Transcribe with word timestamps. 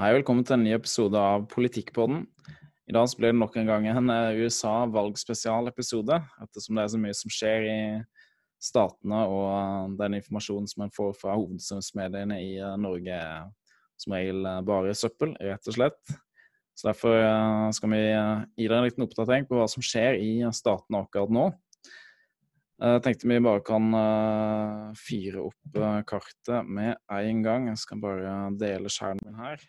Hei, 0.00 0.08
velkommen 0.16 0.40
til 0.40 0.54
en 0.56 0.62
ny 0.64 0.70
episode 0.72 1.20
av 1.20 1.42
Politikkpodden. 1.52 2.22
I 2.88 2.94
dag 2.96 3.10
blir 3.12 3.28
det 3.28 3.36
nok 3.36 3.56
en 3.60 3.66
gang 3.68 3.84
en 3.90 4.08
eh, 4.08 4.38
USA-valgspesialepisode, 4.40 6.16
ettersom 6.40 6.78
det 6.78 6.86
er 6.86 6.92
så 6.94 7.00
mye 7.02 7.16
som 7.18 7.32
skjer 7.36 7.66
i 7.68 7.74
statene, 8.56 9.18
og 9.28 9.50
eh, 9.50 9.90
den 9.98 10.16
informasjonen 10.16 10.70
som 10.70 10.86
en 10.86 10.94
får 10.96 11.12
fra 11.18 11.34
hovedsynsmediene 11.36 12.38
i 12.40 12.54
eh, 12.56 12.78
Norge, 12.80 13.18
som 14.00 14.14
regel 14.16 14.48
bare 14.64 14.94
søppel, 14.96 15.34
rett 15.44 15.68
og 15.68 15.76
slett. 15.76 16.00
Så 16.72 16.88
Derfor 16.88 17.20
skal 17.76 17.92
vi 17.92 18.00
gi 18.00 18.64
dere 18.64 18.80
en 18.80 18.88
liten 18.88 19.04
oppdatering 19.04 19.44
på 19.44 19.60
hva 19.60 19.68
som 19.68 19.84
skjer 19.84 20.16
i 20.16 20.32
statene 20.56 21.02
akkurat 21.04 21.36
nå. 21.36 21.44
Jeg 22.80 23.04
tenkte 23.04 23.28
vi 23.28 23.38
bare 23.44 23.60
kan 23.68 23.92
fyre 24.96 25.44
opp 25.52 25.78
kartet 26.08 26.64
med 26.80 26.96
en 27.12 27.44
gang. 27.44 27.68
Jeg 27.74 27.84
skal 27.84 28.00
bare 28.02 28.34
dele 28.56 28.90
skjermen 28.90 29.36
her. 29.44 29.60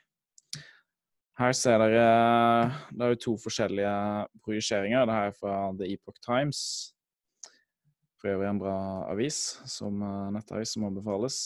Her 1.39 1.53
ser 1.57 1.81
dere 1.81 2.09
Det 2.93 3.01
er 3.01 3.13
jo 3.15 3.21
to 3.23 3.31
forskjellige 3.41 3.93
projiseringer. 4.45 5.07
Det 5.07 5.15
her 5.15 5.31
er 5.31 5.37
fra 5.37 5.55
The 5.79 5.89
Epoch 5.95 6.19
Times. 6.21 6.59
For 8.21 8.35
øvrig 8.35 8.51
en 8.51 8.61
bra 8.61 8.77
avis, 9.11 9.39
som 9.67 10.01
eh, 10.05 10.29
nettavis 10.35 10.75
som 10.75 10.85
anbefales. 10.87 11.39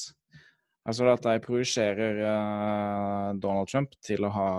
Her 0.85 0.95
står 0.95 1.07
det 1.07 1.15
at 1.17 1.25
de 1.27 1.43
projiserer 1.43 2.19
uh, 2.23 3.31
Donald 3.43 3.67
Trump 3.67 3.95
til 3.99 4.23
å 4.23 4.31
ha 4.31 4.51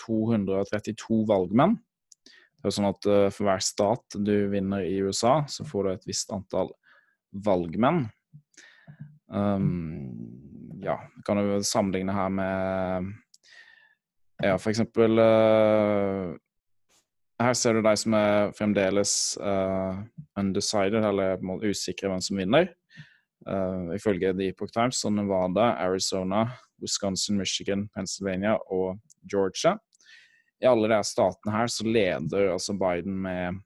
232 0.00 1.18
valgmenn. 1.28 1.74
Det 1.76 2.64
er 2.64 2.70
jo 2.70 2.76
sånn 2.78 2.88
at 2.88 3.08
for 3.34 3.44
hver 3.44 3.60
stat 3.60 4.16
du 4.16 4.48
vinner 4.48 4.86
i 4.88 4.96
USA, 5.04 5.42
så 5.44 5.66
får 5.68 5.84
du 5.84 5.90
et 5.92 6.08
visst 6.08 6.32
antall 6.32 6.72
valgmenn. 7.44 8.06
Um, 9.28 10.80
ja, 10.80 10.96
kan 11.26 11.36
du 11.36 11.60
sammenligne 11.68 12.16
her 12.16 12.32
med 12.32 13.12
ja, 14.42 14.56
for 14.58 14.70
eksempel 14.70 15.18
uh, 15.18 16.34
Her 17.40 17.54
ser 17.56 17.76
du 17.76 17.82
de 17.84 17.94
som 18.00 18.14
er 18.16 18.52
fremdeles 18.56 19.12
uh, 19.40 20.00
undecided, 20.40 21.04
eller 21.04 21.40
usikre 21.64 22.08
hvem 22.08 22.22
som 22.24 22.40
vinner. 22.40 22.70
Uh, 23.46 23.92
ifølge 23.94 24.32
The 24.32 24.48
Epoch 24.50 24.72
Times 24.72 25.02
så 25.02 25.10
Nevada, 25.12 25.74
Arizona, 25.84 26.46
Wisconsin, 26.82 27.36
Michigan, 27.38 27.88
Pennsylvania 27.94 28.56
og 28.72 28.98
Georgia. 29.32 29.76
I 30.62 30.66
alle 30.70 30.88
de 30.88 31.02
statene 31.04 31.52
her 31.52 31.68
så 31.68 31.84
leder 31.84 32.52
altså 32.52 32.72
Biden 32.72 33.20
med 33.20 33.60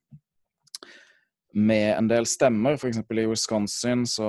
med 1.53 1.97
en 1.97 2.07
del 2.07 2.25
stemmer. 2.25 2.77
F.eks. 2.77 3.01
i 3.11 3.27
Wisconsin 3.27 4.05
så 4.07 4.27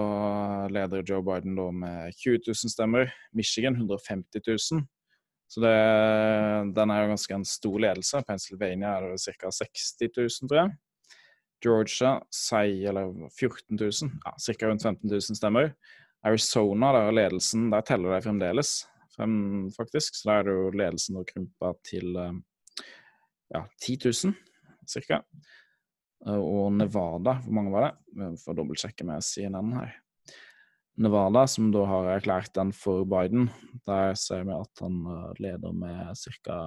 leder 0.70 1.04
Joe 1.06 1.22
Biden 1.22 1.56
da 1.56 1.68
med 1.70 2.14
20 2.18 2.40
000 2.48 2.72
stemmer. 2.72 3.12
Michigan 3.32 3.76
150 3.76 4.42
000. 4.72 4.82
Så 5.52 5.60
det, 5.60 5.72
den 6.72 6.90
er 6.90 7.02
jo 7.02 7.10
ganske 7.10 7.36
en 7.36 7.44
stor 7.44 7.74
ledelse. 7.84 8.22
Pennsylvania 8.24 8.94
er 8.96 9.10
det 9.10 9.20
ca. 9.20 9.50
60 9.52 9.90
000, 10.16 10.48
tror 10.48 10.60
jeg. 10.62 10.70
Georgia 11.62 12.12
sier 12.34 12.88
eller 12.90 13.10
14 13.36 13.76
000, 13.76 14.14
ja, 14.24 14.32
ca. 14.32 14.70
rundt 14.70 14.86
15 14.86 15.10
000 15.10 15.36
stemmer. 15.38 15.74
Arizona, 16.24 16.92
der 16.96 17.10
er 17.10 17.18
ledelsen, 17.18 17.68
der 17.70 17.84
teller 17.86 18.14
de 18.14 18.22
fremdeles, 18.24 18.72
frem, 19.12 19.34
faktisk. 19.76 20.16
Så 20.16 20.30
der 20.30 20.40
er 20.40 20.48
det 20.48 20.56
jo 20.56 20.72
ledelsen 20.80 21.20
og 21.20 21.28
krympa 21.28 21.74
til 21.86 22.16
eh, 22.16 22.40
ja, 23.52 23.64
10 23.84 23.98
000, 24.08 24.34
ca. 24.94 25.20
Og 26.32 26.72
Nevada, 26.72 27.36
hvor 27.44 27.58
mange 27.58 27.74
var 27.74 27.90
det? 27.90 27.92
Vi 28.16 28.32
får 28.44 28.56
dobbeltsjekke 28.56 29.06
med 29.06 29.26
CNN 29.26 29.76
her. 29.76 29.92
Nevada, 31.02 31.44
som 31.50 31.70
da 31.74 31.82
har 31.88 32.08
erklært 32.14 32.52
den 32.54 32.70
for 32.76 33.06
Biden, 33.08 33.48
der 33.88 34.14
ser 34.18 34.44
vi 34.46 34.54
at 34.54 34.82
han 34.82 35.02
eh, 35.10 35.28
leder 35.42 35.74
med 35.74 36.14
ca. 36.18 36.58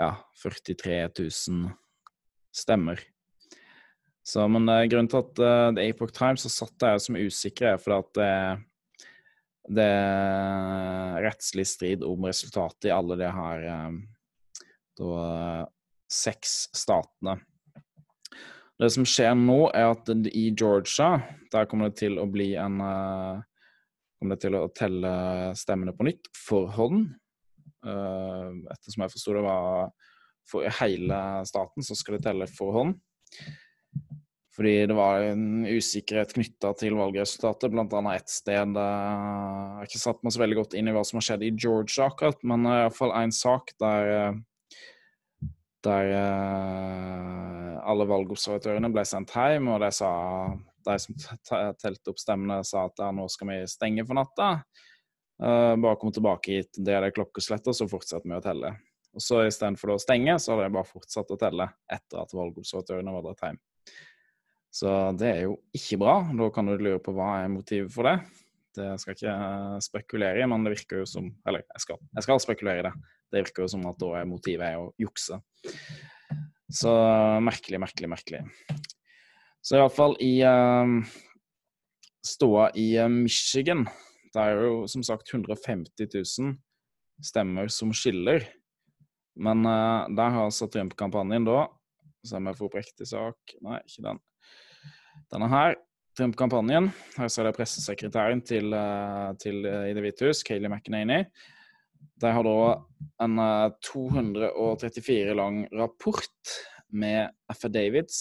Ja, 0.00 0.14
43 0.40 1.08
000 1.20 1.72
stemmer. 2.56 3.00
Så, 4.22 4.46
men 4.48 4.68
uh, 4.70 4.84
grunnen 4.86 5.10
til 5.10 5.18
at 5.18 5.40
uh, 5.42 5.68
The 5.74 5.88
Apoch 5.90 6.12
Times 6.14 6.46
har 6.46 6.54
satt 6.54 6.76
det 6.80 6.92
som 7.02 7.18
usikre, 7.18 7.74
er 7.74 7.80
fordi 7.82 7.98
at 7.98 8.12
det, 8.18 9.76
det 9.80 9.86
er 9.88 11.18
rettslig 11.26 11.66
strid 11.68 12.06
om 12.06 12.28
resultatet 12.30 12.88
i 12.88 12.94
alle 12.94 13.18
de 13.18 13.30
her 13.34 13.66
uh, 13.66 13.96
da, 15.00 15.66
seks 16.12 16.70
statene. 16.76 17.40
Det 18.82 18.90
som 18.90 19.04
skjer 19.06 19.34
nå, 19.38 19.68
er 19.78 19.92
at 19.92 20.08
i 20.34 20.48
Georgia 20.50 21.20
der 21.52 21.68
kommer 21.70 21.90
det 21.90 22.00
til 22.00 22.16
å 22.18 22.26
bli 22.30 22.52
en 22.58 22.80
uh, 22.82 23.42
Kommer 24.18 24.38
det 24.38 24.44
til 24.44 24.54
å 24.54 24.68
telle 24.70 25.12
stemmene 25.58 25.90
på 25.98 26.06
nytt 26.06 26.28
for 26.38 26.68
hånd. 26.70 27.08
Uh, 27.82 28.54
ettersom 28.70 29.02
jeg 29.02 29.10
forsto 29.16 29.34
det 29.34 29.42
var 29.42 29.88
for 30.46 30.76
hele 30.78 31.18
staten, 31.48 31.82
så 31.82 31.96
skal 31.98 32.16
det 32.16 32.28
telle 32.28 32.46
for 32.46 32.76
hånd. 32.76 32.92
Fordi 34.54 34.76
det 34.86 34.94
var 34.94 35.26
en 35.26 35.66
usikkerhet 35.66 36.36
knytta 36.36 36.70
til 36.78 36.94
valgresultatet, 37.00 37.74
bl.a. 37.74 38.14
ett 38.14 38.30
sted. 38.30 38.78
Jeg 38.78 39.74
har 39.80 39.90
ikke 39.90 40.04
satt 40.04 40.22
meg 40.22 40.36
så 40.36 40.44
veldig 40.44 40.60
godt 40.60 40.78
inn 40.78 40.90
i 40.90 40.94
hva 40.94 41.02
som 41.08 41.18
har 41.18 41.26
skjedd 41.32 41.42
i 41.48 41.50
Georgia 41.56 42.06
akkurat, 42.06 42.38
men 42.46 42.70
uh, 42.70 42.78
iallfall 42.84 43.14
én 43.24 43.34
sak 43.34 43.74
der 43.82 44.38
der 45.84 46.12
uh, 46.14 47.80
alle 47.90 48.06
valgobservatørene 48.10 48.90
ble 48.94 49.04
sendt 49.08 49.34
hjem, 49.34 49.70
og 49.72 49.82
de, 49.82 49.90
sa, 49.94 50.12
de 50.86 50.96
som 51.02 51.18
telte 51.80 52.12
opp 52.12 52.22
stemmene, 52.22 52.62
sa 52.66 52.86
at 52.88 53.04
nå 53.14 53.26
skal 53.32 53.50
vi 53.50 53.58
stenge 53.70 54.06
for 54.08 54.18
natta. 54.18 54.54
Uh, 55.42 55.74
bare 55.80 55.98
kom 55.98 56.14
tilbake 56.14 56.58
hit, 56.58 56.78
det 56.78 56.94
er 56.94 57.06
det 57.06 57.14
klokkeslett, 57.16 57.66
og 57.66 57.76
så 57.76 57.88
fortsetter 57.90 58.28
vi 58.28 58.38
å 58.38 58.44
telle. 58.44 58.76
Og 59.12 59.20
så 59.20 59.42
Istedenfor 59.44 59.94
å 59.94 60.00
stenge, 60.00 60.38
så 60.40 60.54
har 60.54 60.64
de 60.64 60.74
bare 60.76 60.88
fortsatt 60.88 61.32
å 61.34 61.40
telle 61.40 61.68
etter 61.90 62.22
at 62.22 62.32
valgobservatørene 62.36 63.12
var 63.12 63.26
dratt 63.26 63.44
hjem. 63.48 63.58
Så 64.72 64.92
det 65.20 65.28
er 65.28 65.42
jo 65.44 65.58
ikke 65.76 65.98
bra. 66.00 66.14
Da 66.32 66.48
kan 66.54 66.70
du 66.70 66.78
lure 66.78 67.00
på 67.02 67.12
hva 67.12 67.42
er 67.42 67.50
motivet 67.52 67.92
for 67.92 68.08
det. 68.08 68.16
Det 68.72 68.88
skal 69.00 69.12
jeg 69.12 69.18
ikke 69.20 69.80
spekulere 69.84 70.40
i, 70.40 70.46
men 70.48 70.64
det 70.64 70.72
virker 70.72 71.02
jo 71.02 71.08
som 71.08 71.26
Eller 71.44 71.66
jeg 71.66 71.84
skal, 71.84 72.00
jeg 72.16 72.24
skal 72.24 72.40
spekulere 72.40 72.80
i 72.80 72.86
det. 72.86 72.92
Det 73.32 73.46
virker 73.46 73.64
jo 73.64 73.72
som 73.72 73.84
at 73.88 73.98
da 74.00 74.12
er 74.20 74.28
motivet 74.28 74.66
er 74.66 74.80
å 74.80 74.90
jukse. 75.00 75.38
Så 76.72 76.92
merkelig, 77.44 77.80
merkelig, 77.80 78.10
merkelig. 78.12 78.42
Så 79.62 79.78
iallfall 79.78 80.16
i 80.24 80.34
uh, 80.44 80.98
ståa 82.26 82.70
i 82.78 82.86
uh, 82.98 83.08
Michigan 83.10 83.84
Det 84.32 84.42
er 84.42 84.64
jo 84.64 84.88
som 84.90 85.04
sagt 85.06 85.30
150 85.30 86.08
000 86.08 86.56
stemmer 87.22 87.70
som 87.70 87.92
skiller. 87.94 88.48
Men 89.38 89.64
uh, 89.64 90.08
der 90.12 90.34
har 90.34 90.48
altså 90.48 90.68
Trump-kampanjen 90.68 91.46
da 91.48 91.66
Se 92.26 92.38
om 92.38 92.46
jeg 92.46 92.58
får 92.58 92.68
opp 92.68 93.06
sak 93.08 93.56
Nei, 93.66 93.80
ikke 93.82 94.04
den. 94.06 94.20
Denne 95.32 95.48
her. 95.50 95.74
Trump-kampanjen. 96.18 96.90
Her 97.16 97.30
ser 97.32 97.48
dere 97.48 97.56
pressesekretæren 97.56 98.42
til, 98.44 98.68
uh, 98.76 99.32
til 99.40 99.64
uh, 99.64 99.88
i 99.88 99.94
Det 99.96 100.04
hvite 100.04 100.28
hus, 100.28 100.42
Kayleigh 100.46 100.70
McEnany. 100.70 101.24
De 102.22 102.30
har 102.30 102.46
da 102.46 102.58
en 103.24 103.40
234 103.82 105.16
eh, 105.30 105.34
lang 105.34 105.64
rapport 105.74 106.54
med 106.92 107.32
affidavits, 107.50 108.20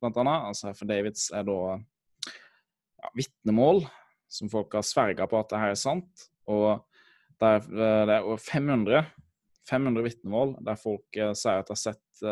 blant 0.00 0.18
annet. 0.18 0.48
Altså 0.50 0.70
affidavits 0.72 1.28
er 1.36 1.46
da 1.46 1.60
ja, 1.76 3.12
vitnemål 3.14 3.84
som 4.30 4.50
folk 4.50 4.74
har 4.74 4.86
sverga 4.86 5.28
på 5.30 5.38
at 5.38 5.52
det 5.52 5.62
her 5.62 5.76
er 5.76 5.78
sant. 5.78 6.26
Og 6.50 6.82
det 7.38 7.54
er, 7.54 7.70
eh, 7.70 8.02
det 8.10 8.18
er 8.18 8.44
500, 8.48 9.06
500 9.70 10.06
vitnemål 10.08 10.56
der 10.66 10.80
folk 10.80 11.20
uh, 11.20 11.30
sier 11.36 11.62
at 11.62 11.68
de 11.68 11.76
har 11.76 11.78
sett 11.78 12.22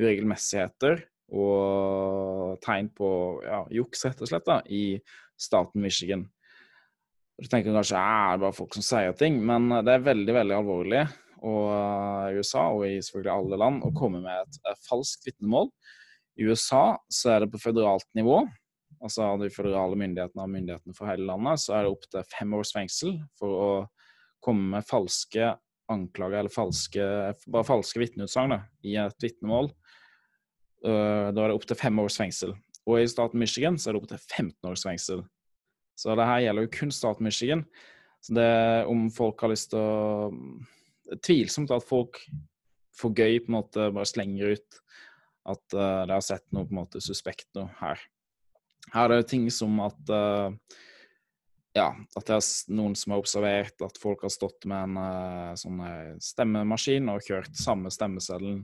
uregelmessigheter 0.00 1.04
og 1.32 2.58
tegn 2.64 2.90
på 2.92 3.08
ja, 3.46 3.62
juks, 3.72 4.02
rett 4.08 4.20
og 4.20 4.28
slett, 4.28 4.48
da, 4.48 4.58
i 4.66 4.98
staten 5.40 5.84
Michigan. 5.84 6.26
Du 7.40 7.48
tenker 7.48 7.74
kanskje 7.74 7.98
at 7.98 8.04
det 8.04 8.36
er 8.36 8.42
bare 8.44 8.56
folk 8.56 8.76
som 8.76 8.84
sier 8.86 9.14
ting, 9.18 9.40
men 9.46 9.70
eh, 9.72 9.84
det 9.86 9.96
er 9.96 10.08
veldig 10.10 10.36
veldig 10.38 10.56
alvorlig 10.58 11.02
og, 11.42 11.70
i 12.30 12.38
USA 12.38 12.68
og 12.70 12.84
i 12.86 13.00
selvfølgelig 13.02 13.32
alle 13.34 13.60
land 13.64 13.86
å 13.86 13.92
komme 13.96 14.20
med 14.22 14.44
et, 14.44 14.60
et 14.70 14.84
falskt 14.88 15.26
vitnemål. 15.26 15.72
I 16.38 16.46
USA 16.48 16.84
så 17.12 17.34
er 17.34 17.42
det 17.42 17.52
på 17.52 17.60
føderalt 17.60 18.08
nivå, 18.16 18.42
altså 19.02 19.32
de 19.40 19.50
føderale 19.52 19.98
myndighetene 19.98 20.44
og 20.44 20.52
myndighetene 20.52 20.96
for 20.96 21.10
hele 21.10 21.26
landet, 21.28 21.60
så 21.60 21.76
er 21.76 21.84
det 21.84 21.92
opp 21.92 22.06
til 22.12 22.30
fem 22.30 22.54
års 22.56 22.72
fengsel 22.76 23.18
for 23.40 23.58
å 23.58 23.70
komme 24.42 24.76
med 24.76 24.86
falske 24.88 25.52
anklager 25.92 26.40
eller 26.40 26.52
falske, 26.52 27.06
bare 27.52 27.68
falske 27.68 28.00
vitneutsagn 28.00 28.54
i 28.88 28.96
et 29.02 29.24
vitnemål. 29.24 29.72
Eh, 30.86 31.28
da 31.34 31.44
er 31.44 31.50
det 31.50 31.56
opp 31.56 31.66
til 31.68 31.78
fem 31.78 32.00
års 32.02 32.18
fengsel. 32.18 32.54
Og 32.88 32.98
i 32.98 33.10
staten 33.10 33.38
Michigan 33.38 33.78
så 33.78 33.90
er 33.90 33.96
det 33.96 34.02
opp 34.02 34.10
til 34.10 34.22
15 34.22 34.70
års 34.70 34.86
fengsel. 34.86 35.22
Så 36.02 36.16
det 36.18 36.26
her 36.26 36.42
gjelder 36.42 36.66
jo 36.66 36.74
kun 36.74 36.94
staten 36.94 37.26
Michigan. 37.28 37.66
Så 38.22 38.34
det 38.34 38.50
om 38.90 39.06
folk 39.14 39.42
har 39.42 39.52
lyst 39.52 39.70
til 39.72 39.82
å 39.82 40.30
Det 41.02 41.18
er 41.18 41.26
tvilsomt 41.26 41.72
at 41.74 41.84
folk 41.84 42.20
for 42.96 43.12
gøy 43.12 43.42
på 43.42 43.50
en 43.50 43.56
måte 43.58 43.88
bare 43.92 44.08
slenger 44.08 44.54
ut 44.54 44.78
at 45.50 45.74
uh, 45.74 46.04
de 46.06 46.14
har 46.14 46.22
sett 46.24 46.44
noe 46.54 46.64
på 46.64 46.72
en 46.72 46.78
måte 46.78 47.02
suspekt 47.02 47.48
noe 47.58 47.68
her. 47.80 48.00
Her 48.94 49.10
er 49.10 49.20
det 49.20 49.28
ting 49.32 49.48
som 49.52 49.74
at 49.82 50.12
uh, 50.14 50.54
ja, 51.76 51.88
at 51.90 52.28
det 52.28 52.38
er 52.38 52.76
noen 52.78 52.94
som 52.96 53.12
har 53.12 53.24
observert 53.24 53.84
at 53.84 54.00
folk 54.00 54.22
har 54.24 54.32
stått 54.32 54.64
med 54.70 54.86
en 54.86 55.02
uh, 55.02 55.58
sånn 55.58 55.82
stemmemaskin 56.22 57.10
og 57.12 57.26
kjørt 57.26 57.58
samme 57.58 57.92
stemmeseddelen. 57.92 58.62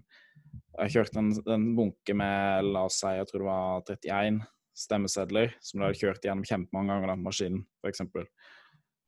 Jeg 0.78 0.80
har 0.80 0.94
kjørt 0.94 1.18
en, 1.20 1.34
en, 1.50 1.68
bunke 1.76 2.16
med, 2.16 2.70
la 2.70 2.86
oss 2.88 3.02
si, 3.02 3.12
jeg 3.18 3.28
tror 3.28 3.42
det 3.42 3.50
var 3.50 3.92
31 3.98 4.40
stemmesedler 4.78 5.54
som 5.60 5.80
de 5.80 5.88
hadde 5.88 5.98
kjørt 5.98 6.24
gjennom 6.24 6.46
kjempemange 6.46 6.94
ganger, 6.94 7.12
den 7.12 7.24
maskinen, 7.24 7.62
f.eks. 7.82 8.04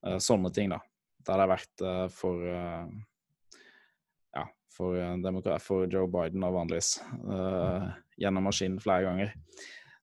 Uh, 0.01 0.17
sånne 0.23 0.53
ting, 0.57 0.73
da. 0.73 0.81
Det 1.21 1.35
hadde 1.35 1.51
vært 1.51 1.85
uh, 1.85 2.07
for 2.15 2.47
uh, 2.47 2.87
Ja, 4.37 4.47
for, 4.75 4.97
for, 5.65 5.85
Joe 5.91 6.09
Biden 6.11 6.43
da, 6.45 6.53
vanligvis. 6.55 6.95
gjennom 8.21 8.49
maskinen 8.49 8.81
flere 8.83 9.09
ganger. 9.09 9.35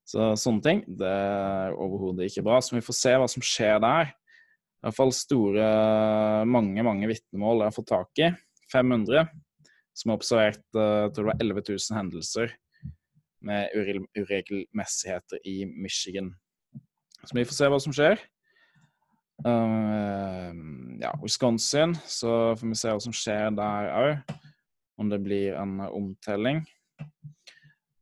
Så 0.08 0.30
sånne 0.40 0.64
ting 0.64 0.84
det 0.86 1.08
er 1.08 1.74
overhodet 1.76 2.28
ikke 2.28 2.46
bra. 2.46 2.60
Så 2.62 2.76
vi 2.76 2.84
får 2.84 2.96
se 2.96 3.16
hva 3.18 3.26
som 3.28 3.44
skjer 3.44 3.80
der. 3.84 4.12
I 4.78 4.86
hvert 4.86 4.96
fall 4.96 5.10
store, 5.16 5.66
mange 6.46 6.84
mange 6.86 7.10
vitnemål 7.10 7.64
jeg 7.64 7.72
har 7.72 7.76
fått 7.76 7.90
tak 7.90 8.22
i. 8.22 8.30
500. 8.72 9.26
Som 9.96 10.12
har 10.12 10.20
observert 10.20 10.62
jeg 10.62 11.12
tror 11.16 11.24
det 11.24 11.30
var 11.32 11.42
11 11.42 11.64
000 11.72 11.98
hendelser 11.98 12.54
med 13.44 13.70
uregelmessigheter 14.16 15.40
i 15.46 15.62
Michigan. 15.66 16.32
Så 17.24 17.36
vi 17.36 17.44
får 17.46 17.56
se 17.56 17.70
hva 17.70 17.78
som 17.82 17.94
skjer. 17.94 18.20
Uh, 19.46 20.50
ja, 20.98 21.12
Wisconsin, 21.22 21.94
så 22.06 22.56
får 22.58 22.72
vi 22.72 22.78
se 22.78 22.94
hva 22.94 23.02
som 23.02 23.14
skjer 23.14 23.54
der 23.58 23.90
òg. 23.94 24.34
Om 24.98 25.12
det 25.12 25.20
blir 25.22 25.54
en 25.58 25.78
omtelling. 25.86 26.64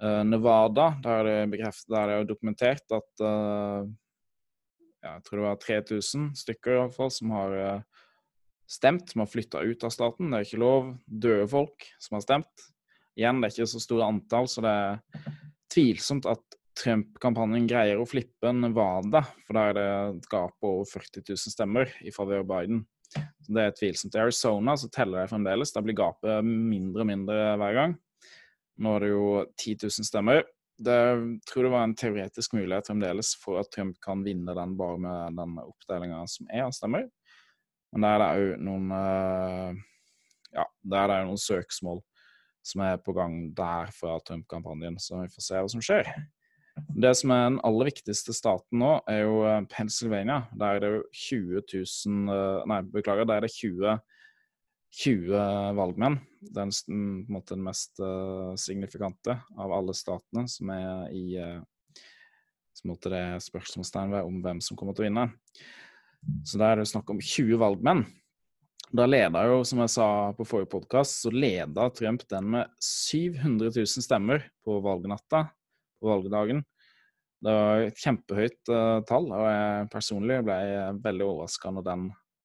Uh, 0.01 0.23
Nevada, 0.25 0.95
der 1.05 1.29
er 1.29 1.49
det, 1.49 1.73
der 1.89 2.13
er 2.13 2.23
det 2.23 2.31
dokumentert 2.31 2.85
at 2.93 3.25
uh, 3.25 3.85
ja, 5.05 5.17
Jeg 5.17 5.25
tror 5.27 5.39
det 5.39 5.47
var 5.47 5.61
3000 5.65 6.31
stykker 6.41 6.73
i 6.73 6.81
hvert 6.81 6.97
fall, 6.97 7.13
som 7.13 7.35
har 7.37 7.59
stemt, 8.67 9.13
som 9.13 9.23
har 9.23 9.31
flytta 9.31 9.61
ut 9.63 9.85
av 9.87 9.93
staten. 9.95 10.33
Det 10.33 10.39
er 10.39 10.49
ikke 10.49 10.65
lov. 10.65 10.89
Døde 11.07 11.47
folk 11.53 11.87
som 12.03 12.17
har 12.17 12.25
stemt. 12.25 12.67
Igjen, 13.17 13.41
det 13.41 13.49
er 13.49 13.55
ikke 13.55 13.73
så 13.73 13.81
store 13.81 14.11
antall, 14.13 14.49
så 14.51 14.63
det 14.65 14.73
er 14.77 15.31
tvilsomt 15.73 16.29
at 16.29 16.57
Trump-kampanjen 16.77 17.69
greier 17.69 18.01
å 18.01 18.09
flippe 18.09 18.51
Nevada, 18.53 19.23
for 19.47 19.57
da 19.57 19.63
er 19.71 19.77
det 19.79 19.87
et 19.87 20.27
gap 20.33 20.53
på 20.61 20.73
over 20.79 20.91
40 20.91 21.25
000 21.25 21.55
stemmer 21.55 21.93
i 22.05 22.13
favør 22.13 22.45
Biden. 22.49 22.83
Så 23.15 23.55
det 23.57 23.63
er 23.63 23.77
tvilsomt. 23.79 24.17
I 24.19 24.25
Arizona 24.27 24.75
så 24.77 24.91
teller 24.93 25.23
det 25.23 25.31
fremdeles. 25.31 25.73
Da 25.73 25.81
blir 25.85 25.97
gapet 25.97 26.45
mindre 26.45 27.05
og 27.05 27.09
mindre 27.09 27.39
hver 27.61 27.79
gang. 27.79 27.97
Nå 28.83 28.93
er 28.93 29.07
det 29.07 29.11
jo 29.13 29.27
10 29.57 29.77
000 29.87 30.09
stemmer. 30.11 30.43
Det 30.77 30.99
tror 31.49 31.65
det 31.65 31.73
var 31.73 31.87
en 31.87 31.97
teoretisk 31.97 32.57
mulighet 32.59 32.91
fremdeles 32.91 33.31
for 33.41 33.63
at 33.63 33.71
Trump 33.73 33.97
kan 34.05 34.21
vinne 34.27 34.53
den 34.59 34.75
bare 34.77 35.01
med 35.01 35.39
den 35.39 35.55
oppdelinga 35.63 36.19
som 36.29 36.51
er 36.53 36.67
av 36.67 36.75
stemmer. 36.77 37.07
Men 37.95 38.05
der 38.05 38.19
er 38.19 38.21
det 38.21 38.43
òg 38.43 38.67
noen 38.67 38.93
eh, 38.93 39.81
Ja, 40.59 40.67
der 40.85 41.07
er 41.07 41.15
det 41.15 41.31
noen 41.31 41.41
søksmål 41.41 42.03
som 42.67 42.83
er 42.83 42.99
på 43.03 43.15
gang 43.17 43.39
der 43.57 43.93
fra 43.95 44.17
Trump-kampanjen. 44.27 44.99
Så 45.03 45.21
vi 45.23 45.31
får 45.31 45.47
se 45.47 45.61
hva 45.61 45.71
som 45.71 45.85
skjer. 45.85 46.11
Det 46.77 47.13
som 47.17 47.33
er 47.33 47.45
den 47.47 47.61
aller 47.65 47.89
viktigste 47.89 48.35
staten 48.37 48.83
nå, 48.83 48.91
er 49.09 49.23
jo 49.23 49.39
eh, 49.49 49.63
Pennsylvania. 49.73 50.43
Der 50.53 50.77
er 50.77 50.83
det 50.83 50.91
jo 50.93 51.01
20 51.23 51.63
000 51.73 52.35
eh, 52.35 52.67
Nei, 52.69 52.81
beklager, 52.93 53.29
der 53.29 53.41
er 53.41 53.47
det 53.47 53.53
20, 53.55 53.95
20 55.01 55.47
valgmenn. 55.79 56.19
Det 56.43 56.63
er 56.63 56.75
på 56.75 56.97
en 56.97 57.07
måte 57.33 57.57
den 57.57 57.65
mest 57.67 57.99
uh, 57.99 58.53
signifikante 58.61 59.35
av 59.59 59.73
alle 59.75 59.95
statene 59.97 60.47
som 60.49 60.71
er 60.71 61.09
i 61.11 61.25
Som 62.77 62.93
måtte 62.93 63.11
det 63.11 63.25
spørsmålstegn 63.43 64.13
ved 64.13 64.29
om 64.29 64.39
hvem 64.45 64.61
som 64.61 64.77
kommer 64.79 64.95
til 64.95 65.07
å 65.07 65.09
vinne. 65.09 65.25
Så 66.45 66.61
der 66.61 66.75
er 66.75 66.83
det 66.83 66.91
snakk 66.91 67.09
om 67.11 67.19
20 67.19 67.59
valgmenn. 67.61 68.05
Da 68.95 69.03
leda 69.09 69.43
jo, 69.49 69.63
som 69.67 69.81
jeg 69.83 69.91
sa 69.91 70.09
på 70.37 70.45
forrige 70.47 70.71
podkast, 70.77 71.25
så 71.25 71.31
leda 71.35 71.89
Trump 71.91 72.23
den 72.31 72.53
med 72.53 72.71
700 72.79 73.73
000 73.75 74.05
stemmer 74.05 74.45
på 74.63 74.79
valgnatta 74.85 75.49
på 75.99 76.11
valgdagen. 76.13 76.63
Det 77.43 77.55
var 77.57 77.83
et 77.83 77.99
kjempehøyt 77.99 78.71
uh, 78.71 79.01
tall, 79.09 79.27
og 79.35 79.43
jeg 79.51 79.89
personlig 79.93 80.39
ble 80.47 80.59
veldig 81.03 81.27
overraska 81.27 81.73
når 81.75 81.87
den 81.89 82.05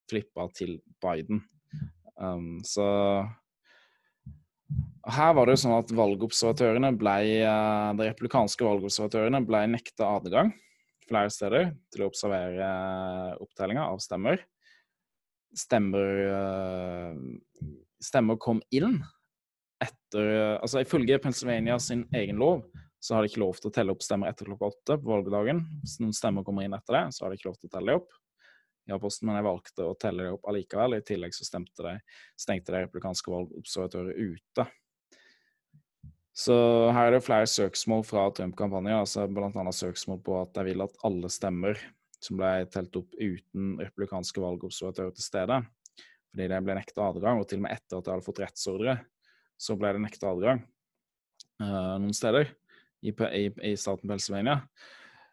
flippa 0.10 0.48
til 0.58 0.80
Biden. 1.04 1.44
Um, 2.18 2.58
så 2.66 2.88
her 5.14 5.38
var 5.38 5.46
det 5.46 5.56
jo 5.56 5.62
sånn 5.62 5.78
at 5.78 5.94
valgobservatørene 5.94 6.92
ble, 6.98 7.16
uh, 7.46 7.94
De 8.02 8.10
republikanske 8.10 8.66
valgobservatørene 8.66 9.44
ble 9.46 9.62
nekta 9.78 10.10
adgang 10.18 10.52
flere 11.06 11.32
steder 11.34 11.70
til 11.94 12.04
å 12.04 12.10
observere 12.10 12.72
opptellinga 13.44 13.86
av 13.92 14.02
stemmer 14.02 14.42
stemmer 15.58 16.22
eh, 16.28 17.18
Stemmer 18.02 18.40
kom 18.42 18.62
inn 18.74 18.96
etter 19.82 20.58
Altså 20.58 20.82
ifølge 20.82 21.20
Pennsylvania 21.22 21.76
sin 21.82 22.08
egen 22.18 22.40
lov 22.42 22.64
så 23.02 23.16
har 23.16 23.24
de 23.24 23.32
ikke 23.32 23.42
lov 23.42 23.58
til 23.58 23.72
å 23.72 23.74
telle 23.74 23.94
opp 23.96 24.04
stemmer 24.06 24.30
etter 24.30 24.46
klokka 24.46 24.68
åtte 24.70 24.96
på 25.02 25.10
valgdagen. 25.10 25.64
Hvis 25.82 25.96
noen 26.04 26.14
stemmer 26.14 26.46
kommer 26.46 26.68
inn 26.68 26.76
etter 26.78 26.94
det, 26.94 27.06
så 27.16 27.24
har 27.24 27.32
de 27.34 27.40
ikke 27.40 27.48
lov 27.50 27.56
til 27.58 27.72
å 27.72 27.74
telle 27.74 27.96
dem 27.96 28.02
opp. 28.04 28.12
Ja, 28.92 29.00
posten, 29.02 29.26
men 29.26 29.40
jeg 29.40 29.48
valgte 29.48 29.88
å 29.90 29.96
telle 29.98 30.28
dem 30.28 30.36
opp 30.36 30.46
allikevel. 30.52 31.00
I 31.00 31.06
tillegg 31.06 31.34
så 31.34 31.48
de, 31.58 31.96
stengte 32.38 32.76
de 32.76 32.84
republikanske 32.84 33.34
valgobservatører 33.34 34.22
ute. 34.22 34.68
Så 36.42 36.56
her 36.94 37.10
er 37.10 37.18
det 37.18 37.24
flere 37.26 37.50
søksmål 37.50 38.06
fra 38.06 38.28
Trump-kampanjen, 38.38 39.02
altså 39.02 39.26
bl.a. 39.28 39.66
søksmål 39.74 40.22
på 40.26 40.38
at 40.44 40.54
de 40.60 40.68
vil 40.70 40.86
at 40.86 41.02
alle 41.08 41.34
stemmer 41.34 41.82
som 42.22 42.38
ble 42.40 42.66
telt 42.72 42.96
opp 43.00 43.16
uten 43.18 43.78
republikanske 43.82 44.44
valgobservatører 44.44 45.16
til 45.18 45.26
stede. 45.26 45.62
Fordi 46.32 46.48
det 46.48 46.62
ble 46.64 46.76
nekta 46.78 47.08
adgang, 47.10 47.42
og 47.42 47.50
til 47.50 47.60
og 47.60 47.66
med 47.66 47.76
etter 47.76 47.98
at 48.00 48.08
de 48.08 48.14
hadde 48.14 48.26
fått 48.26 48.42
rettsordre, 48.44 48.98
så 49.60 49.76
ble 49.78 49.92
det 49.96 50.04
nekta 50.06 50.32
adgang 50.32 50.64
uh, 51.62 51.98
noen 52.02 52.16
steder 52.16 52.48
i, 53.02 53.12
i, 53.12 53.46
i 53.72 53.74
staten 53.80 54.10
Pennsylvania. 54.10 54.62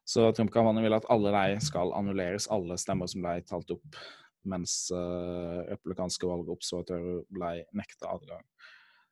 Så 0.09 0.31
Trump-kampanjen 0.33 0.87
vil 0.87 0.97
at 0.97 1.07
alle 1.13 1.33
de 1.35 1.61
skal 1.61 1.93
annulleres, 1.97 2.49
alle 2.53 2.79
stemmer 2.81 3.11
som 3.11 3.23
ble 3.25 3.37
talt 3.47 3.71
opp, 3.77 4.01
mens 4.49 4.89
uh, 4.95 5.61
republikanske 5.69 6.29
valgobservatører 6.29 7.23
ble 7.29 7.53
nekta 7.77 8.11
adgang. 8.17 8.45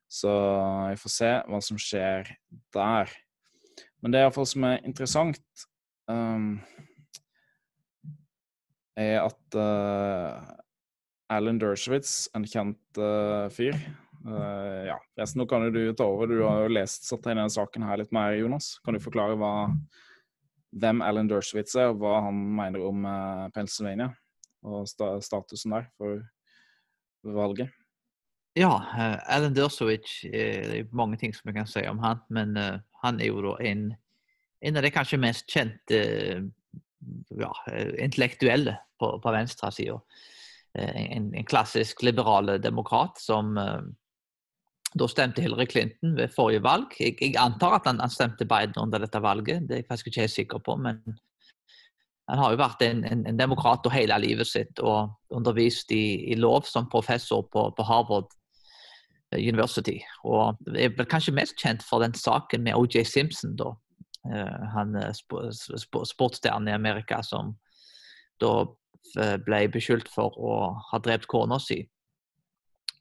Så 0.08 0.30
vi 0.30 0.98
får 1.02 1.12
se 1.12 1.30
hva 1.50 1.60
som 1.68 1.78
skjer 1.82 2.30
der. 2.74 3.12
Men 4.00 4.12
det 4.12 4.20
er 4.20 4.28
iallfall 4.28 4.46
som 4.48 4.64
er 4.68 4.84
interessant 4.86 5.66
um, 6.08 6.56
er 8.96 9.20
at 9.22 9.56
uh, 9.58 10.40
Alan 11.32 11.60
Dershowitz, 11.60 12.26
en 12.36 12.46
kjent 12.48 13.00
uh, 13.00 13.46
fyr 13.52 13.76
uh, 14.26 14.86
Ja, 14.88 14.96
resten 15.18 15.42
nå 15.42 15.48
kan 15.50 15.66
jo 15.66 15.72
du 15.74 15.80
ta 15.96 16.06
over. 16.08 16.30
Du 16.30 16.42
har 16.44 16.64
jo 16.64 16.74
lest 16.74 17.08
satt 17.08 17.26
denne 17.26 17.46
saken 17.52 17.86
her 17.86 18.00
litt 18.00 18.14
mer, 18.16 18.36
Jonas. 18.38 18.76
Kan 18.84 18.96
du 18.96 19.02
forklare 19.02 19.36
hva, 19.38 19.70
hvem 20.76 21.02
Alan 21.04 21.30
Dershowitz 21.30 21.76
er, 21.78 21.92
og 21.92 22.00
hva 22.02 22.20
han 22.28 22.40
mener 22.58 22.84
om 22.86 23.06
Pennsylvania 23.54 24.12
og 24.66 24.88
sta 24.90 25.12
statusen 25.22 25.76
der 25.76 25.84
for 25.94 26.24
valget? 27.36 27.70
Ja, 28.56 28.72
Alan 29.28 29.54
Dershowitz 29.54 30.24
Det 30.24 30.80
er 30.80 30.88
mange 30.96 31.18
ting 31.20 31.34
som 31.36 31.46
jeg 31.50 31.58
kan 31.58 31.68
si 31.70 31.84
om 31.86 32.00
han, 32.02 32.22
men 32.32 32.56
han 33.02 33.20
er 33.20 33.28
jo 33.28 33.44
da 33.44 33.54
en, 33.68 33.90
en 34.64 34.80
av 34.80 34.86
de 34.86 34.90
kanskje 34.94 35.20
mest 35.22 35.46
kjente 35.52 36.00
ja, 37.36 37.52
intellektuelle 38.02 38.76
på, 39.00 39.12
på 39.22 39.34
venstresida. 39.34 40.00
Eh, 40.78 41.02
en, 41.16 41.34
en, 41.34 41.46
klassisk 41.46 42.02
liberale 42.02 42.58
demokrat 42.58 43.20
som 43.20 43.56
uh, 43.56 43.80
da 44.96 45.08
stemte 45.08 45.44
Hillary 45.44 45.66
Clinton 45.70 46.16
ved 46.16 46.34
forrige 46.34 46.64
valg. 46.64 46.92
Jeg, 47.00 47.16
jeg 47.20 47.36
antar 47.40 47.78
at 47.78 47.88
han, 47.88 48.00
han, 48.00 48.12
stemte 48.12 48.48
Biden 48.48 48.78
under 48.80 49.02
dette 49.02 49.22
valget, 49.22 49.68
det 49.68 49.74
er 49.74 49.82
jeg 49.82 49.88
faktisk 49.90 50.10
ikke 50.12 50.26
helt 50.26 50.36
sikker 50.36 50.64
på. 50.66 50.76
men 50.76 51.02
han 52.26 52.40
har 52.42 52.52
jo 52.52 52.58
vært 52.58 52.82
en, 52.82 53.04
en, 53.06 53.22
en 53.30 53.38
demokrat 53.38 53.86
hele 53.94 54.16
livet 54.18 54.48
sitt 54.50 54.80
og 54.82 55.12
undervist 55.30 55.92
i, 55.94 56.32
i 56.32 56.34
lov 56.34 56.66
som 56.66 56.88
professor 56.90 57.44
på, 57.52 57.68
på, 57.76 57.86
Harvard 57.86 58.32
eh, 59.32 59.38
University. 59.38 60.00
Og 60.26 60.58
er 60.74 60.90
kanskje 61.06 61.36
mest 61.36 61.54
kjent 61.62 61.86
for 61.86 62.02
den 62.02 62.16
saken 62.18 62.66
med 62.66 62.74
OJ 62.74 63.04
Simpson, 63.06 63.54
da. 63.58 63.70
Uh, 64.26 64.66
han 64.74 64.96
sp 65.12 65.38
sp 65.52 66.02
sportsstjernen 66.08 66.72
i 66.72 66.76
Amerika 66.76 67.22
som 67.24 67.54
da 68.42 68.66
Eh, 69.14 69.36
ble 69.42 69.66
beskyldt 69.72 70.08
for 70.12 70.34
å 70.36 70.54
ha 70.90 71.00
drept 71.02 71.28
kona 71.30 71.58
si. 71.62 71.78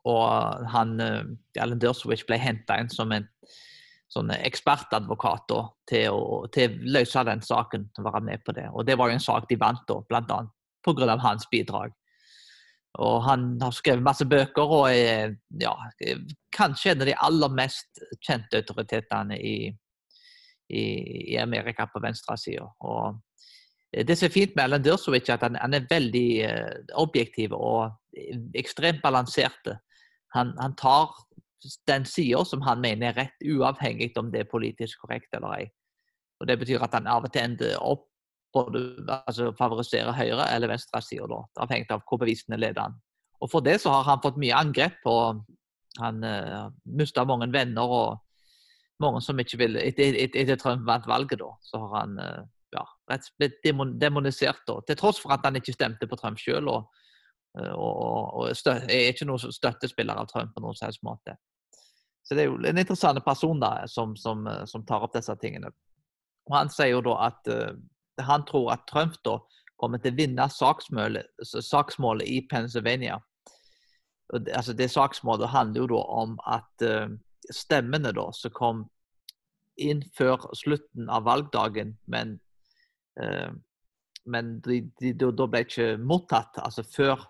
Og 0.06 0.66
han, 0.70 1.00
eh, 1.02 1.24
Alan 1.62 1.82
Dershowitz 1.82 2.26
ble 2.28 2.38
henta 2.38 2.78
inn 2.80 2.90
som 2.90 3.12
en 3.12 3.28
sånn 4.12 4.30
ekspertadvokat 4.36 5.48
da, 5.50 5.62
til, 5.90 6.14
å, 6.14 6.46
til 6.54 6.72
å 6.72 6.94
løse 7.00 7.24
den 7.26 7.42
saken. 7.42 7.90
og 7.98 8.06
være 8.06 8.22
med 8.22 8.44
på 8.46 8.54
det. 8.54 8.70
Og 8.72 8.86
Det 8.86 8.98
var 8.98 9.10
jo 9.10 9.14
en 9.14 9.20
sak 9.20 9.50
de 9.50 9.56
vant, 9.56 9.82
da, 9.88 10.00
bl.a. 10.10 10.48
pga. 10.86 11.18
hans 11.20 11.48
bidrag. 11.52 11.92
Og 13.00 13.24
Han 13.24 13.60
har 13.60 13.72
skrevet 13.72 14.04
masse 14.04 14.26
bøker 14.26 14.62
og 14.62 14.90
er 14.90 15.36
ja, 15.60 15.76
kanskje 16.54 16.92
en 16.92 17.02
av 17.02 17.08
de 17.08 17.16
aller 17.18 17.50
mest 17.50 18.00
kjente 18.22 18.62
autoritetene 18.62 19.36
i, 19.36 19.76
i, 20.70 21.34
i 21.34 21.38
Amerika 21.38 21.88
på 21.88 22.02
venstresida. 22.04 22.68
Det 23.96 24.18
som 24.18 24.28
er 24.28 24.34
fint 24.34 24.56
med 24.56 24.64
Alan 24.64 24.84
Dersovic, 24.84 25.30
er 25.30 25.38
at 25.38 25.46
han, 25.46 25.56
han 25.62 25.74
er 25.78 25.88
veldig 25.90 26.30
uh, 26.50 26.96
objektiv 27.00 27.54
og 27.56 27.94
ekstremt 28.56 29.02
balansert. 29.04 29.70
Han, 30.36 30.52
han 30.60 30.76
tar 30.76 31.14
den 31.88 32.06
sida 32.06 32.44
som 32.46 32.62
han 32.66 32.82
mener 32.84 33.10
er 33.14 33.18
rett, 33.22 33.46
uavhengig 33.46 34.12
om 34.20 34.32
det 34.34 34.44
er 34.44 34.52
politisk 34.52 35.06
korrekt 35.06 35.34
eller 35.34 35.62
ei. 35.62 35.70
Og 36.42 36.48
Det 36.48 36.60
betyr 36.60 36.84
at 36.84 36.94
han 36.94 37.08
av 37.08 37.24
og 37.26 37.32
til 37.32 37.46
ender 37.46 37.80
opp 37.80 38.10
både 38.56 38.82
altså 39.28 39.52
favoriserer 39.58 40.16
høyre- 40.16 40.50
eller 40.56 40.72
venstresida, 40.72 41.40
avhengig 41.60 41.92
av 41.92 42.04
hvor 42.08 42.20
bevisene 42.20 42.60
leder 42.60 42.88
han. 42.88 43.00
Og 43.44 43.52
For 43.52 43.64
det 43.64 43.82
så 43.82 43.92
har 43.92 44.04
han 44.08 44.22
fått 44.24 44.40
mye 44.40 44.56
angrep. 44.56 45.00
og 45.06 45.44
Han 46.00 46.24
uh, 46.24 46.72
mista 46.86 47.24
mange 47.24 47.48
venner 47.52 47.88
og 47.88 48.25
mange 49.04 49.22
som 49.24 49.40
ikke 49.40 49.60
vil 49.60 49.80
Etter, 49.82 50.18
etter 50.18 50.60
Trump 50.60 50.86
vant 50.88 51.08
valget, 51.10 51.40
da, 51.42 51.50
så 51.66 51.82
har 51.84 51.96
han 52.00 52.20
uh, 52.20 52.44
ja, 52.76 52.84
rett 53.12 53.28
blitt 53.40 53.58
demonisert. 54.02 54.64
da, 54.68 54.80
Til 54.88 55.00
tross 55.00 55.20
for 55.22 55.36
at 55.36 55.46
han 55.48 55.60
ikke 55.60 55.76
stemte 55.76 56.08
på 56.08 56.20
Trump 56.20 56.40
sjøl. 56.42 56.70
Og, 56.72 56.88
eh, 57.60 57.72
og, 57.72 58.40
og 58.40 58.56
støt, 58.58 58.88
er 58.92 59.12
ikke 59.12 59.28
noen 59.30 59.54
støttespiller 59.56 60.20
av 60.20 60.30
Trump 60.32 60.56
på 60.56 60.64
noen 60.64 60.76
slags 60.76 61.02
måte. 61.04 61.38
Så 62.26 62.36
det 62.36 62.44
er 62.44 62.50
jo 62.50 62.58
en 62.58 62.82
interessant 62.82 63.22
person 63.24 63.60
da, 63.62 63.86
som, 63.88 64.16
som, 64.18 64.48
som 64.66 64.84
tar 64.88 65.06
opp 65.06 65.14
disse 65.14 65.36
tingene. 65.40 65.70
Og 66.50 66.56
Han 66.58 66.72
sier 66.74 66.96
jo 66.96 67.04
da 67.06 67.20
at 67.30 67.52
han 68.26 68.46
tror 68.48 68.72
at 68.74 68.88
Trump 68.90 69.16
da 69.26 69.38
kommer 69.80 70.00
til 70.02 70.14
å 70.14 70.18
vinne 70.18 70.48
saksmålet, 70.52 71.28
saksmålet 71.44 72.28
i 72.32 72.42
Pennsylvania. 72.50 73.20
Altså 74.34 74.74
det 74.74 74.90
saksmålet 74.92 75.52
handler 75.52 75.84
jo 75.84 75.88
da 75.92 76.02
om 76.22 76.38
at 76.50 76.86
uh, 76.86 77.12
stemmene 77.54 78.12
da 78.16 78.30
som 78.34 78.54
kom 78.56 78.84
inn 79.82 80.04
før 80.16 80.50
slutten 80.56 81.10
av 81.12 81.26
valgdagen, 81.28 81.96
men, 82.12 82.38
eh, 83.22 83.52
men 84.26 84.58
de, 84.66 84.82
de, 85.00 85.14
de, 85.14 85.32
da 85.32 85.48
ble 85.48 85.64
ikke 85.66 85.96
mottatt 86.00 86.60
altså 86.64 86.86
før 86.88 87.28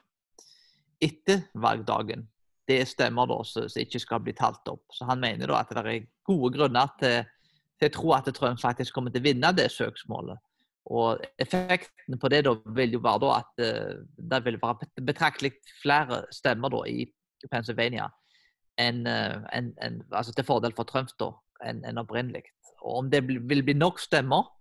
etter 1.04 1.48
valgdagen. 1.54 2.28
Det 2.66 2.80
er 2.82 2.90
stemmer 2.90 3.30
da 3.30 3.40
som 3.46 3.68
ikke 3.82 4.02
skal 4.02 4.24
bli 4.26 4.34
talt 4.38 4.68
opp. 4.72 4.86
Så 4.94 5.06
Han 5.06 5.22
mener 5.22 5.52
da 5.52 5.62
at 5.62 5.74
det 5.74 5.86
er 5.86 6.08
gode 6.26 6.54
grunner 6.56 6.94
til, 7.00 7.26
til 7.80 7.92
å 7.92 7.94
tro 7.94 8.14
at 8.18 8.30
Trump 8.34 8.62
faktisk 8.62 8.96
kommer 8.96 9.14
til 9.14 9.22
å 9.22 9.28
vinne 9.28 9.52
det 9.54 9.68
søksmålet. 9.74 10.42
Og 10.94 11.22
Effekten 11.42 12.18
på 12.22 12.30
det 12.30 12.44
da 12.46 12.54
vil 12.78 12.94
jo 12.94 13.02
være 13.02 13.22
da 13.24 13.30
at 13.40 13.62
uh, 13.62 14.02
det 14.18 14.42
vil 14.46 14.60
være 14.62 14.90
betraktelig 15.06 15.56
flere 15.82 16.24
stemmer 16.34 16.74
da 16.74 16.84
i 16.90 17.08
Pennsylvania 17.50 18.10
enn, 18.82 19.06
uh, 19.08 19.42
en, 19.56 19.72
en, 19.84 20.02
altså 20.12 20.34
til 20.36 20.48
fordel 20.48 20.76
for 20.76 20.88
Trump 20.90 21.12
da, 21.20 21.32
enn 21.66 21.84
en 21.88 22.02
opprinnelig. 22.02 22.44
Og 22.84 23.00
Om 23.02 23.10
det 23.12 23.24
vil 23.28 23.64
bli 23.66 23.74
nok 23.78 24.00
stemmer 24.00 24.52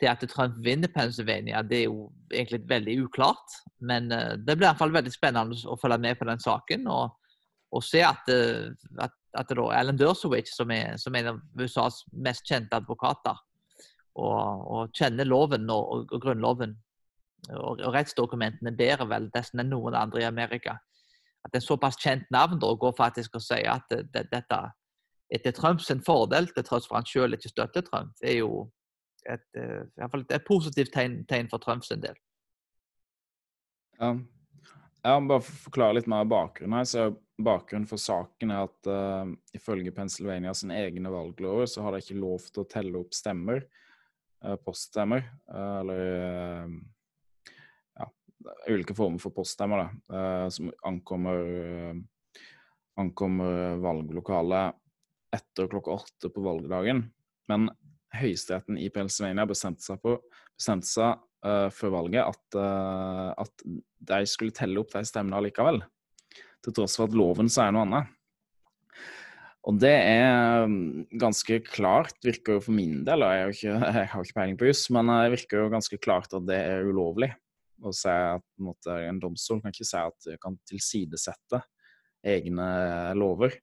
til 0.00 0.10
at 0.10 0.24
Trump 0.28 0.58
vinner 0.64 0.90
Pennsylvania, 0.94 1.62
det 1.62 1.82
er 1.82 1.84
jo 1.86 2.10
egentlig 2.32 2.62
veldig 2.68 2.98
uklart. 3.06 3.58
Men 3.80 4.12
uh, 4.12 4.34
det 4.36 4.56
blir 4.56 4.66
i 4.66 4.70
hvert 4.70 4.82
fall 4.82 4.94
veldig 4.94 5.14
spennende 5.14 5.58
å 5.66 5.78
følge 5.80 6.00
med 6.02 6.18
på 6.18 6.28
den 6.28 6.42
saken. 6.42 6.86
og, 6.86 7.18
og 7.72 7.80
se 7.84 8.02
at, 8.04 8.28
at, 9.00 9.14
at 9.38 9.52
da 9.56 9.62
Alan 9.72 9.96
Dershowitz, 9.96 10.52
som 10.58 10.70
er, 10.74 10.98
som 11.00 11.14
er 11.14 11.22
en 11.22 11.30
av 11.30 11.38
USAs 11.56 12.02
mest 12.12 12.44
kjente 12.44 12.76
advokater, 12.76 13.38
og, 14.20 14.66
og 14.68 14.96
kjenner 14.96 15.24
loven 15.24 15.70
og, 15.72 16.10
og 16.12 16.20
grunnloven 16.20 16.74
og, 17.50 17.80
og, 17.80 17.86
rettsdokumentene 17.94 18.74
bedre 18.76 19.08
vel 19.10 19.30
nesten 19.34 19.62
enn 19.62 19.72
noen 19.72 19.96
andre 19.98 20.22
i 20.22 20.28
Amerika. 20.28 20.76
At 21.42 21.56
en 21.56 21.64
såpass 21.64 21.98
kjent 21.98 22.28
navn 22.30 22.60
da 22.62 22.70
går 22.78 22.94
faktisk 22.96 23.34
og 23.38 23.42
si 23.44 23.60
at 23.66 23.88
det, 23.90 24.04
det, 24.14 24.28
dette 24.30 24.60
etter 25.32 25.54
Trumps 25.56 25.88
fordel, 26.06 26.50
til 26.52 26.64
tross 26.66 26.86
for 26.88 26.98
han 26.98 27.08
selv 27.08 27.38
ikke 27.38 27.50
støtter 27.50 27.84
Trump, 27.86 28.12
er 28.22 28.42
jo 28.42 28.66
et, 29.24 29.44
eh, 29.56 29.82
et, 30.04 30.32
et 30.36 30.44
positivt 30.46 30.92
tegn, 30.92 31.22
tegn, 31.28 31.48
for 31.48 31.62
Trumps 31.62 31.88
del. 31.88 32.16
Ja. 33.98 34.14
Jeg 35.02 35.22
må 35.22 35.32
bare 35.32 35.42
forklare 35.42 35.96
litt 35.98 36.10
mer 36.10 36.28
bakgrunnen 36.30 36.78
her. 36.78 36.86
så 36.86 37.10
Bakgrunnen 37.42 37.88
for 37.90 37.98
saken 37.98 38.52
er 38.54 38.66
at 38.68 38.88
uh, 38.92 39.30
ifølge 39.56 39.90
Pennsylvania 39.94 40.52
sine 40.54 40.76
egne 40.78 41.10
valglover 41.10 41.66
så 41.66 41.82
har 41.82 41.94
de 41.94 42.02
ikke 42.04 42.20
lov 42.20 42.44
til 42.52 42.62
å 42.62 42.68
telle 42.70 43.00
opp 43.00 43.16
stemmer 43.16 43.64
uh, 44.44 44.54
poststemmer. 44.62 45.24
uh, 45.50 45.80
eller 45.80 46.02
eh, 46.12 46.76
ulike 48.70 48.94
former 48.96 49.22
for 49.22 49.34
poststemmer 49.36 49.82
da, 49.82 50.48
som 50.52 50.70
ankommer, 50.88 51.94
ankommer 53.00 53.78
valglokalet 53.82 54.78
etter 55.32 55.68
klokka 55.72 55.96
åtte 55.96 56.30
på 56.32 56.44
valgdagen. 56.44 57.06
Men 57.50 57.70
høyesteretten 58.16 58.78
i 58.80 58.90
Pennsylvania 58.92 59.46
bestemte 59.48 59.84
seg, 59.84 60.00
på, 60.02 60.16
bestemte 60.56 60.88
seg 60.88 61.20
uh, 61.46 61.68
før 61.74 61.96
valget 61.96 62.24
at, 62.26 62.58
uh, 62.58 63.30
at, 63.40 63.66
de 64.02 64.24
skulle 64.28 64.54
telle 64.56 64.80
opp 64.82 64.92
de 64.94 65.04
stemmene 65.08 65.42
likevel. 65.46 65.82
Til 66.62 66.76
tross 66.76 66.98
for 66.98 67.08
at 67.08 67.16
loven 67.16 67.50
sier 67.50 67.72
noe 67.74 67.86
annet. 67.86 68.18
Og 69.70 69.76
det 69.78 69.94
er 69.94 70.64
mm, 70.66 71.18
ganske 71.22 71.60
klart, 71.68 72.16
virker 72.24 72.58
jo 72.58 72.64
for 72.64 72.74
min 72.74 73.04
del, 73.06 73.22
og 73.22 73.30
jeg, 73.30 73.42
har 73.42 73.52
ikke, 73.54 73.92
jeg 74.00 74.10
har 74.10 74.24
ikke 74.26 74.38
peiling 74.40 74.58
på 74.58 74.68
juss, 74.68 74.88
men 74.94 75.10
det 75.10 75.34
virker 75.36 75.60
jo 75.60 75.72
ganske 75.72 75.98
klart 76.02 76.34
at 76.34 76.48
det 76.48 76.58
er 76.58 76.88
ulovlig. 76.88 77.30
Å 77.88 77.92
si 77.96 78.10
at 78.10 78.42
en, 78.42 78.66
måte, 78.68 78.96
en 79.08 79.20
domstol 79.22 79.60
kan 79.62 79.74
ikke 79.74 79.88
si 79.88 79.98
at 79.98 80.28
du 80.28 80.36
kan 80.42 80.58
tilsidesette 80.68 81.62
egne 82.22 82.68
lover. 83.18 83.56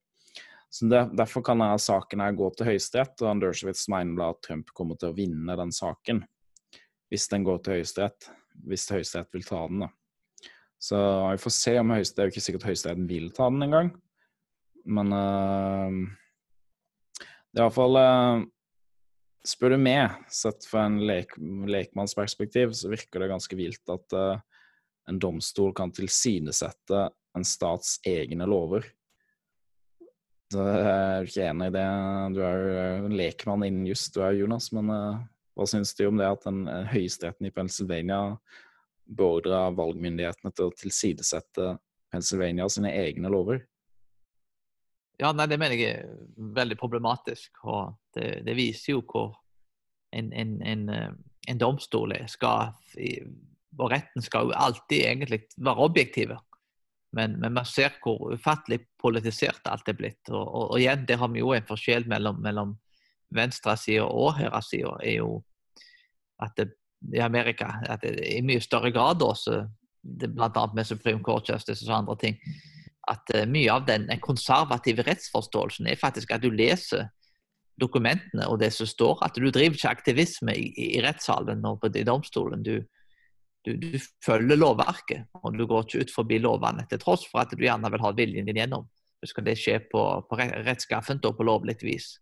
Så 0.70 0.86
det, 0.86 1.02
Derfor 1.18 1.42
kan 1.46 1.62
denne 1.62 1.80
saken 1.82 2.22
her 2.22 2.36
gå 2.38 2.50
til 2.54 2.70
Høyesterett, 2.70 3.16
og 3.24 3.32
Andersewitz 3.32 3.88
mener 3.90 4.28
at 4.28 4.42
Trump 4.46 4.70
kommer 4.78 5.00
til 5.00 5.12
å 5.12 5.18
vinne 5.18 5.56
den 5.58 5.72
saken. 5.74 6.22
Hvis 7.10 7.26
den 7.32 7.48
går 7.48 7.64
til 7.64 7.80
Høyesterett. 7.80 8.30
Hvis 8.70 8.86
Høyesterett 8.92 9.34
vil 9.34 9.48
ta 9.48 9.64
den, 9.72 9.88
da. 9.88 9.90
Så 10.80 11.00
vi 11.34 11.42
får 11.44 11.52
se 11.52 11.74
om 11.80 11.90
Høyesterett 11.92 12.16
Det 12.16 12.22
er 12.22 12.30
jo 12.30 12.34
ikke 12.34 12.46
sikkert 12.46 12.68
Høyesterett 12.70 13.10
vil 13.10 13.32
ta 13.36 13.50
den 13.50 13.66
engang. 13.66 13.90
Men 14.90 15.12
uh, 15.16 15.98
det 17.50 17.60
er 17.60 17.66
iallfall 17.66 18.00
uh, 18.00 18.46
Spør 19.48 19.74
du 19.74 19.80
meg, 19.80 20.18
sett 20.34 20.66
fra 20.68 20.84
en 20.90 20.98
lek, 21.08 21.32
lekmannsperspektiv, 21.40 22.74
så 22.76 22.92
virker 22.92 23.24
det 23.24 23.30
ganske 23.32 23.56
vilt 23.56 23.92
at 23.94 24.16
uh, 24.18 24.42
en 25.10 25.20
domstol 25.22 25.72
kan 25.76 25.94
tilsidesette 25.96 27.06
en 27.38 27.46
stats 27.48 27.98
egne 28.08 28.48
lover. 28.50 28.84
Så 30.52 30.66
jeg 30.66 30.86
er 30.90 31.28
ikke 31.30 31.46
enig 31.46 31.70
i 31.70 31.76
det. 31.78 31.88
Du 32.36 32.40
er 32.44 32.64
jo 32.66 33.08
en 33.08 33.18
lekmann 33.20 33.66
innen 33.68 33.88
juss, 33.88 34.08
du 34.12 34.20
er 34.26 34.36
Jonas. 34.36 34.72
Men 34.76 34.92
uh, 34.92 35.22
hva 35.56 35.68
syns 35.70 35.96
du 35.96 36.06
om 36.10 36.20
det 36.20 36.28
at 36.28 36.46
den 36.48 36.66
høyesteretten 36.92 37.48
i 37.48 37.54
Pennsylvania 37.56 38.22
beordrer 39.10 39.76
valgmyndighetene 39.78 40.52
til 40.54 40.68
å 40.68 40.76
tilsidesette 40.78 41.74
Pennsylvania 42.12 42.68
sine 42.72 42.92
egne 43.06 43.32
lover? 43.32 43.64
Ja, 45.20 45.32
nei, 45.36 45.48
Det 45.52 45.60
mener 45.60 45.76
jeg 45.76 45.96
er 46.00 46.12
veldig 46.56 46.78
problematisk. 46.80 47.52
og 47.64 47.98
Det, 48.16 48.42
det 48.46 48.56
viser 48.56 48.94
jo 48.94 49.02
hvor 49.04 49.36
en, 50.16 50.32
en, 50.34 50.62
en, 50.66 50.90
eh, 50.90 51.10
en 51.48 51.58
domstol 51.60 52.16
skal 52.28 52.74
Og 53.80 53.92
retten 53.92 54.22
skal 54.22 54.50
jo 54.50 54.56
alltid 54.56 55.06
egentlig 55.06 55.42
være 55.58 55.86
objektive. 55.86 56.40
Men, 57.12 57.40
men 57.40 57.54
man 57.54 57.66
ser 57.66 57.96
hvor 58.04 58.34
ufattelig 58.34 58.80
politisert 59.02 59.66
alt 59.66 59.88
er 59.90 59.98
blitt. 59.98 60.30
Og, 60.30 60.42
og, 60.42 60.72
og 60.72 60.80
igjen, 60.80 61.06
der 61.08 61.18
har 61.18 61.30
vi 61.34 61.40
jo 61.42 61.54
en 61.54 61.68
forskjell 61.68 62.08
mellom, 62.08 62.42
mellom 62.42 62.76
venstresida 63.36 64.06
og 64.06 64.38
høyresida. 64.38 64.96
er 65.04 65.18
jo 65.20 65.44
at 66.40 66.56
det, 66.58 66.72
i 67.14 67.22
Amerika 67.24 67.80
at 67.90 68.04
det 68.04 68.20
i 68.26 68.42
mye 68.46 68.62
større 68.62 68.92
grad 68.92 69.22
også, 69.24 69.64
bl.a. 70.02 70.66
med 70.74 70.86
Supreme 70.86 71.24
Court 71.24 71.50
Justice 71.50 71.86
og 71.90 71.98
andre 71.98 72.18
ting, 72.18 72.38
at 73.10 73.34
uh, 73.36 73.46
mye 73.50 73.72
av 73.74 73.88
den 73.88 74.08
konservative 74.24 75.06
rettsforståelsen 75.08 75.90
er 75.90 76.00
faktisk 76.00 76.36
at 76.36 76.44
du 76.44 76.52
leser 76.54 77.10
dokumentene 77.80 78.48
og 78.52 78.60
det 78.62 78.72
som 78.76 78.88
står. 78.90 79.24
At 79.26 79.40
du 79.40 79.50
driver 79.50 79.78
ikke 79.78 79.92
aktivisme 79.92 80.56
i, 80.56 80.70
i 80.98 81.04
rettssalen 81.04 81.66
og 81.68 81.86
i 81.96 82.06
domstolen. 82.08 82.64
Du, 82.66 82.80
du, 83.66 83.76
du, 83.80 84.00
følger 84.26 84.60
lovverket, 84.60 85.28
og 85.42 85.58
du 85.58 85.66
går 85.68 85.86
ikke 85.86 86.06
ut 86.06 86.16
forbi 86.16 86.40
lovene 86.44 86.86
til 86.90 87.02
tross 87.02 87.26
for 87.30 87.44
at 87.44 87.54
du 87.54 87.64
gjerne 87.64 87.92
vil 87.92 88.04
ha 88.04 88.14
viljen 88.16 88.50
din 88.50 88.62
gjennom. 88.62 88.88
Så 89.20 89.34
skal 89.34 89.48
det 89.50 89.58
skje 89.60 89.80
på, 89.92 90.04
på 90.30 90.40
rettskaffent 90.40 91.26
og 91.28 91.36
på 91.38 91.48
lovlig 91.48 91.80
vis. 91.84 92.14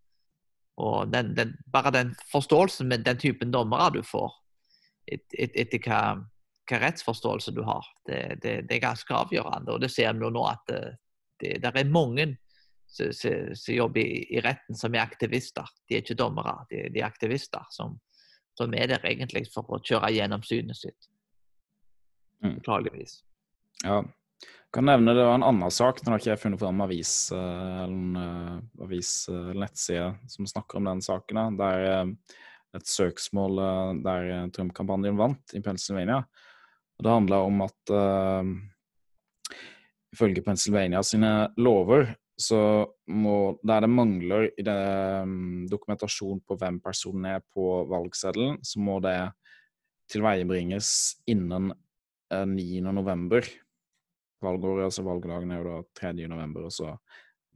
Og 0.78 1.10
den, 1.10 1.34
den, 1.34 1.56
bare 1.72 1.92
den 1.94 2.14
forståelsen 2.30 2.88
med 2.90 3.06
den 3.06 3.18
typen 3.18 3.54
dommere 3.54 3.90
du 3.98 4.02
får, 4.06 4.34
etter 5.08 5.40
et, 5.42 5.54
et, 5.58 5.78
hva 5.86 6.18
hvilken 6.68 6.86
rettsforståelse 6.86 7.52
du 7.52 7.62
har. 7.62 7.86
Det, 8.06 8.38
det, 8.42 8.68
det, 8.68 8.74
er 8.76 8.80
ganske 8.80 9.14
avgjørende. 9.14 9.72
Og 9.72 9.80
det 9.80 9.90
ser 9.90 10.12
vi 10.12 10.24
jo 10.24 10.30
nå 10.30 10.44
at 10.46 10.70
eh, 10.70 10.96
det, 11.40 11.58
det 11.62 11.72
er 11.72 11.90
mange 11.90 12.36
som 12.88 13.74
jobber 13.74 14.00
i, 14.00 14.26
i, 14.36 14.40
retten 14.40 14.76
som 14.76 14.94
er 14.94 15.04
aktivister. 15.04 15.64
De 15.88 15.96
er 15.96 16.02
ikke 16.02 16.18
dommere, 16.18 16.64
de, 16.70 16.88
de 16.92 17.00
er 17.00 17.08
aktivister 17.08 17.64
som, 17.70 17.98
som, 18.56 18.72
er 18.74 18.88
der 18.88 19.04
egentlig 19.04 19.46
for 19.52 19.64
å 19.68 19.80
kjøre 19.80 20.12
gjennom 20.12 20.42
synet 20.42 20.76
sitt. 20.76 21.10
Mm. 22.44 22.60
Beklageligvis. 22.60 23.22
Ja. 23.84 24.02
Jeg 24.38 24.76
kan 24.76 24.84
nevne 24.84 25.14
det 25.16 25.24
var 25.24 25.38
en 25.38 25.46
annen 25.46 25.72
sak. 25.72 26.02
Nå 26.04 26.12
har 26.12 26.20
ikke 26.20 26.34
jeg 26.34 26.42
funnet 26.42 26.60
fram 26.60 26.82
avis 26.84 27.12
eh, 27.32 27.78
eller 27.84 27.94
en 27.94 28.18
uh, 28.18 28.84
avis, 28.84 29.12
uh, 29.32 29.54
nettside 29.56 30.10
som 30.28 30.48
snakker 30.48 30.80
om 30.80 30.90
den 30.90 31.00
saken. 31.04 31.56
Der 31.56 32.12
et 32.76 32.84
søksmål 32.84 33.56
der 34.04 34.50
Trump-kampanjen 34.52 35.16
vant 35.16 35.54
i 35.56 35.62
Pennsylvania. 35.64 36.20
Og 36.98 37.06
det 37.06 37.14
handla 37.14 37.42
om 37.46 37.60
at 37.62 37.92
uh, 37.94 38.48
ifølge 40.14 40.42
Pennsylvania 40.42 41.02
sine 41.06 41.52
lover 41.60 42.10
så 42.38 42.86
må 43.10 43.58
Der 43.66 43.82
det 43.82 43.90
mangler 43.90 44.50
det, 44.56 44.74
um, 45.22 45.66
dokumentasjon 45.66 46.40
på 46.46 46.56
hvem 46.58 46.80
personen 46.80 47.24
er 47.26 47.40
på 47.54 47.84
valgseddelen, 47.90 48.60
så 48.62 48.78
må 48.78 49.00
det 49.02 49.32
tilveiebringes 50.12 50.90
innen 51.26 51.72
uh, 51.72 52.46
9.11. 52.46 53.50
Valgåret, 54.40 54.84
altså 54.86 55.02
valgdagen 55.02 55.50
er 55.50 55.58
jo 55.64 55.66
da 55.66 55.80
3. 55.98 56.12
november, 56.30 56.68
og 56.68 56.72
så 56.72 56.94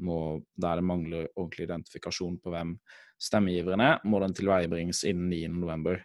må, 0.02 0.42
der 0.58 0.80
det 0.80 0.84
mangler 0.84 1.28
ordentlig 1.36 1.68
identifikasjon 1.68 2.40
på 2.42 2.50
hvem 2.50 2.74
stemmegiveren 3.22 3.84
er, 3.86 4.00
må 4.04 4.18
den 4.18 4.34
tilveiebringes 4.34 5.04
innen 5.06 5.30
9.11. 5.30 6.02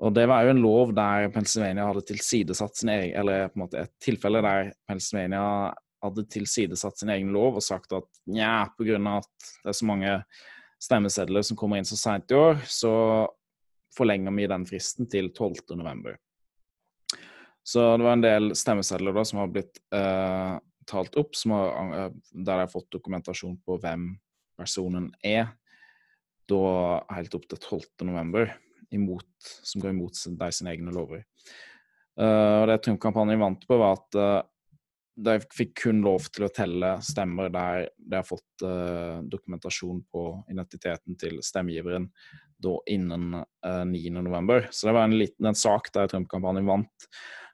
Og 0.00 0.14
det 0.16 0.24
var 0.30 0.46
jo 0.46 0.54
en 0.54 0.62
lov 0.62 0.94
der 0.96 1.28
Pennsylvania 1.34 1.84
hadde 1.90 2.06
tilsidesatt 2.08 2.78
sin 2.78 2.92
egen 2.92 3.12
Eller 3.20 3.50
på 3.50 3.58
en 3.58 3.64
måte 3.66 3.82
et 3.84 3.92
tilfelle 4.02 4.40
der 4.44 4.72
Pennsylvania 4.88 5.42
hadde 6.00 6.24
tilsidesatt 6.32 6.96
sin 6.96 7.12
egen 7.12 7.34
lov 7.34 7.58
og 7.58 7.64
sagt 7.64 7.92
at 7.92 8.06
nja, 8.30 8.70
pga. 8.78 8.96
at 9.18 9.28
det 9.60 9.68
er 9.68 9.76
så 9.76 9.88
mange 9.88 10.14
stemmesedler 10.80 11.44
som 11.44 11.58
kommer 11.60 11.76
inn 11.76 11.84
så 11.84 11.98
seint 12.00 12.32
i 12.32 12.38
år, 12.38 12.62
så 12.64 12.92
forlenger 13.92 14.32
vi 14.32 14.46
den 14.48 14.64
fristen 14.64 15.10
til 15.12 15.28
12.11. 15.36 16.14
Så 17.60 17.84
det 18.00 18.06
var 18.06 18.16
en 18.16 18.24
del 18.24 18.54
stemmesedler 18.56 19.12
da 19.12 19.26
som 19.28 19.42
har 19.42 19.52
blitt 19.52 19.76
uh, 19.92 20.56
talt 20.88 21.20
opp, 21.20 21.36
har, 21.52 21.92
uh, 21.92 22.08
der 22.32 22.48
de 22.48 22.58
har 22.62 22.72
fått 22.72 22.88
dokumentasjon 22.96 23.60
på 23.60 23.76
hvem 23.82 24.14
personen 24.56 25.12
er, 25.20 25.52
da 26.48 26.64
helt 27.12 27.36
opp 27.36 27.44
til 27.52 27.60
12.11 27.60 28.56
imot, 28.94 29.50
som 29.62 29.82
går 29.82 29.94
imot 29.94 30.22
de 30.38 30.52
sine 30.54 30.74
egne 30.74 30.94
lover. 30.94 31.24
Uh, 32.20 32.62
og 32.62 32.70
Det 32.70 32.80
Trump-kampanjen 32.84 33.40
vant 33.40 33.66
på, 33.68 33.78
var 33.80 33.98
at 33.98 34.18
uh, 34.18 34.40
de 35.20 35.36
fikk 35.52 35.74
kun 35.84 36.00
lov 36.04 36.28
til 36.32 36.46
å 36.46 36.52
telle 36.54 36.94
stemmer 37.04 37.50
der 37.52 37.88
de 37.98 38.18
har 38.18 38.26
fått 38.26 38.64
uh, 38.64 39.20
dokumentasjon 39.26 40.02
på 40.10 40.24
identiteten 40.52 41.18
til 41.20 41.40
stemmegiveren 41.44 42.08
da 42.60 42.72
innen 42.92 43.34
uh, 43.40 43.84
9.11. 43.88 44.70
Så 44.70 44.88
det 44.88 44.96
var 44.96 45.08
en 45.08 45.18
liten 45.18 45.50
en 45.50 45.58
sak 45.58 45.92
der 45.96 46.10
Trump-kampanjen 46.10 46.68
vant. 46.68 47.10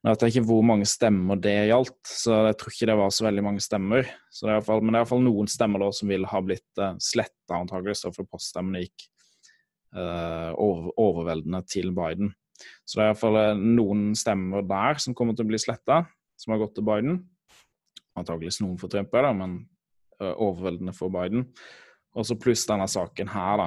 Jeg 0.06 0.12
vet 0.12 0.24
ikke 0.28 0.46
hvor 0.46 0.62
mange 0.66 0.86
stemmer 0.86 1.38
det 1.42 1.56
gjaldt, 1.66 1.98
så 2.06 2.44
jeg 2.46 2.58
tror 2.60 2.74
ikke 2.74 2.88
det 2.92 2.98
var 3.00 3.14
så 3.14 3.26
veldig 3.26 3.42
mange 3.42 3.62
stemmer. 3.64 4.06
Det 4.36 4.58
fall, 4.66 4.82
men 4.82 4.92
det 4.92 5.00
er 5.00 5.02
iallfall 5.02 5.24
noen 5.24 5.50
stemmer 5.50 5.82
da 5.82 5.90
som 5.96 6.12
vil 6.12 6.26
ha 6.30 6.42
blitt 6.44 6.82
uh, 6.82 6.94
sletta, 7.02 7.58
antakeligvis, 7.58 8.06
for 8.14 8.30
poststemmene 8.30 8.84
gikk 8.84 9.08
overveldende 9.96 11.62
til 11.70 11.92
Biden. 11.96 12.34
Så 12.86 12.98
det 12.98 13.04
er 13.04 13.10
iallfall 13.10 13.38
eh, 13.40 13.64
noen 13.78 14.10
stemmer 14.18 14.64
der 14.66 15.00
som 15.02 15.16
kommer 15.16 15.36
til 15.36 15.46
å 15.46 15.50
bli 15.50 15.60
sletta, 15.60 16.02
som 16.40 16.54
har 16.54 16.62
gått 16.62 16.76
til 16.78 16.86
Biden. 16.86 17.18
Antakeligvis 18.16 18.62
noen 18.62 18.78
for 18.80 18.92
Trump, 18.92 19.12
da, 19.12 19.32
men 19.36 19.58
uh, 20.22 20.32
overveldende 20.32 20.94
for 20.96 21.12
Biden. 21.12 21.44
Og 22.16 22.24
så 22.24 22.38
pluss 22.40 22.64
denne 22.68 22.86
saken 22.88 23.28
her, 23.28 23.60
da, 23.60 23.66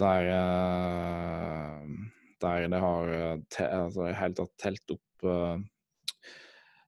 der, 0.00 0.30
der 2.40 2.64
det 2.72 2.80
har 2.80 3.12
te, 3.52 3.66
altså, 3.68 4.06
helt 4.16 4.38
tatt 4.40 4.54
telt 4.62 4.94
opp 4.96 5.26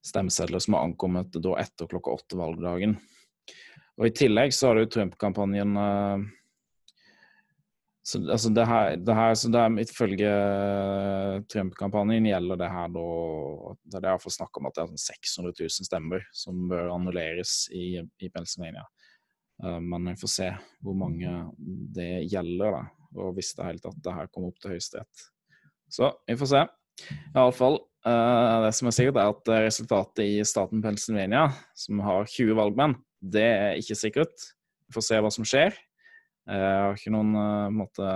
stemmesedler 0.07 0.63
som 0.65 0.79
har 0.79 0.87
ankommet 0.89 1.37
da 1.45 1.59
etter 1.61 1.91
klokka 1.91 2.17
åtte 2.17 2.41
valgdagen. 2.41 2.97
Og 4.01 4.09
I 4.09 4.15
tillegg 4.17 4.57
så 4.57 4.71
har 4.71 4.79
det 4.79 4.87
jo 4.87 4.93
Trump-kampanjen 4.97 5.77
så 8.07 8.21
altså 8.23 8.53
det 8.55 8.65
her, 8.71 8.97
det 9.03 9.15
her 9.19 9.33
så 9.35 9.49
det 9.51 9.61
er, 9.61 9.79
Ifølge 9.83 10.29
eh, 10.31 11.39
Trump-kampanjen 11.51 12.29
gjelder 12.29 12.61
det 12.61 12.69
her 12.71 12.93
da 12.95 13.07
Det 13.83 13.97
er 13.99 14.05
derfor 14.05 14.31
snakk 14.35 14.61
om 14.61 14.69
at 14.69 14.77
det 14.77 14.85
er 14.85 15.01
600 15.03 15.27
sånn 15.33 15.49
000 15.51 15.89
stemmer 15.89 16.29
som 16.31 16.61
bør 16.71 16.93
annulleres 16.95 17.65
i, 17.75 17.99
i 18.23 18.31
Pennsylvania. 18.31 18.85
Uh, 19.59 19.81
men 19.83 20.13
vi 20.13 20.15
får 20.21 20.31
se 20.31 20.47
hvor 20.85 20.95
mange 21.01 21.33
det 21.97 22.29
gjelder, 22.31 22.77
da. 22.77 22.85
Og 23.17 23.35
hvis 23.35 23.51
det 23.57 23.67
hele 23.67 23.83
tatt 23.83 23.99
det 24.05 24.15
her 24.15 24.31
kommer 24.31 24.53
opp 24.53 24.63
til 24.63 24.77
Høyesterett. 24.77 25.27
Så 25.91 26.13
vi 26.29 26.39
får 26.39 26.53
se. 26.53 26.63
Iallfall. 27.33 27.81
Uh, 28.07 28.69
det 28.69 28.71
som 28.79 28.87
er 28.87 28.95
sikkert, 28.95 29.19
er 29.19 29.33
at 29.35 29.53
resultatet 29.67 30.23
i 30.29 30.47
staten 30.47 30.85
Pennsylvania, 30.85 31.49
som 31.75 32.05
har 32.07 32.31
20 32.31 32.55
valgmenn, 32.61 32.95
det 33.19 33.49
er 33.51 33.83
ikke 33.83 33.99
sikkert. 33.99 34.49
Vi 34.87 34.95
får 34.95 35.09
se 35.09 35.19
hva 35.25 35.35
som 35.35 35.49
skjer. 35.49 35.75
Jeg 36.47 36.81
har 36.83 36.95
ikke 36.95 37.13
noen 37.15 37.35
uh, 37.35 37.75
måte 37.75 38.11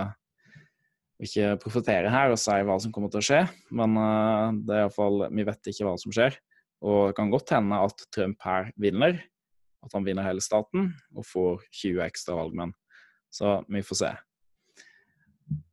ikke 1.21 1.57
profetere 1.61 2.09
her 2.09 2.33
og 2.33 2.39
si 2.41 2.55
hva 2.65 2.77
som 2.81 2.93
kommer 2.95 3.11
til 3.11 3.21
å 3.21 3.25
skje, 3.27 3.41
men 3.77 3.97
uh, 3.99 4.55
det 4.55 4.77
er 4.77 4.85
iallfall 4.85 5.27
Vi 5.29 5.45
vet 5.47 5.71
ikke 5.73 5.87
hva 5.89 5.97
som 6.01 6.15
skjer. 6.15 6.37
Og 6.81 7.11
det 7.11 7.17
kan 7.19 7.29
godt 7.29 7.53
hende 7.53 7.77
at 7.77 8.07
Trump 8.15 8.41
her 8.41 8.71
vinner, 8.81 9.19
at 9.85 9.93
han 9.93 10.05
vinner 10.05 10.25
hele 10.25 10.41
staten 10.41 10.93
og 11.13 11.27
får 11.27 11.65
20 11.83 12.01
ekstra 12.07 12.37
valgmenn. 12.39 12.73
Så 13.31 13.59
vi 13.69 13.83
får 13.85 13.99
se. 14.01 14.11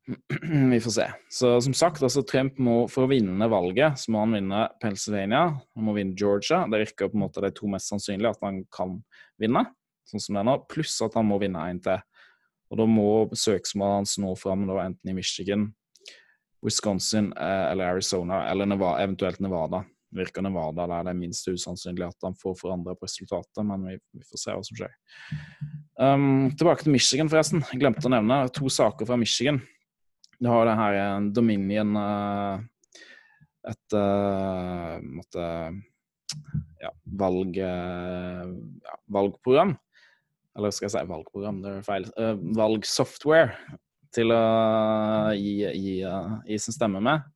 Vi 0.72 0.78
får 0.80 0.90
se. 0.90 1.06
Så 1.28 1.50
som 1.60 1.74
sagt, 1.76 2.02
altså 2.02 2.22
Trump 2.24 2.56
må 2.62 2.76
for 2.88 3.04
å 3.04 3.10
vinne 3.10 3.48
valget, 3.52 3.98
så 4.00 4.12
må 4.14 4.22
han 4.22 4.36
vinne 4.38 4.62
Pennsylvania, 4.80 5.42
han 5.52 5.84
må 5.84 5.92
vinne 5.96 6.16
Georgia. 6.16 6.62
Det 6.70 6.80
virker 6.80 7.10
på 7.12 7.18
en 7.18 7.24
måte 7.26 7.42
de 7.44 7.50
to 7.52 7.68
mest 7.68 7.92
sannsynlige 7.92 8.32
at 8.32 8.46
han 8.46 8.62
kan 8.72 8.94
vinne, 9.40 9.66
sånn 10.08 10.24
som 10.24 10.38
det 10.38 10.40
er 10.40 10.48
nå. 10.48 10.54
Pluss 10.72 10.96
at 11.04 11.18
han 11.18 11.28
må 11.28 11.36
vinne 11.42 11.66
en 11.68 11.82
til. 11.84 12.00
Og 12.68 12.80
da 12.80 12.86
må 12.88 13.10
søksmålet 13.32 14.02
hans 14.02 14.16
nå 14.20 14.34
fram 14.36 14.66
da, 14.68 14.82
enten 14.84 15.12
i 15.12 15.16
Michigan, 15.16 15.70
Wisconsin 16.64 17.30
eh, 17.32 17.64
eller 17.70 17.94
Arizona, 17.94 18.42
eller 18.50 18.68
Nevada, 18.68 19.04
eventuelt 19.04 19.40
Nevada. 19.40 19.84
Virker 20.16 20.40
Nevada 20.40 20.86
der 20.88 21.04
det 21.04 21.12
er 21.12 21.18
minst 21.18 21.48
usannsynlig 21.48 22.06
at 22.06 22.24
han 22.24 22.36
får 22.40 22.54
forandra 22.62 22.94
på 22.96 23.04
resultatet, 23.04 23.60
men 23.68 23.84
vi, 23.90 23.96
vi, 24.16 24.24
får 24.24 24.40
se 24.40 24.54
hva 24.56 24.62
som 24.64 24.78
skjer. 24.78 24.94
Um, 26.00 26.48
tilbake 26.56 26.86
til 26.86 26.94
Michigan, 26.94 27.28
forresten. 27.28 27.60
Jeg 27.68 27.82
glemte 27.82 28.08
å 28.08 28.12
nevne 28.14 28.40
to 28.56 28.72
saker 28.72 29.08
fra 29.08 29.18
Michigan. 29.20 29.60
Du 30.40 30.48
har 30.48 30.68
det 30.68 30.78
her 30.78 30.96
eh, 30.96 31.28
Dominion 31.34 31.96
uh, 31.98 32.60
Et 33.68 33.96
uh, 33.98 34.96
måtte, 35.02 35.44
ja, 36.80 36.92
valg, 37.20 37.58
uh, 37.58 38.46
ja, 38.86 38.94
valgprogram 39.12 39.74
eller 40.56 40.72
skal 40.74 40.88
jeg 40.88 40.94
si 40.96 41.10
valgprogram, 41.10 41.60
det 41.62 41.72
er 41.72 41.86
feil. 41.86 42.08
Uh, 42.18 42.34
valgsoftware 42.56 43.76
til 44.14 44.32
å 44.34 44.42
gi, 45.36 45.54
gi, 45.66 45.94
uh, 46.06 46.38
gi 46.48 46.58
sin 46.62 46.76
stemme 46.76 47.02
med. 47.04 47.26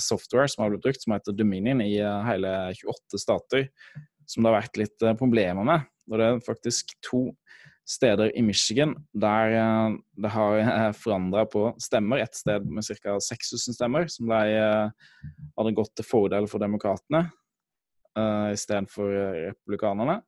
Software 0.00 0.48
som 0.48 0.62
har 0.62 0.72
blitt 0.72 0.84
brukt, 0.86 1.02
som 1.02 1.12
heter 1.12 1.36
Dominion, 1.36 1.82
i 1.84 1.98
uh, 2.00 2.22
hele 2.28 2.52
28 2.78 3.20
stater. 3.20 3.68
Som 4.24 4.44
det 4.44 4.52
har 4.52 4.62
vært 4.62 4.80
litt 4.80 5.04
problemer 5.20 5.66
med. 5.66 5.88
Og 6.08 6.18
det 6.18 6.28
er 6.28 6.44
faktisk 6.46 6.94
to 7.04 7.26
steder 7.88 8.30
i 8.38 8.44
Michigan 8.46 8.92
der 9.18 9.52
det 10.22 10.30
har 10.30 10.94
forandra 10.94 11.42
på 11.50 11.64
stemmer. 11.82 12.22
Et 12.22 12.38
sted 12.38 12.64
med 12.64 12.86
ca. 12.86 13.18
6000 13.18 13.76
stemmer, 13.76 14.06
som 14.08 14.30
de 14.30 14.62
hadde 14.62 15.74
gått 15.76 15.92
til 15.98 16.06
fordel 16.06 16.46
for 16.48 16.62
demokratene 16.62 17.26
uh, 18.16 18.48
istedenfor 18.54 19.10
republikanerne 19.50 20.20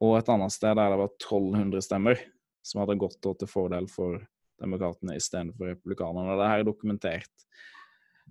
og 0.00 0.16
et 0.16 0.30
annet 0.32 0.54
sted 0.54 0.72
der 0.76 0.92
det 0.92 1.00
var 1.00 1.12
1200 1.12 1.84
stemmer 1.84 2.20
som 2.64 2.82
hadde 2.82 2.98
gått 3.00 3.20
til 3.24 3.48
fordel 3.48 3.88
for 3.90 4.20
demokratene 4.60 5.16
istedenfor 5.16 5.72
republikanerne. 5.72 6.36
Det 6.36 6.48
her 6.48 6.62
er 6.62 6.68
dokumentert. 6.68 7.46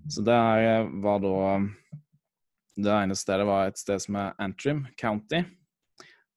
Så 0.09 0.23
det 0.25 0.35
her 0.35 0.89
var 1.03 1.21
da 1.23 1.37
Det 2.79 2.91
ene 2.95 3.15
stedet 3.17 3.43
var 3.43 3.67
et 3.67 3.79
sted 3.79 3.99
som 3.99 4.15
er 4.15 4.37
Antrim 4.39 4.85
County, 4.95 5.41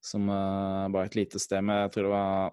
som 0.02 0.26
uh, 0.26 0.90
var 0.90 1.06
et 1.06 1.14
lite 1.14 1.38
sted 1.38 1.62
med 1.62 1.84
Jeg 1.84 1.92
tror 1.94 2.08
det 2.08 2.10
var 2.10 2.50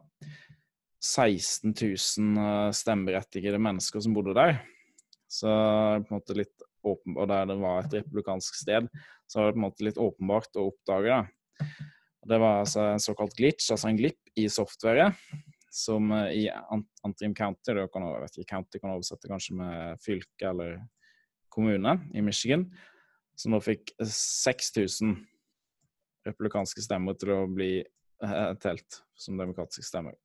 16 1.02 1.74
000 1.74 2.38
uh, 2.38 2.70
stemmeberettigede 2.70 3.58
mennesker 3.58 4.04
som 4.06 4.13
bodde 4.13 4.36
der. 4.38 4.60
Så 5.26 5.50
på 5.50 6.13
en 6.13 6.20
måte 6.20 6.38
litt 6.38 6.68
åpen, 6.86 7.18
Og 7.18 7.28
der 7.28 7.50
det 7.50 7.58
var 7.58 7.82
et 7.82 7.98
republikansk 7.98 8.62
sted, 8.62 8.86
så 9.26 9.39
var 9.39 9.50
det 9.50 9.58
på 9.58 9.60
en 9.60 9.65
måte 9.65 9.88
litt 9.88 9.98
åpenbart 9.98 10.56
å 10.60 10.70
oppdage 10.70 11.10
det. 11.10 11.65
Det 12.28 12.38
var 12.40 12.60
altså 12.60 12.84
en 12.84 13.00
såkalt 13.00 13.36
glitch, 13.38 13.70
altså 13.72 13.90
en 13.90 13.98
glipp 14.00 14.32
i 14.36 14.48
softwaret, 14.52 15.16
som 15.72 16.12
eh, 16.12 16.44
i 16.44 16.46
Antrim 17.06 17.36
County 17.36 17.76
da 17.78 17.88
kan, 17.92 18.04
jeg 18.04 18.24
vet 18.24 18.38
ikke, 18.38 18.50
County 18.56 18.82
kan 18.82 18.94
oversette 18.96 19.32
kanskje 19.32 19.56
med 19.60 20.02
fylke 20.04 20.50
eller 20.52 20.80
kommune 21.54 21.96
i 22.14 22.24
Michigan, 22.26 22.68
som 23.40 23.56
nå 23.56 23.62
fikk 23.64 23.94
6000 24.04 25.16
republikanske 26.28 26.84
stemmer 26.84 27.16
til 27.18 27.32
å 27.32 27.44
bli 27.48 27.80
uh, 27.80 28.52
telt 28.60 29.00
som 29.18 29.40
demokratiske 29.40 29.88
stemmer. 29.88 30.18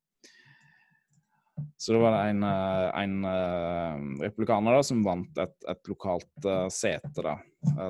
Så 1.79 1.95
da 1.95 2.01
var 2.03 2.11
det 2.11 2.33
en, 2.33 2.41
eh, 2.43 2.97
en 2.99 4.17
republikaner 4.19 4.75
da, 4.75 4.81
som 4.83 5.05
vant 5.07 5.37
et, 5.39 5.53
et 5.71 5.87
lokalt 5.87 6.47
sete 6.75 7.23
da, 7.23 7.37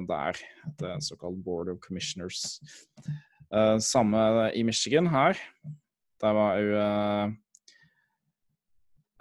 der. 0.05 0.37
Et 0.69 0.83
såkalt 1.01 1.39
Board 1.41 1.71
of 1.73 1.79
Commissioners. 1.81 2.59
Uh, 3.55 3.77
samme 3.79 4.19
i 4.51 4.65
Michigan 4.67 5.07
her. 5.07 5.37
Der 6.19 6.33
var 6.35 6.57
jo 6.59 6.73
uh, 6.75 7.31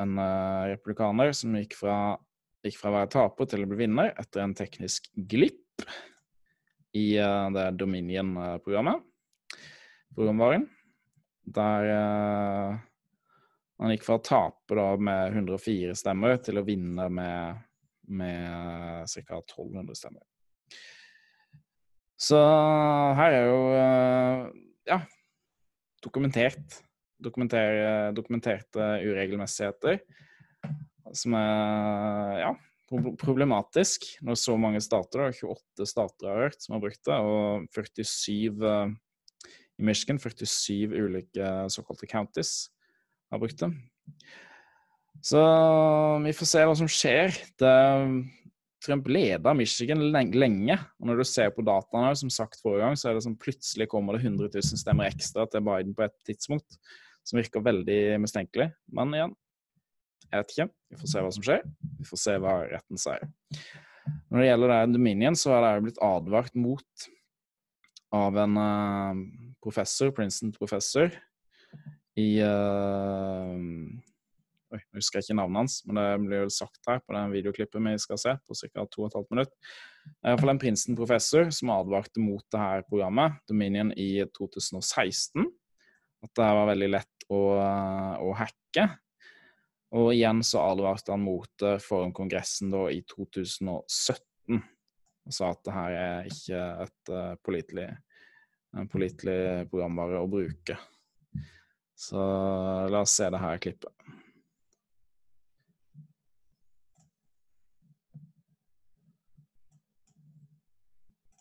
en 0.02 0.16
uh, 0.18 0.66
republikaner 0.72 1.30
som 1.38 1.54
gikk 1.54 1.76
fra, 1.78 2.16
gikk 2.66 2.80
fra, 2.80 2.90
å 2.90 2.96
være 2.96 3.12
taper 3.14 3.46
til 3.52 3.62
å 3.62 3.68
bli 3.70 3.78
vinner 3.84 4.10
etter 4.18 4.42
en 4.42 4.56
teknisk 4.58 5.06
glipp 5.14 5.86
i 6.94 7.18
det 7.18 7.64
Dominion-programmet, 7.74 9.00
programvaren, 10.14 10.68
der 11.42 11.88
han 11.90 13.90
gikk 13.90 14.04
fra 14.06 14.20
å 14.20 14.22
tape 14.22 14.78
da, 14.78 14.84
med 14.94 15.34
104 15.34 15.90
stemmer 15.98 16.38
til 16.46 16.60
å 16.60 16.62
vinne 16.62 17.08
med, 17.10 17.58
med 18.14 19.10
ca. 19.10 19.40
1200 19.42 19.98
stemmer. 19.98 20.22
Så 22.24 22.40
her 23.18 23.36
er 23.36 23.46
jo 23.50 23.60
ja, 24.88 24.98
dokumentert 26.04 26.80
Dokumenter, 27.24 28.12
dokumenterte 28.12 28.86
uregelmessigheter. 29.00 30.00
Som 31.14 31.36
er 31.38 32.40
ja, 32.42 32.50
problematisk 33.20 34.06
når 34.24 34.38
så 34.40 34.56
mange 34.60 34.82
stater, 34.84 35.22
da, 35.22 35.30
28 35.32 35.88
stater 35.88 36.30
har 36.30 36.42
hørt, 36.46 36.60
som 36.60 36.76
har 36.76 36.82
brukt 36.82 37.00
det, 37.06 37.16
og 37.16 37.68
47 37.72 38.50
uh, 38.60 38.92
i 39.78 39.86
Michigan, 39.86 40.20
47 40.20 40.92
ulike 40.92 41.52
såkalte 41.72 42.08
counties 42.10 42.54
har 43.32 43.40
brukt 43.42 43.62
det. 43.62 43.70
Så 45.24 45.40
vi 46.24 46.34
får 46.36 46.50
se 46.50 46.64
hva 46.66 46.74
som 46.76 46.90
skjer. 46.90 47.32
Det, 47.60 47.74
Trump 48.84 49.08
leda 49.08 49.54
Michigan 49.56 50.02
lenge. 50.12 50.76
og 51.00 51.08
Når 51.08 51.22
du 51.22 51.24
ser 51.28 51.50
på 51.54 51.64
dataene, 51.64 52.12
som 52.20 52.32
sagt 52.32 52.60
forrige 52.60 52.84
gang, 52.84 52.98
så 53.00 53.10
er 53.10 53.16
det 53.16 53.24
som 53.24 53.38
plutselig 53.40 53.88
kommer 53.90 54.16
det 54.16 54.26
100 54.26 54.52
000 54.52 54.82
stemmer 54.82 55.08
ekstra 55.08 55.46
til 55.48 55.64
Biden 55.64 55.96
på 55.96 56.06
et 56.06 56.16
tidspunkt 56.28 56.78
som 57.24 57.40
virker 57.40 57.64
veldig 57.64 58.20
mistenkelig. 58.22 58.68
Men 58.92 59.16
igjen, 59.16 59.34
jeg 60.28 60.42
vet 60.42 60.54
ikke. 60.54 60.68
Vi 60.92 61.00
får 61.00 61.10
se 61.10 61.24
hva 61.24 61.32
som 61.36 61.46
skjer. 61.46 61.66
Vi 61.98 62.08
får 62.08 62.20
se 62.20 62.36
hva 62.42 62.54
retten 62.68 63.00
sier. 63.00 63.28
Når 64.28 64.40
det 64.40 64.48
gjelder 64.48 64.72
det 64.72 64.96
Dominion, 64.98 65.38
så 65.38 65.54
er 65.56 65.64
det 65.64 65.84
blitt 65.86 66.02
advart 66.04 66.56
mot 66.58 67.06
av 68.14 68.36
en 68.38 68.58
uh, 68.60 69.22
professor, 69.64 70.12
Princeton-professor, 70.14 71.14
i 72.20 72.28
uh, 72.44 73.56
Oi, 74.74 74.80
jeg 74.80 74.98
husker 74.98 75.22
ikke 75.22 75.36
navnet 75.38 75.60
hans, 75.62 75.76
men 75.86 75.98
det 76.00 76.06
blir 76.24 76.42
vel 76.42 76.52
sagt 76.52 76.88
her 76.90 76.98
på 77.04 77.14
den 77.14 77.30
videoklippet 77.30 77.82
vi 77.84 77.92
skal 78.02 78.18
se, 78.18 78.32
på 78.42 78.56
ca. 78.58 78.86
2 78.96 79.06
15 79.06 79.28
minutter. 79.30 79.76
Er 80.24 80.32
iallfall 80.32 80.52
en 80.52 80.60
Princeton-professor 80.60 81.52
som 81.54 81.70
advarte 81.76 82.22
mot 82.22 82.42
det 82.50 82.60
her 82.60 82.82
programmet, 82.88 83.38
Dominion, 83.48 83.92
i 83.94 84.24
2016. 84.34 85.46
At 86.24 86.32
det 86.34 86.50
var 86.58 86.70
veldig 86.72 86.90
lett 86.90 87.26
å, 87.30 87.40
å 88.18 88.34
hacke. 88.40 88.88
Og 89.94 90.10
igjen 90.16 90.42
så 90.42 90.64
advarte 90.72 91.14
han 91.14 91.22
mot 91.22 91.50
det 91.62 91.76
foran 91.84 92.14
Kongressen 92.16 92.72
da 92.74 92.88
i 92.90 93.04
2017. 93.14 94.58
Og 95.24 95.36
sa 95.38 95.52
at 95.54 95.62
det 95.64 95.76
her 95.76 96.00
er 96.00 96.32
ikke 96.32 96.64
et 96.84 97.14
uh, 97.14 97.36
pålitelig 97.46 97.92
pålitelig 98.90 99.68
programvare 99.70 100.18
å 100.18 100.26
bruke. 100.30 100.76
Så 101.94 102.18
la 102.90 103.04
oss 103.04 103.14
se 103.14 103.30
det 103.30 103.38
her 103.38 103.60
klippet. 103.62 103.92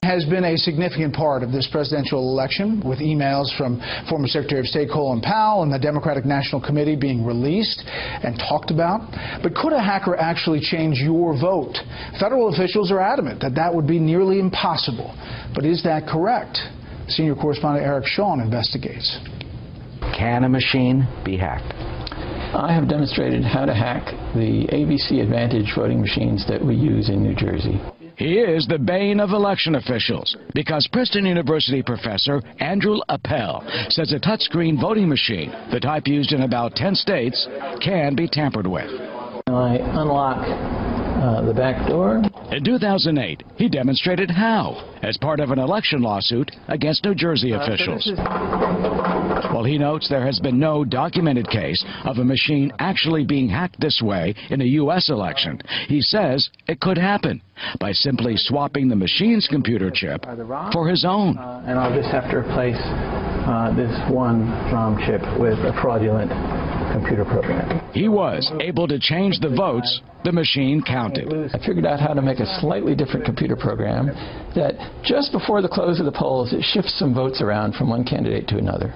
Has 0.04 0.26
been 0.26 0.44
a 0.44 0.58
significant 0.58 1.16
part 1.16 1.44
of 1.44 1.52
this 1.52 1.68
presidential 1.72 2.20
election, 2.20 2.82
with 2.86 3.00
emails 3.00 3.56
from 3.58 3.82
former 4.10 4.28
Secretary 4.28 4.60
of 4.60 4.68
State 4.68 4.89
Colin 4.92 5.22
Powell 5.22 5.63
and 5.63 5.72
the 5.72 5.80
Democratic 5.80 6.26
National 6.26 6.62
Committee 6.62 6.96
being 6.96 7.26
released 7.26 7.84
and 7.88 8.38
talked 8.38 8.70
about. 8.70 9.02
But 9.42 9.56
could 9.56 9.74
a 9.74 9.82
hacker 9.82 10.16
actually 10.16 10.60
change 10.60 11.00
your 11.00 11.39
vote? 11.39 11.78
Federal 12.20 12.54
officials 12.54 12.92
are 12.92 13.00
adamant 13.00 13.42
that 13.42 13.56
that 13.56 13.74
would 13.74 13.88
be 13.88 14.00
nearly 14.00 14.39
impossible. 14.39 15.16
But 15.56 15.66
is 15.66 15.82
that 15.84 16.08
correct? 16.08 16.60
Senior 17.08 17.36
correspondent 17.36 17.86
Eric 17.86 18.06
Shawn 18.06 18.39
investigates. 18.39 19.20
Can 20.18 20.44
a 20.44 20.50
machine 20.50 21.08
be 21.26 21.38
hacked? 21.38 21.74
I 22.56 22.72
have 22.72 22.88
demonstrated 22.88 23.44
how 23.44 23.66
to 23.66 23.74
hack 23.74 24.06
the 24.36 24.68
ABC 24.72 25.24
Advantage 25.24 25.74
voting 25.76 26.00
machines 26.00 26.48
that 26.48 26.63
we 26.63 26.76
use 26.76 27.10
in 27.10 27.24
New 27.24 27.34
Jersey. 27.34 27.82
He 28.15 28.36
is 28.39 28.67
the 28.67 28.78
bane 28.78 29.19
of 29.19 29.32
election 29.32 29.76
officials 29.76 30.38
because 30.54 30.88
Princeton 30.91 31.26
University 31.26 31.82
professor 31.82 32.41
Andrew 32.60 32.99
Appel 33.10 33.63
says 33.89 34.13
a 34.13 34.19
touchscreen 34.19 34.80
voting 34.80 35.10
machine, 35.10 35.52
the 35.71 35.80
type 35.80 36.08
used 36.08 36.32
in 36.32 36.41
about 36.41 36.76
10 36.76 36.95
states, 36.95 37.47
can 37.82 38.15
be 38.15 38.28
tampered 38.28 38.67
with. 38.67 38.89
I 39.47 39.78
unlock 39.78 40.93
uh, 41.24 41.42
the 41.42 41.54
back 41.54 41.88
door. 41.88 42.22
In 42.52 42.64
2008, 42.64 43.44
he 43.56 43.70
demonstrated 43.70 44.30
how 44.30 44.98
as 45.02 45.18
part 45.18 45.40
of 45.40 45.52
an 45.52 45.60
election 45.60 46.02
lawsuit 46.02 46.52
against 46.68 47.06
New 47.06 47.16
Jersey 47.16 47.54
uh, 47.54 47.62
officials. 47.62 48.12
While 49.54 49.64
he 49.64 49.78
notes 49.78 50.10
there 50.10 50.26
has 50.26 50.40
been 50.40 50.60
no 50.60 50.84
documented 50.84 51.50
case 51.50 51.84
of 52.04 52.18
a 52.18 52.26
machine 52.26 52.74
actually 52.80 53.24
being 53.24 53.48
hacked 53.48 53.80
this 53.80 54.02
way 54.02 54.36
in 54.50 54.62
a 54.62 54.66
U.S. 54.66 55.10
election, 55.10 55.62
he 55.88 56.02
says 56.02 56.50
it 56.68 56.82
could 56.82 56.98
happen 56.98 57.42
by 57.80 57.94
simply 57.94 58.36
swapping 58.36 58.90
the 58.90 58.96
machine's 58.96 59.48
computer 59.48 59.90
chip 59.92 60.26
for 60.74 60.90
his 60.90 61.06
own. 61.06 61.38
Uh, 61.38 61.64
and 61.66 61.80
I'll 61.80 61.96
just 61.96 62.10
have 62.10 62.30
to 62.32 62.38
replace 62.38 62.80
uh, 62.80 63.74
this 63.76 63.94
one 64.12 64.50
ROM 64.74 64.98
chip 65.06 65.22
with 65.40 65.60
a 65.60 65.78
fraudulent 65.82 66.32
computer 66.94 67.26
program. 67.26 67.82
He 67.94 68.08
was 68.08 68.52
able 68.62 68.88
to 68.88 69.00
change 69.00 69.40
the 69.40 69.50
votes 69.50 70.02
the 70.24 70.32
machine 70.32 70.82
counted. 70.82 71.28
I 71.54 71.60
figured 71.66 71.86
out 71.86 72.00
how 72.00 72.14
to 72.14 72.22
make 72.22 72.40
a 72.40 72.60
slightly 72.62 72.96
different 72.96 73.26
computer 73.26 73.58
program 73.58 74.08
that 74.56 74.76
just 75.04 75.32
before 75.32 75.62
the 75.62 75.68
close 75.68 76.00
of 76.00 76.06
the 76.06 76.12
polls, 76.12 76.54
it 76.54 76.64
shifts 76.64 76.98
some 76.98 77.14
votes 77.14 77.42
around 77.42 77.76
from 77.76 77.90
one 77.90 78.06
candidate 78.06 78.48
to 78.48 78.58
another. 78.58 78.96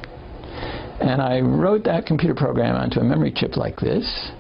And 1.01 1.21
I 1.21 1.41
wrote 1.41 1.83
that 1.83 2.05
computer 2.05 2.33
program 2.33 2.75
onto 2.75 2.99
a 2.99 3.03
memory 3.03 3.31
chip 3.35 3.57
like 3.57 3.77
this. 3.77 4.31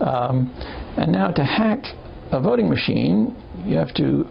Um, 0.00 0.52
and 0.96 1.10
now 1.10 1.30
to 1.30 1.44
hack 1.44 1.84
a 2.30 2.40
voting 2.40 2.68
machine, 2.68 3.36
you 3.64 3.76
have 3.76 3.92
to 3.94 4.26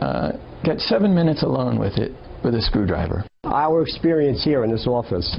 uh, 0.00 0.32
get 0.64 0.78
seven 0.80 1.14
minutes 1.14 1.42
alone 1.42 1.78
with 1.78 1.98
it 1.98 2.12
with 2.44 2.54
a 2.54 2.62
screwdriver. 2.62 3.24
Our 3.44 3.82
experience 3.82 4.44
here 4.44 4.64
in 4.64 4.70
this 4.70 4.86
office 4.86 5.36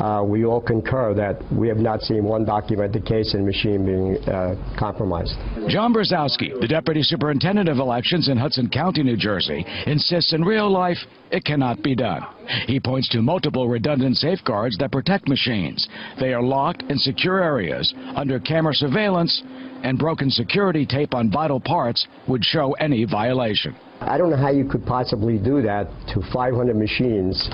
uh, 0.00 0.22
we 0.24 0.44
all 0.44 0.60
concur 0.60 1.14
that 1.14 1.40
we 1.52 1.68
have 1.68 1.78
not 1.78 2.02
seen 2.02 2.24
one 2.24 2.44
documented 2.44 3.04
case 3.04 3.34
in 3.34 3.44
machine 3.44 3.84
being 3.84 4.16
uh, 4.28 4.54
compromised. 4.78 5.34
John 5.68 5.94
Brzezowski, 5.94 6.60
the 6.60 6.68
Deputy 6.68 7.02
Superintendent 7.02 7.68
of 7.68 7.78
Elections 7.78 8.28
in 8.28 8.36
Hudson 8.36 8.68
County, 8.68 9.02
New 9.02 9.16
Jersey, 9.16 9.64
insists 9.86 10.32
in 10.32 10.42
real 10.42 10.70
life 10.70 10.98
it 11.30 11.44
cannot 11.44 11.82
be 11.82 11.94
done. 11.94 12.22
He 12.66 12.78
points 12.78 13.08
to 13.10 13.22
multiple 13.22 13.68
redundant 13.68 14.16
safeguards 14.16 14.78
that 14.78 14.92
protect 14.92 15.28
machines. 15.28 15.88
They 16.20 16.32
are 16.32 16.42
locked 16.42 16.82
in 16.82 16.98
secure 16.98 17.42
areas 17.42 17.92
under 18.14 18.38
camera 18.38 18.74
surveillance, 18.74 19.42
and 19.82 19.98
broken 19.98 20.30
security 20.30 20.86
tape 20.86 21.14
on 21.14 21.30
vital 21.30 21.60
parts 21.60 22.06
would 22.26 22.44
show 22.44 22.72
any 22.74 23.04
violation. 23.04 23.74
I 24.00 24.16
don't 24.16 24.30
know 24.30 24.36
how 24.36 24.50
you 24.50 24.64
could 24.64 24.84
possibly 24.86 25.38
do 25.38 25.60
that 25.62 25.88
to 26.14 26.22
500 26.32 26.76
machines. 26.76 27.48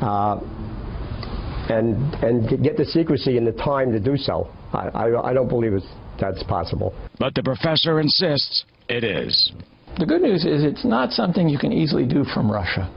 Uh, 0.00 0.40
and 1.70 2.14
and 2.24 2.62
get 2.62 2.76
the 2.76 2.84
secrecy 2.84 3.36
and 3.38 3.46
the 3.46 3.52
time 3.52 3.92
to 3.92 4.00
do 4.00 4.16
so. 4.16 4.48
I, 4.72 4.88
I, 4.88 5.30
I 5.30 5.32
don't 5.34 5.48
believe 5.48 5.74
it's, 5.74 5.86
that's 6.20 6.42
possible. 6.44 6.94
But 7.18 7.34
the 7.34 7.42
professor 7.42 8.00
insists 8.00 8.64
it 8.88 9.04
is. 9.04 9.52
The 9.98 10.06
good 10.06 10.22
news 10.22 10.44
is 10.44 10.64
it's 10.64 10.84
not 10.84 11.12
something 11.12 11.48
you 11.48 11.58
can 11.58 11.72
easily 11.72 12.06
do 12.06 12.24
from 12.24 12.50
Russia. 12.50 12.90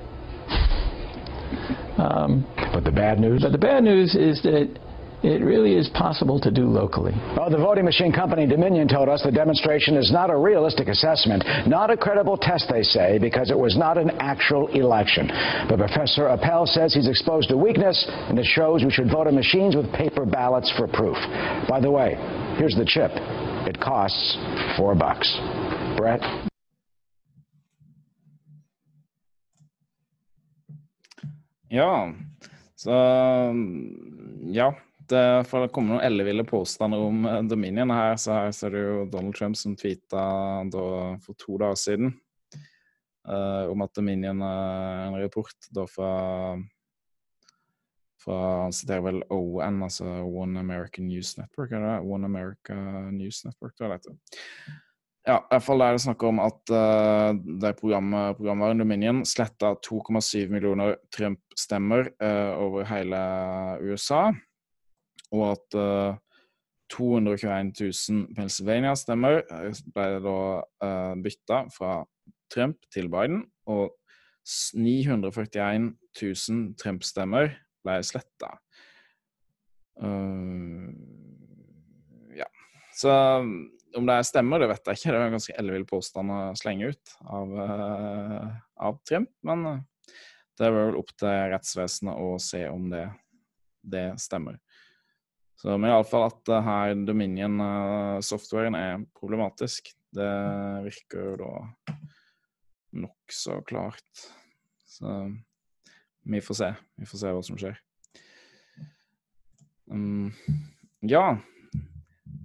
Um, 1.97 2.45
but 2.73 2.83
the 2.83 2.91
bad 2.91 3.19
news? 3.19 3.41
But 3.41 3.51
the 3.51 3.57
bad 3.57 3.83
news 3.83 4.15
is 4.15 4.41
that 4.43 4.77
it 5.25 5.43
really 5.43 5.73
is 5.73 5.89
possible 5.89 6.39
to 6.39 6.51
do 6.51 6.67
locally. 6.67 7.13
Well, 7.35 7.49
the 7.49 7.57
voting 7.57 7.83
machine 7.83 8.11
company 8.11 8.45
Dominion 8.45 8.87
told 8.87 9.09
us 9.09 9.23
the 9.23 9.31
demonstration 9.31 9.97
is 9.97 10.11
not 10.11 10.29
a 10.29 10.37
realistic 10.37 10.87
assessment, 10.87 11.43
not 11.67 11.89
a 11.89 11.97
credible 11.97 12.37
test, 12.37 12.69
they 12.69 12.83
say, 12.83 13.17
because 13.17 13.49
it 13.49 13.57
was 13.57 13.75
not 13.75 13.97
an 13.97 14.11
actual 14.19 14.67
election. 14.67 15.27
But 15.67 15.79
Professor 15.79 16.27
Appel 16.27 16.67
says 16.67 16.93
he's 16.93 17.07
exposed 17.07 17.49
a 17.51 17.57
weakness, 17.57 18.05
and 18.07 18.37
it 18.37 18.45
shows 18.45 18.83
we 18.83 18.91
should 18.91 19.09
vote 19.09 19.25
on 19.25 19.33
machines 19.35 19.75
with 19.75 19.91
paper 19.93 20.25
ballots 20.25 20.71
for 20.77 20.87
proof. 20.87 21.17
By 21.67 21.79
the 21.81 21.89
way, 21.89 22.15
here's 22.57 22.75
the 22.75 22.85
chip. 22.85 23.11
It 23.65 23.79
costs 23.81 24.37
four 24.77 24.93
bucks. 24.93 25.35
Brett? 25.97 26.21
Ja, 31.67 32.13
så 32.75 32.91
um, 32.91 33.89
ja. 34.53 34.75
Det 35.09 35.23
kommer 35.49 35.71
komme 35.73 35.93
noen 35.93 36.05
elleville 36.05 36.45
påstander 36.47 37.01
om 37.01 37.25
eh, 37.29 37.41
Dominion. 37.49 37.93
Her 37.93 38.15
så 38.21 38.39
her 38.39 38.53
ser 38.55 38.75
du 38.75 38.79
jo 38.79 39.09
Donald 39.11 39.35
Trump 39.37 39.57
som 39.59 39.75
tweeta 39.79 40.23
for 40.71 41.37
to 41.41 41.57
dager 41.61 41.79
siden 41.79 42.13
uh, 43.27 43.71
om 43.71 43.83
at 43.85 43.93
Dominion 43.97 44.41
er 44.45 45.03
en 45.09 45.19
rapport 45.19 45.69
da 45.75 45.85
fra, 45.89 46.13
fra 48.23 48.39
Han 48.63 48.75
siterer 48.75 49.05
vel 49.05 49.21
ON, 49.33 49.83
altså 49.85 50.07
One 50.23 50.59
American 50.59 51.09
News 51.09 51.35
Network, 51.39 51.71
er 51.71 51.85
det 51.85 51.99
One 52.05 52.25
America 52.25 52.75
News 53.11 53.43
Network, 53.45 53.77
det 53.79 53.91
heter. 53.97 54.17
Ja, 55.25 55.39
i 55.39 55.55
hvert 55.55 55.65
fall 55.65 55.81
er 55.81 55.95
det 55.95 56.03
snakk 56.03 56.21
om 56.27 56.39
at 56.43 56.69
uh, 56.69 57.31
det 57.33 57.71
programmet, 57.79 58.37
programvaren 58.37 58.83
Dominion 58.83 59.23
sletta 59.25 59.73
2,7 59.87 60.51
millioner 60.53 60.99
Trump-stemmer 61.15 62.11
uh, 62.21 62.53
over 62.61 62.85
hele 62.85 63.21
USA, 63.81 64.27
og 65.33 65.45
at 65.53 65.77
uh, 65.79 66.17
221 66.93 67.73
000 67.81 68.35
Pennsylvania-stemmer 68.37 69.41
ble 69.95 70.07
da 70.21 70.39
uh, 70.85 71.13
bytta 71.21 71.63
fra 71.73 71.93
Trump 72.53 72.85
til 72.93 73.09
Biden, 73.09 73.45
og 73.65 73.95
941 74.77 75.95
000 76.21 76.75
Trump-stemmer 76.77 77.55
ble 77.85 77.95
sletta. 78.05 78.51
Uh, 79.97 80.93
ja. 82.37 82.47
Så 82.93 83.09
om 83.95 84.05
det 84.09 84.19
stemmer, 84.27 84.61
det 84.61 84.69
vet 84.69 84.91
jeg 84.91 84.99
ikke. 84.99 85.09
Det 85.09 85.17
er 85.17 85.25
en 85.25 85.37
ganske 85.39 85.57
ellevill 85.57 85.89
påstand 85.89 86.33
å 86.35 86.39
slenge 86.59 86.93
ut 86.93 87.17
av, 87.25 87.57
uh, 87.57 88.47
av 88.89 89.01
Trump. 89.07 89.31
Men 89.47 89.65
det 90.55 90.67
er 90.67 90.75
vel 90.75 90.99
opp 90.99 91.11
til 91.17 91.49
rettsvesenet 91.51 92.21
å 92.21 92.35
se 92.41 92.61
om 92.69 92.89
det, 92.93 93.07
det 93.81 94.07
stemmer. 94.21 94.59
Så, 95.65 95.73
men 95.81 95.89
iallfall 95.89 96.27
at 96.27 96.49
uh, 96.53 96.59
her 96.61 96.91
Dominion-softwaren 97.07 98.75
er 98.77 98.99
problematisk. 99.17 99.87
Det 100.13 100.33
virker 100.85 101.23
jo 101.31 101.37
da 101.39 101.53
nokså 103.01 103.63
klart. 103.65 104.27
Så 104.85 105.13
vi 106.29 106.41
får 106.45 106.59
se. 106.59 106.67
Vi 107.01 107.07
får 107.09 107.21
se 107.21 107.31
hva 107.33 107.41
som 107.47 107.57
skjer. 107.57 107.79
Um, 109.89 110.29
ja. 111.01 111.23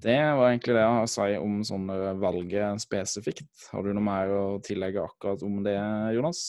Det 0.00 0.16
var 0.16 0.46
egentlig 0.46 0.78
det 0.78 0.80
jeg 0.80 0.94
har 0.96 1.04
å 1.04 1.10
si 1.12 1.34
om 1.36 1.58
sånne 1.68 2.14
valget 2.22 2.80
spesifikt. 2.80 3.66
Har 3.74 3.84
du 3.84 3.90
noe 3.92 4.06
mer 4.06 4.32
å 4.32 4.44
tillegge 4.64 5.02
akkurat 5.04 5.44
om 5.44 5.58
det, 5.66 5.76
Jonas? 6.16 6.40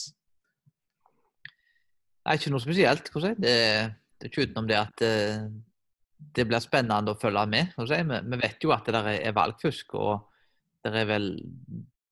Nei, 2.24 2.38
ikke 2.40 2.54
noe 2.54 2.64
spesielt. 2.64 3.12
Si. 3.12 3.34
Det, 3.36 3.52
det, 3.52 4.24
er 4.24 4.32
ikke 4.32 4.46
utenom 4.48 4.72
det 4.72 4.80
at 4.80 5.04
det, 6.34 6.46
blir 6.48 6.62
spennende 6.62 7.14
å 7.14 7.18
følge 7.18 7.46
med. 7.50 7.74
Vi, 7.76 8.38
vet 8.40 8.64
jo 8.64 8.72
at 8.74 8.86
det 8.86 8.94
der 8.96 9.10
er 9.14 9.36
valgfusk, 9.36 9.94
og 9.98 10.28
det 10.84 10.94
er 11.02 11.08
vel 11.10 11.32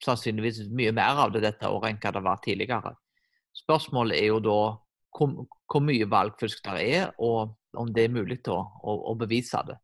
sannsynligvis 0.04 0.64
mye 0.72 0.92
mer 0.96 1.18
av 1.26 1.34
det 1.34 1.44
dette 1.44 1.68
året 1.68 1.92
enn 1.92 2.00
hva 2.02 2.14
det 2.16 2.24
var 2.24 2.42
tidligere. 2.44 2.94
Spørsmålet 3.56 4.18
er 4.18 4.30
jo 4.30 4.40
da 4.44 4.58
hvor, 5.16 5.46
hvor 5.70 5.84
mye 5.84 6.08
valgfusk 6.08 6.64
det 6.66 6.84
er, 6.86 7.14
og 7.18 7.56
om 7.78 7.92
det 7.94 8.06
er 8.06 8.14
mulig 8.14 8.40
å, 8.50 8.58
å, 8.58 8.96
å 9.12 9.16
bevise 9.18 9.62
det. 9.68 9.78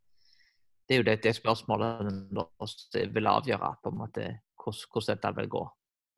Det 0.86 0.94
er 0.94 1.02
jo 1.02 1.06
det, 1.08 1.16
det 1.24 1.34
spørsmålet 1.34 3.10
vil 3.14 3.30
avgjøre 3.30 3.72
på 3.82 3.90
en 3.90 4.00
måte 4.04 4.28
hvordan 4.62 5.08
dette 5.12 5.32
vil 5.40 5.50
gå. 5.50 5.64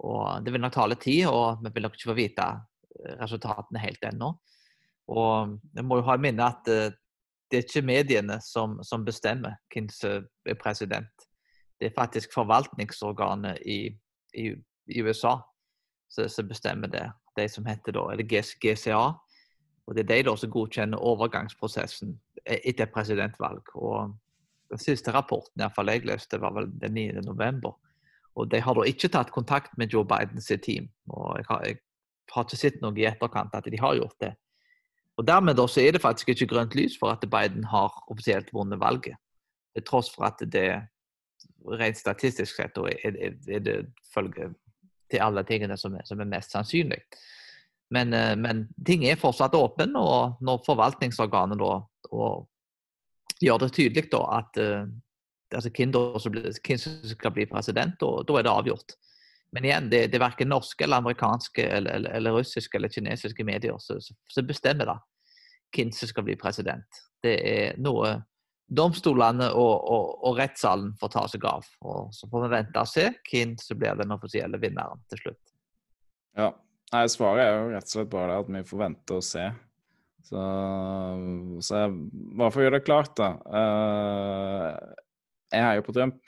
Og 0.09 0.45
Det 0.45 0.53
vil 0.55 0.63
nok 0.63 0.75
ta 0.75 0.87
litt 0.87 1.03
tid, 1.03 1.27
og 1.27 1.65
vi 1.65 1.73
vil 1.75 1.87
nok 1.87 1.97
ikke 1.97 2.11
få 2.11 2.17
vite 2.17 2.47
resultatene 3.19 3.83
helt 3.83 4.05
ennå. 4.11 4.33
Og 5.09 5.59
Jeg 5.75 5.85
må 5.85 5.99
jo 5.99 6.07
ha 6.07 6.17
i 6.17 6.23
minne 6.23 6.47
at 6.53 6.69
eh, 6.73 6.97
det 7.51 7.59
er 7.59 7.65
ikke 7.65 7.87
mediene 7.87 8.41
som, 8.45 8.79
som 8.85 9.05
bestemmer 9.05 9.57
hvem 9.73 9.89
som 9.93 10.27
er 10.47 10.59
president. 10.61 11.29
Det 11.81 11.89
er 11.89 11.97
faktisk 11.97 12.35
forvaltningsorganet 12.35 13.63
i, 13.67 13.79
i, 14.35 14.51
i 14.89 15.03
USA 15.03 15.39
som 16.09 16.49
bestemmer 16.49 16.91
det 16.93 17.07
de 17.39 17.49
som 17.49 17.67
heter 17.67 17.95
da, 17.95 18.05
eller 18.13 18.27
GCA. 18.27 19.03
Og 19.87 19.95
Det 19.95 20.05
er 20.05 20.09
de 20.09 20.23
da 20.29 20.37
som 20.37 20.51
godkjenner 20.53 21.01
overgangsprosessen 21.01 22.17
e-, 22.45 22.61
etter 22.69 22.91
presidentvalg. 22.93 23.71
Og 23.75 24.17
Den 24.71 24.81
siste 24.83 25.13
rapporten 25.15 25.63
iallfall 25.63 25.89
jeg 25.89 26.05
leste, 26.05 26.41
var 26.41 26.53
vel 26.53 26.69
den 26.81 26.93
9. 26.93 27.23
november. 27.25 27.79
Og 28.37 28.51
De 28.51 28.61
har 28.61 28.75
da 28.75 28.85
ikke 28.85 29.09
tatt 29.09 29.33
kontakt 29.33 29.79
med 29.79 29.89
Joe 29.93 30.05
Bidens 30.05 30.53
team. 30.63 30.91
og 31.09 31.39
jeg 31.39 31.45
har, 31.49 31.63
jeg 31.65 31.79
har, 32.35 32.45
ikke 32.45 32.57
sett 32.57 32.83
noe 32.83 32.99
i 32.99 33.07
etterkant 33.09 33.55
at 33.55 33.65
de 33.65 33.81
har 33.81 33.95
gjort 33.97 34.21
det. 34.21 34.35
Og 35.19 35.27
Dermed 35.27 35.59
da 35.59 35.67
så 35.67 35.83
er 35.83 35.97
det 35.97 36.03
faktisk 36.03 36.29
ikke 36.29 36.47
grønt 36.55 36.77
lys 36.79 36.95
for 37.01 37.11
at 37.11 37.25
Biden 37.31 37.65
har 37.65 37.91
offisielt 38.11 38.53
vunnet 38.55 38.81
valget. 38.81 39.19
Til 39.75 39.85
tross 39.87 40.13
for 40.15 40.29
at 40.29 40.43
det 40.53 40.69
rent 41.67 41.99
statistisk 41.99 42.57
sett 42.57 42.79
er, 42.79 43.17
er, 43.19 43.35
er 43.51 43.65
det 43.65 43.77
følge 44.15 44.53
til 45.11 45.25
alle 45.25 45.43
tingene 45.49 45.77
som 45.77 45.97
er, 45.97 46.05
som 46.07 46.21
er 46.21 46.31
mest 46.31 46.55
sannsynlig. 46.55 47.01
Men, 47.91 48.13
eh, 48.13 48.37
men, 48.37 48.67
ting 48.87 49.05
er 49.09 49.21
fortsatt 49.21 49.57
åpen, 49.57 49.97
og 49.97 50.39
når 50.45 50.63
forvaltningsorganet 50.67 51.61
da 51.61 51.73
gjør 53.41 53.63
det 53.63 53.73
tydelig 53.73 54.09
da, 54.13 54.21
at 54.41 54.61
uh, 54.61 54.89
altså 55.55 55.71
hvem, 55.71 55.93
som 56.23 56.97
skal 57.15 57.33
bli 57.33 57.47
president, 57.47 58.03
og 58.03 58.27
da 58.29 58.39
er 58.39 58.47
det 58.47 58.53
avgjort. 58.53 58.97
Men 59.57 59.65
igjen, 59.65 59.87
det, 59.89 60.01
det 60.13 60.19
er 60.19 60.27
verken 60.27 60.51
norske, 60.53 60.85
eller 60.85 61.01
amerikanske, 61.01 61.65
eller, 61.65 61.95
eller, 61.97 62.17
eller 62.19 62.37
russiske 62.37 62.77
eller 62.77 62.93
kinesiske 62.93 63.47
medier 63.49 63.79
som 63.81 64.49
bestemmer 64.49 64.91
da 64.91 64.99
hvem 65.75 65.93
som 65.93 66.09
skal 66.09 66.25
bli 66.25 66.37
president. 66.41 67.01
Det 67.23 67.35
er 67.45 67.79
noe 67.83 68.15
domstolene 68.69 69.49
og, 69.57 69.75
og, 69.89 70.11
og, 70.23 70.37
rettssalen 70.39 70.93
får 71.01 71.13
ta 71.15 71.25
seg 71.33 71.45
av. 71.49 71.69
Og 71.89 72.13
så 72.15 72.29
får 72.29 72.45
vi 72.45 72.51
vente 72.53 72.83
og 72.83 72.91
se 72.91 73.07
hvem 73.31 73.55
som 73.61 73.81
blir 73.81 73.97
den 73.99 74.13
offisielle 74.15 74.61
vinneren 74.61 75.01
til 75.09 75.25
slutt. 75.25 75.43
Ja. 76.39 76.53
Nei, 76.89 77.03
svaret 77.13 77.45
er 77.45 77.51
jo 77.53 77.73
rett 77.75 77.85
og 77.85 77.93
slett 77.93 78.13
bare 78.13 78.39
at 78.41 78.47
vi 78.49 78.63
får 78.65 78.79
vente 78.81 79.17
og 79.19 79.25
se. 79.25 79.43
Så, 80.25 80.45
så 81.65 81.83
jeg, 81.83 81.99
bare 82.37 82.53
for 82.53 82.63
å 82.63 82.65
gjøre 82.65 82.79
det 82.79 82.87
klart, 82.87 83.13
da. 83.21 83.29
Uh, 83.45 85.03
jeg 85.53 85.65
heier 85.65 85.85
på 85.85 85.95
Trump. 85.97 86.19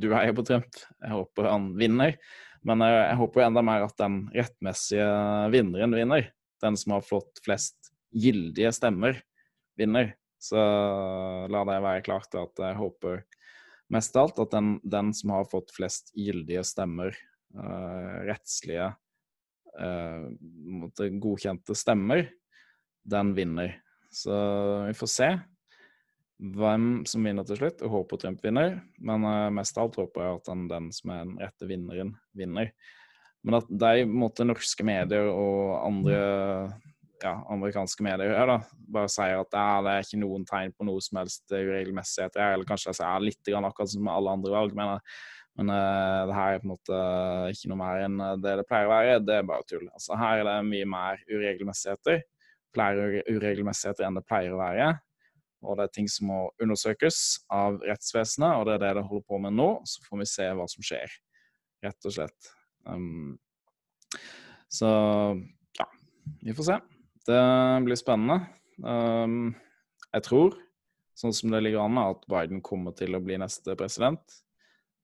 Du 0.00 0.10
heier 0.12 0.34
på 0.36 0.44
Trump. 0.46 0.80
Jeg 1.00 1.12
håper 1.12 1.48
han 1.48 1.70
vinner. 1.78 2.16
Men 2.66 2.84
jeg, 2.84 2.98
jeg 2.98 3.18
håper 3.18 3.46
enda 3.46 3.62
mer 3.66 3.86
at 3.86 3.96
den 3.98 4.18
rettmessige 4.34 5.06
vinneren 5.54 5.96
vinner. 5.96 6.28
Den 6.62 6.76
som 6.78 6.94
har 6.96 7.06
fått 7.06 7.40
flest 7.44 7.92
gyldige 8.12 8.70
stemmer, 8.76 9.18
vinner. 9.78 10.12
Så 10.42 10.58
la 11.50 11.62
det 11.68 11.78
være 11.84 12.04
klart 12.06 12.34
at 12.38 12.62
jeg 12.62 12.78
håper 12.78 13.22
mest 13.92 14.16
av 14.16 14.28
alt 14.28 14.40
at 14.44 14.54
den, 14.54 14.74
den 14.82 15.12
som 15.14 15.34
har 15.34 15.48
fått 15.50 15.72
flest 15.74 16.12
gyldige 16.16 16.64
stemmer, 16.66 17.16
uh, 17.56 18.22
rettslige, 18.28 18.88
uh, 19.78 20.28
godkjente 21.22 21.76
stemmer, 21.78 22.26
den 23.02 23.34
vinner. 23.36 23.76
Så 24.12 24.34
vi 24.88 24.96
får 24.96 25.10
se 25.10 25.30
hvem 26.42 26.86
som 27.06 27.26
vinner 27.26 27.46
til 27.46 27.60
slutt. 27.60 27.82
Jeg 27.82 27.92
håper 27.92 28.18
Trump 28.18 28.42
vinner, 28.42 28.80
men 28.98 29.26
uh, 29.26 29.52
mest 29.54 29.78
av 29.78 29.86
alt 29.86 29.98
håper 30.00 30.24
jeg 30.24 30.38
at 30.40 30.48
den, 30.50 30.64
den 30.70 30.88
som 30.94 31.12
er 31.14 31.20
den 31.22 31.36
rette 31.40 31.68
vinneren, 31.70 32.16
vinner. 32.38 32.72
Men 33.46 33.58
at 33.58 33.68
de 33.70 34.06
måtte 34.06 34.46
norske 34.46 34.86
medier 34.86 35.28
og 35.30 35.76
andre 35.82 36.18
ja, 37.22 37.36
amerikanske 37.50 38.02
medier 38.06 38.34
her, 38.34 38.50
da, 38.50 38.56
bare 38.94 39.10
sier 39.10 39.42
at 39.42 39.54
ja, 39.54 39.66
det 39.82 39.92
er 39.92 40.06
ikke 40.06 40.22
noen 40.22 40.46
tegn 40.46 40.74
på 40.74 40.86
noe 40.86 41.02
som 41.02 41.20
helst 41.20 41.46
uregelmessigheter 41.50 42.42
her, 42.42 42.56
eller 42.56 42.66
kanskje 42.66 42.90
jeg 42.90 42.98
sier 42.98 43.22
litt 43.22 43.52
grann 43.52 43.68
akkurat 43.68 43.94
som 43.94 44.10
alle 44.10 44.34
andre 44.34 44.54
valg, 44.54 44.74
men, 44.78 44.98
men 45.58 45.70
uh, 45.74 46.24
det 46.30 46.36
her 46.38 46.56
er 46.56 46.64
på 46.64 46.68
en 46.68 46.74
måte 46.74 47.00
ikke 47.54 47.70
noe 47.70 47.80
mer 47.84 48.02
enn 48.08 48.18
det 48.42 48.58
det 48.62 48.66
pleier 48.66 48.90
å 48.90 48.94
være. 48.96 49.22
Det 49.22 49.38
er 49.38 49.46
bare 49.46 49.66
tull. 49.70 49.86
Altså, 49.92 50.18
her 50.18 50.42
er 50.42 50.48
det 50.48 50.58
mye 50.72 50.90
mer 50.90 51.22
uregelmessigheter. 51.30 52.22
Flere 52.72 53.24
uregelmessigheter 53.30 54.08
enn 54.08 54.18
det 54.18 54.26
pleier 54.26 54.54
å 54.54 54.62
være. 54.62 54.92
Og 55.62 55.78
det 55.78 55.86
er 55.86 55.94
ting 55.94 56.08
som 56.10 56.28
må 56.30 56.40
undersøkes 56.62 57.18
av 57.52 57.78
rettsvesenet, 57.86 58.58
og 58.58 58.66
det 58.66 58.76
er 58.76 58.82
det 58.82 58.92
det 58.98 59.06
holder 59.06 59.26
på 59.30 59.38
med 59.44 59.54
nå. 59.58 59.68
Så 59.88 60.02
får 60.06 60.22
vi 60.22 60.28
se 60.30 60.48
hva 60.58 60.66
som 60.70 60.86
skjer, 60.86 61.14
rett 61.86 62.08
og 62.08 62.16
slett. 62.16 62.50
Um, 62.88 63.38
så 64.72 64.90
ja, 65.78 65.86
vi 66.42 66.56
får 66.56 66.68
se. 66.70 66.78
Det 67.28 67.40
blir 67.86 68.00
spennende. 68.00 68.40
Um, 68.82 69.52
jeg 70.10 70.26
tror, 70.26 70.56
sånn 71.18 71.34
som 71.36 71.54
det 71.54 71.62
ligger 71.62 71.84
an, 71.84 72.00
at 72.02 72.24
Biden 72.30 72.62
kommer 72.64 72.96
til 72.98 73.14
å 73.14 73.22
bli 73.22 73.38
neste 73.40 73.76
president. 73.78 74.40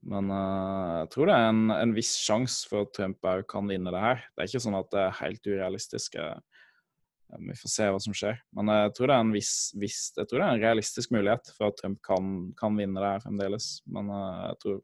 Men 0.08 0.30
uh, 0.30 1.04
jeg 1.04 1.12
tror 1.14 1.30
det 1.30 1.38
er 1.38 1.48
en, 1.52 1.64
en 1.74 1.94
viss 1.94 2.16
sjanse 2.22 2.66
for 2.70 2.86
at 2.86 2.94
Trump 2.96 3.26
òg 3.26 3.46
kan 3.50 3.70
vinne 3.70 3.94
det 3.94 4.02
her. 4.02 4.22
Det 4.34 4.42
er 4.42 4.50
ikke 4.50 4.66
sånn 4.66 4.78
at 4.78 4.90
det 4.94 5.04
er 5.04 5.20
helt 5.22 5.50
urealistisk. 5.50 6.18
Vi 7.36 7.54
får 7.60 7.70
se 7.70 7.86
hva 7.92 7.98
som 8.00 8.14
skjer. 8.16 8.38
Men 8.56 8.70
jeg 8.72 8.92
tror 8.96 9.10
det 9.10 9.16
er 9.16 9.24
en 9.26 9.34
viss, 9.34 9.54
viss 9.76 10.00
jeg 10.16 10.28
tror 10.28 10.40
det 10.40 10.46
er 10.46 10.54
en 10.54 10.62
realistisk 10.62 11.12
mulighet 11.12 11.50
for 11.56 11.68
at 11.68 11.76
Trump 11.80 12.00
kan, 12.06 12.30
kan 12.58 12.78
vinne 12.78 13.00
det 13.02 13.10
her 13.12 13.24
fremdeles. 13.24 13.68
Men 13.90 14.08
uh, 14.12 14.46
jeg 14.48 14.60
tror 14.62 14.78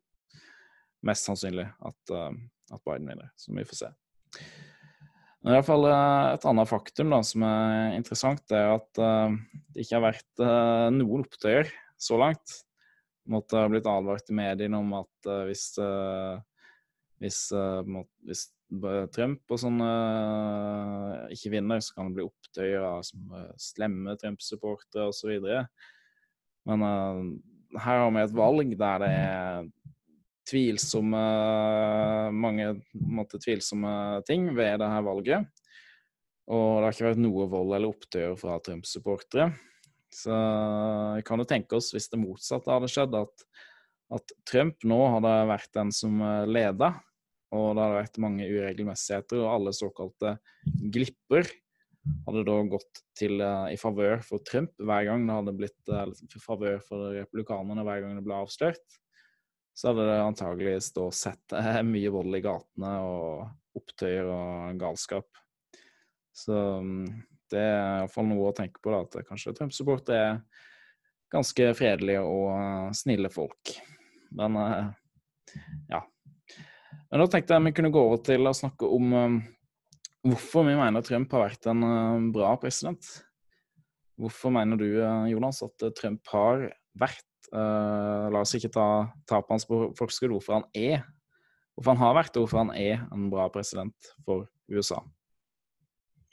mest 1.09 1.29
sannsynlig 1.29 1.67
at, 1.89 2.13
uh, 2.13 2.31
at 2.75 2.85
Biden 2.85 3.09
vinner. 3.09 3.31
Så 3.41 3.55
vi 3.57 3.65
får 3.69 3.81
se. 3.81 3.91
Men 5.45 5.53
i 5.53 5.57
hvert 5.59 5.67
fall 5.69 5.83
eh, 5.85 6.27
Et 6.39 6.45
annet 6.49 6.69
faktum 6.71 7.11
da, 7.13 7.19
som 7.21 7.43
er 7.45 7.97
interessant, 7.99 8.41
det 8.49 8.57
er 8.57 8.71
at 8.79 8.87
det 8.97 9.83
ikke 9.83 9.99
har 9.99 10.05
vært 10.07 10.41
noen 10.95 11.21
opptøyer 11.27 11.69
så 12.01 12.17
langt. 12.17 12.55
Måtte 13.29 13.61
ha 13.61 13.69
blitt 13.69 13.89
advart 13.89 14.33
i 14.33 14.37
mediene 14.39 14.81
om 14.81 14.95
at 14.97 15.29
hvis, 15.45 15.67
hvis, 17.21 17.43
hvis, 17.53 18.47
Trump 19.15 19.55
og 19.55 19.61
sånn 19.61 19.81
ikke 21.35 21.53
vinner, 21.55 21.83
så 21.83 21.95
kan 21.97 22.09
det 22.11 22.19
bli 22.19 22.27
opptøyer 22.27 22.85
av 22.85 23.03
uh, 23.33 23.51
slemme 23.61 24.17
Trump-supportere 24.21 25.09
osv. 25.11 25.33
Men 26.69 26.85
uh, 26.85 27.23
her 27.81 28.05
har 28.05 28.15
vi 28.15 28.23
et 28.23 28.37
valg 28.37 28.77
der 28.79 29.03
det 29.03 29.11
er 29.11 29.69
tvilsomme 30.45 31.21
mange 32.37 32.75
måte, 32.93 33.41
tvilsomme 33.41 34.23
ting 34.29 34.51
ved 34.57 34.81
det 34.83 34.91
her 34.93 35.07
valget. 35.07 35.63
Og 36.53 36.67
det 36.77 36.85
har 36.85 36.93
ikke 36.93 37.07
vært 37.09 37.23
noe 37.25 37.47
vold 37.49 37.73
eller 37.73 37.89
opptøyer 37.89 38.37
fra 38.37 38.59
Trump-supportere. 38.61 39.49
Så 40.15 40.35
vi 41.17 41.25
kan 41.27 41.41
jo 41.41 41.47
tenke 41.49 41.79
oss, 41.79 41.89
hvis 41.95 42.11
det 42.13 42.21
motsatte 42.21 42.71
hadde 42.71 42.91
skjedd, 42.93 43.17
at, 43.17 43.47
at 44.15 44.35
Trump 44.47 44.85
nå 44.87 45.01
hadde 45.17 45.33
vært 45.49 45.73
den 45.75 45.91
som 45.97 46.21
leda, 46.47 46.93
og 47.55 47.75
det 47.77 47.85
hadde 47.85 48.01
vært 48.01 48.23
mange 48.23 48.47
uregelmessigheter, 48.51 49.43
og 49.43 49.53
alle 49.53 49.75
såkalte 49.77 50.37
glipper 50.95 51.47
hadde 52.27 52.43
da 52.45 52.57
gått 52.69 53.01
til, 53.17 53.39
uh, 53.41 53.71
i 53.73 53.79
favør 53.81 54.21
for 54.25 54.45
Trump 54.45 54.75
hver 54.77 55.07
gang 55.09 55.25
det 55.25 55.39
hadde 55.39 55.57
blitt 55.57 55.93
uh, 55.93 56.05
i 56.11 56.43
favør 56.43 56.83
for 56.85 57.15
republikanerne 57.17 57.85
hver 57.87 58.03
gang 58.05 58.19
det 58.19 58.25
ble 58.27 58.41
avslørt, 58.43 58.99
så 59.75 59.91
hadde 59.91 60.07
det 60.11 60.19
antageligvis 60.23 60.91
da 60.97 61.07
sett 61.17 61.57
uh, 61.57 61.81
mye 61.87 62.13
vold 62.15 62.37
i 62.37 62.43
gatene 62.45 62.93
og 63.07 63.79
opptøyer 63.81 64.29
og 64.31 64.83
galskap. 64.83 65.43
Så 66.35 66.59
um, 66.83 67.07
det 67.51 67.63
er 67.63 68.03
iallfall 68.03 68.29
noe 68.29 68.51
å 68.51 68.57
tenke 68.57 68.83
på, 68.83 68.93
da, 68.93 69.05
at 69.07 69.29
kanskje 69.29 69.55
Trump-support 69.57 70.11
er 70.13 70.41
ganske 71.33 71.71
fredelige 71.79 72.23
og 72.27 72.95
snille 72.95 73.31
folk. 73.33 73.75
Men 74.35 74.59
ja. 75.91 76.01
Men 77.11 77.23
da 77.23 77.29
tenkte 77.31 77.57
jeg 77.57 77.67
vi 77.69 77.75
kunne 77.77 77.93
gå 77.95 78.01
over 78.09 78.23
til 78.27 78.49
å 78.49 78.55
snakke 78.57 78.89
om 78.91 79.13
um, 79.15 79.37
hvorfor 80.25 80.67
vi 80.69 80.75
mener 80.79 81.05
Trump 81.05 81.33
har 81.37 81.47
vært 81.49 81.69
en 81.71 81.85
uh, 81.85 82.27
bra 82.35 82.55
president. 82.61 83.11
Hvorfor 84.21 84.55
mener 84.55 84.79
du, 84.81 84.89
uh, 84.99 85.27
Jonas, 85.31 85.63
at 85.67 85.87
uh, 85.87 85.93
Trump 85.97 86.35
har 86.35 86.69
vært 86.99 87.23
La 87.55 88.41
oss 88.41 88.55
ikke 88.57 88.71
ta 88.73 88.85
tapet 89.29 89.53
hans 89.53 89.67
på 89.69 89.77
forskudd, 89.95 90.33
hvorfor 90.33 90.57
han 90.57 90.65
er 90.75 91.03
hvorfor 91.77 91.93
han 91.93 92.01
har 92.01 92.15
vært 92.17 92.39
og 92.39 92.47
hvorfor 92.47 92.63
han 92.63 92.73
er 92.75 93.03
en 93.15 93.29
bra 93.31 93.45
president 93.53 94.09
for 94.25 94.47
USA. 94.73 94.97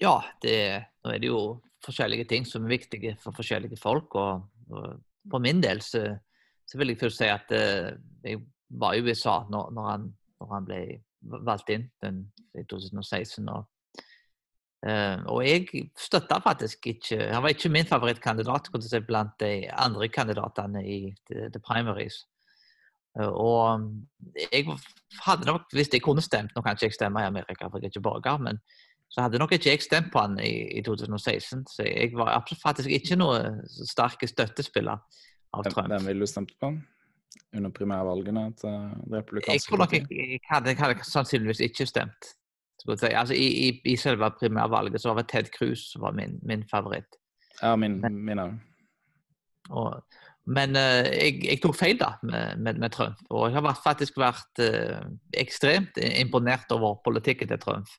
Ja, 0.02 0.16
det, 0.42 0.56
nå 1.04 1.12
er 1.12 1.22
det 1.22 1.30
jo 1.30 1.42
forskjellige 1.86 2.30
ting 2.32 2.48
som 2.48 2.66
er 2.66 2.74
viktige 2.74 3.14
for 3.22 3.36
forskjellige 3.38 3.78
folk. 3.78 4.16
og, 4.16 4.48
og 4.72 4.96
For 5.30 5.44
min 5.44 5.62
del 5.62 5.84
så, 5.86 6.08
så, 6.66 6.80
vil 6.80 6.96
jeg 6.96 7.02
først 7.04 7.22
si 7.22 7.30
at 7.30 7.54
jeg 7.54 8.42
var 8.72 8.96
i 8.96 9.04
USA 9.04 9.42
når, 9.52 9.72
når, 9.76 9.90
han, 9.92 10.10
når 10.42 10.56
han, 10.56 10.66
ble 10.68 10.82
valgt 11.46 11.70
inn 11.70 11.86
den, 12.04 12.26
i 12.58 12.66
2016. 12.66 13.46
og 13.50 13.70
Uh, 14.82 15.22
og 15.30 15.44
jeg 15.46 15.68
støtta 15.94 16.40
faktisk 16.42 16.88
ikke 16.90 17.28
Han 17.30 17.44
var 17.44 17.54
ikke 17.54 17.70
min 17.70 17.86
favorittkandidat 17.86 18.66
si, 18.82 19.00
blant 19.06 19.36
de 19.38 19.70
andre 19.70 20.08
kandidatene 20.10 20.82
i 20.82 21.14
the, 21.30 21.60
primaries. 21.62 22.26
Og 23.14 23.92
jeg 24.52 24.66
hadde 25.22 25.46
nok, 25.46 25.68
hvis 25.74 25.94
jeg 25.94 26.02
kunne 26.02 26.22
stemt 26.22 26.56
Nå 26.56 26.64
kan 26.66 26.74
ikke 26.74 26.86
jeg 26.90 26.94
stemme 26.94 27.22
i 27.22 27.30
Amerika, 27.30 27.68
for 27.68 27.78
jeg 27.78 27.84
er 27.84 27.94
ikke 27.94 28.02
borger, 28.02 28.38
men 28.42 28.58
så 29.12 29.22
hadde 29.22 29.38
nok 29.38 29.52
ikke 29.52 29.70
jeg 29.70 29.84
stemt 29.84 30.10
på 30.12 30.20
han 30.20 30.40
i, 30.40 30.80
i 30.80 30.82
2016. 30.82 31.68
Så 31.68 31.84
jeg 31.84 32.16
var 32.16 32.42
faktisk 32.64 32.90
ikke 32.90 33.20
noe 33.20 33.60
sterke 33.68 34.28
støttespiller 34.28 34.98
av 35.54 35.68
Trump. 35.68 35.94
Hvem 35.94 36.08
ville 36.08 36.26
du 36.26 36.32
stemt 36.32 36.56
på 36.58 36.72
under 37.56 37.72
primærvalgene 37.76 38.46
til 38.60 38.76
republikanske 39.12 39.18
republikanske 39.18 39.54
Jeg 39.54 39.62
tror 39.68 39.78
nok 39.78 40.68
jeg, 40.68 40.78
hadde, 40.78 41.04
sannsynligvis 41.04 41.60
ikke 41.60 41.86
stemt. 41.86 42.32
Altså, 42.88 43.34
i, 43.34 43.48
i, 43.68 43.82
I 43.86 43.96
selve 43.96 44.32
primærvalget 44.40 45.02
så 45.02 45.14
var 45.14 45.22
Ted 45.22 45.52
Cruz 45.58 45.96
var 46.00 46.12
min, 46.12 46.40
min 46.44 46.64
favoritt. 46.72 47.20
Ja, 47.62 47.76
min 47.76 48.02
òg. 49.70 50.02
Men 50.50 50.74
uh, 50.76 51.06
jeg, 51.06 51.38
jeg, 51.46 51.60
tok 51.62 51.78
feil 51.78 52.00
da 52.00 52.16
med, 52.26 52.58
med, 52.58 52.80
med, 52.82 52.90
Trump. 52.92 53.20
Og 53.30 53.52
jeg 53.52 53.62
har 53.62 53.82
faktisk 53.84 54.18
vært 54.18 54.64
uh, 54.64 55.04
ekstremt 55.38 56.00
imponert 56.02 56.72
over 56.74 56.98
politikken 57.06 57.52
til 57.52 57.62
Trump. 57.62 57.92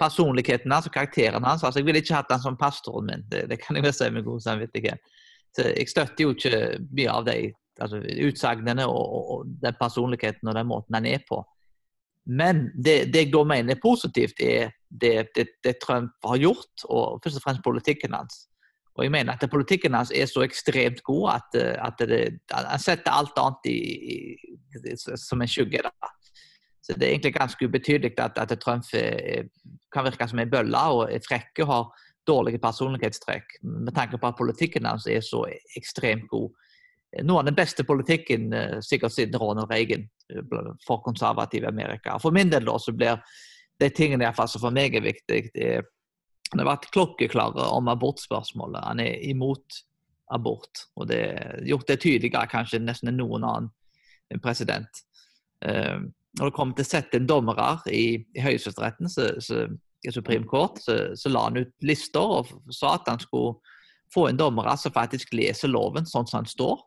Personligheten 0.00 0.72
hans 0.72 0.88
og 0.88 0.94
karakteren 0.94 1.44
hans. 1.44 1.62
altså 1.62 1.80
Jeg 1.80 1.86
ville 1.86 2.00
ikke 2.00 2.16
hatt 2.16 2.32
han 2.32 2.42
som 2.42 2.56
pastoren 2.56 3.10
min, 3.10 3.26
det, 3.30 3.44
det 3.50 3.60
kan 3.60 3.76
jeg 3.76 3.84
vel 3.84 3.94
si 3.94 4.08
med 4.10 4.24
god 4.24 4.40
samvittighet. 4.40 5.12
Så 5.52 5.68
Jeg 5.68 5.88
støtter 5.88 6.24
jo 6.24 6.32
ikke 6.32 6.62
mye 6.96 7.12
av 7.12 7.28
de 7.28 7.52
altså, 7.80 8.02
utsagnene 8.26 8.86
og, 8.86 9.02
og, 9.02 9.30
og, 9.32 9.50
den 9.62 9.76
personligheten 9.80 10.48
og 10.48 10.54
den 10.54 10.68
måten 10.68 10.94
han 10.98 11.06
er 11.06 11.24
på. 11.28 11.42
Men 12.26 12.68
det, 12.76 13.12
det, 13.12 13.24
jeg 13.24 13.32
da 13.32 13.42
mener 13.44 13.74
er 13.74 13.82
positivt, 13.82 14.40
er 14.40 14.70
det, 14.88 15.28
det, 15.34 15.46
det, 15.64 15.76
Trump 15.82 16.12
har 16.24 16.38
gjort, 16.38 16.84
og 16.84 17.20
først 17.24 17.40
og 17.40 17.42
fremst 17.42 17.64
politikken 17.64 18.14
hans. 18.14 18.46
Og 18.94 19.04
jeg 19.04 19.12
mener 19.14 19.32
at 19.32 19.50
politikken 19.50 19.94
hans 19.94 20.12
er 20.14 20.28
så 20.28 20.44
ekstremt 20.44 21.02
god 21.02 21.30
at, 21.38 21.56
at 21.88 22.02
han 22.52 22.78
setter 22.78 23.10
alt 23.10 23.38
annet 23.40 23.70
i, 23.72 23.78
i, 24.14 24.96
som 25.16 25.42
en 25.42 25.48
skygge. 25.48 25.82
Da. 25.82 26.12
Så 26.82 26.94
det 26.94 27.06
er 27.06 27.14
egentlig 27.14 27.34
ganske 27.34 27.66
ubetydelig 27.66 28.12
at, 28.18 28.38
at 28.38 28.58
Trump 28.60 28.84
er, 28.94 29.48
kan 29.92 30.04
virke 30.04 30.28
som 30.28 30.38
en 30.38 30.50
bølle 30.50 30.86
og 30.94 31.06
er 31.10 31.24
frekk 31.26 31.64
og 31.64 31.70
har 31.72 32.08
dårlige 32.26 32.60
personlighetstrekk, 32.62 33.56
med 33.62 33.94
tanke 33.94 34.18
på 34.18 34.28
at 34.28 34.38
politikken 34.38 34.86
hans 34.86 35.06
er 35.10 35.24
så 35.26 35.42
ekstremt 35.76 36.28
god 36.30 36.52
noe 37.20 37.42
av 37.42 37.48
den 37.48 37.56
beste 37.56 37.84
politikken 37.84 38.52
eh, 38.56 38.78
sikkert 38.84 39.12
siden 39.12 39.40
Ronald 39.40 39.70
Reagan 39.72 40.06
eh, 40.32 40.70
for 40.86 41.02
konservative 41.04 41.68
Amerika. 41.68 42.18
For 42.22 42.34
min 42.34 42.52
del 42.52 42.64
da, 42.68 42.78
så 42.80 42.94
blir 42.96 43.20
de 43.80 43.90
tingene 43.92 44.24
jeg 44.24 44.48
som 44.48 44.62
for 44.62 44.74
meg 44.74 44.96
er 44.96 45.04
viktig, 45.04 45.42
det 45.54 45.68
er 45.76 45.90
han 46.52 46.60
har 46.60 46.68
vært 46.68 46.90
klokkeklare 46.92 47.64
om 47.72 47.86
abortspørsmålet. 47.88 48.84
Han 48.84 49.00
er 49.00 49.22
imot 49.24 49.78
abort. 50.36 50.82
Og 51.00 51.08
det 51.08 51.22
har 51.32 51.62
gjort 51.64 51.88
det 51.88 51.96
tydeligere 52.02 52.50
kanskje 52.52 52.82
nesten 52.82 53.08
enn 53.08 53.16
noen 53.22 53.46
annen 53.48 54.42
president. 54.44 55.00
Uh, 55.64 56.12
når 56.36 56.50
det 56.50 56.56
kommer 56.56 56.76
til 56.76 56.84
å 56.84 56.90
sette 56.90 57.16
inn 57.16 57.28
dommere 57.28 57.70
i, 57.88 58.20
i 58.36 58.44
Høyesteretten, 58.44 59.08
i 59.08 60.12
Supreme 60.12 60.48
Court, 60.48 60.80
så, 60.84 60.98
så, 61.16 61.32
la 61.32 61.46
han 61.46 61.60
ut 61.62 61.72
lister 61.88 62.36
og 62.40 62.52
sa 62.72 62.96
at 62.98 63.08
han 63.08 63.20
skulle 63.22 63.56
få 64.12 64.26
inn 64.28 64.40
dommere 64.40 64.74
som 64.80 64.92
faktisk 64.92 65.32
leser 65.36 65.72
loven 65.72 66.08
sånn 66.08 66.28
som 66.28 66.42
den 66.42 66.52
står. 66.52 66.80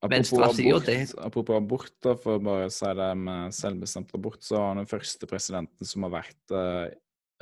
Apropos 0.00 0.32
abort, 0.32 0.88
apropos 1.18 1.56
abort, 1.58 1.92
da, 2.00 2.14
for 2.16 2.38
å 2.38 2.42
bare 2.42 2.68
si 2.72 2.88
det 2.96 3.08
med 3.20 3.52
selvbestemt 3.52 4.14
abort, 4.16 4.40
så 4.40 4.56
var 4.56 4.78
den 4.78 4.88
første 4.88 5.28
presidenten 5.28 5.88
som 5.88 6.06
har 6.06 6.14
vært 6.14 6.54
uh, 6.56 6.86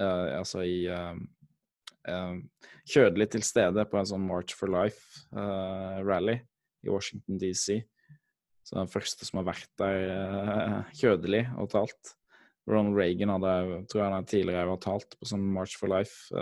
uh, 0.03 0.31
altså 0.41 0.65
i 0.67 0.81
uh, 0.91 2.33
kjødelig 2.89 3.29
til 3.31 3.45
stede 3.47 3.85
på 3.87 4.01
en 4.01 4.09
sånn 4.11 4.25
March 4.27 4.57
for 4.59 4.73
Life-rally 4.75 6.35
i 6.83 6.91
Washington 6.91 7.39
DC. 7.39 7.79
Så 8.67 8.75
den 8.81 8.91
første 8.91 9.29
som 9.29 9.39
har 9.39 9.47
vært 9.53 9.71
der 9.79 10.89
kjødelig 10.97 11.45
og 11.61 11.69
talt. 11.73 12.15
Ronald 12.69 12.99
Reagan 12.99 13.31
hadde, 13.37 13.53
tror 13.89 14.03
jeg 14.03 14.15
han 14.17 14.29
tidligere 14.29 14.73
har 14.73 14.81
talt 14.83 15.15
på 15.21 15.29
sånn 15.29 15.45
March 15.53 15.77
for 15.81 15.93
Life, 15.93 16.33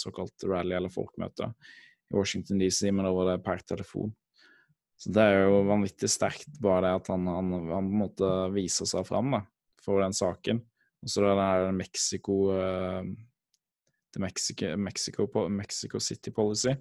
såkalt 0.00 0.46
rally 0.48 0.76
eller 0.76 0.92
folkemøte 0.92 1.48
i 1.48 2.16
Washington 2.16 2.60
DC, 2.60 2.92
men 2.92 3.08
da 3.08 3.12
var 3.16 3.32
det 3.32 3.42
per 3.44 3.64
telefon. 3.64 4.12
Så 4.96 5.12
det 5.12 5.24
er 5.28 5.42
jo 5.44 5.60
vanvittig 5.68 6.08
sterkt, 6.08 6.56
bare 6.62 6.86
det 6.86 6.94
at 7.02 7.10
han, 7.12 7.26
han, 7.28 7.52
han 7.52 7.68
på 7.68 7.80
en 7.82 8.00
måte 8.00 8.30
viser 8.54 8.88
seg 8.88 9.04
fram 9.08 9.34
da, 9.34 9.42
for 9.84 10.00
den 10.00 10.16
saken. 10.16 10.62
Og 11.04 11.12
så 11.12 11.24
den 11.26 11.42
her 11.42 11.68
Mexico 11.76 12.38
uh, 12.56 13.02
Mexico, 14.16 14.72
Mexico, 14.80 15.26
Mexico, 15.52 16.00
City 16.00 16.32
Policy, 16.32 16.72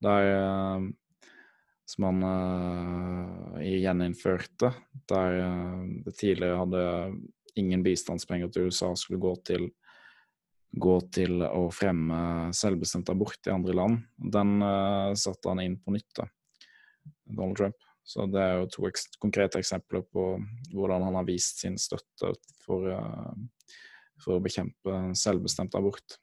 der 0.00 0.30
uh, 0.38 0.86
som 1.90 2.06
han 2.06 2.22
uh, 2.22 3.58
gjeninnførte, 3.58 4.70
der 5.10 5.42
det 6.06 6.14
tidligere 6.14 6.62
hadde 6.62 6.86
ingen 7.58 7.82
bistandspenger 7.82 8.52
til 8.54 8.70
USA 8.70 8.94
skulle 8.94 9.20
gå 9.22 9.34
til 9.42 9.72
gå 10.70 10.96
til 11.10 11.42
å 11.42 11.64
fremme 11.74 12.50
selvbestemt 12.54 13.10
abort 13.10 13.48
i 13.48 13.50
andre 13.50 13.74
land. 13.74 14.04
Den 14.14 14.60
uh, 14.62 15.10
satte 15.18 15.50
han 15.50 15.62
inn 15.64 15.80
på 15.82 15.94
nytt. 15.96 16.12
da. 16.14 16.28
Donald 17.36 17.58
Trump. 17.58 17.76
Så 18.06 18.26
det 18.26 18.40
er 18.42 18.58
jo 18.58 18.70
to 18.72 18.86
eks 18.88 19.06
konkrete 19.22 19.60
eksempler 19.60 20.02
på 20.10 20.32
hvordan 20.72 21.04
han 21.06 21.18
har 21.20 21.28
vist 21.28 21.60
sin 21.62 21.76
støtte 21.78 22.32
for, 22.64 22.88
uh, 22.88 23.76
for 24.22 24.38
å 24.38 24.42
bekjempe 24.42 25.02
selvbestemt 25.18 25.76
abort. 25.78 26.18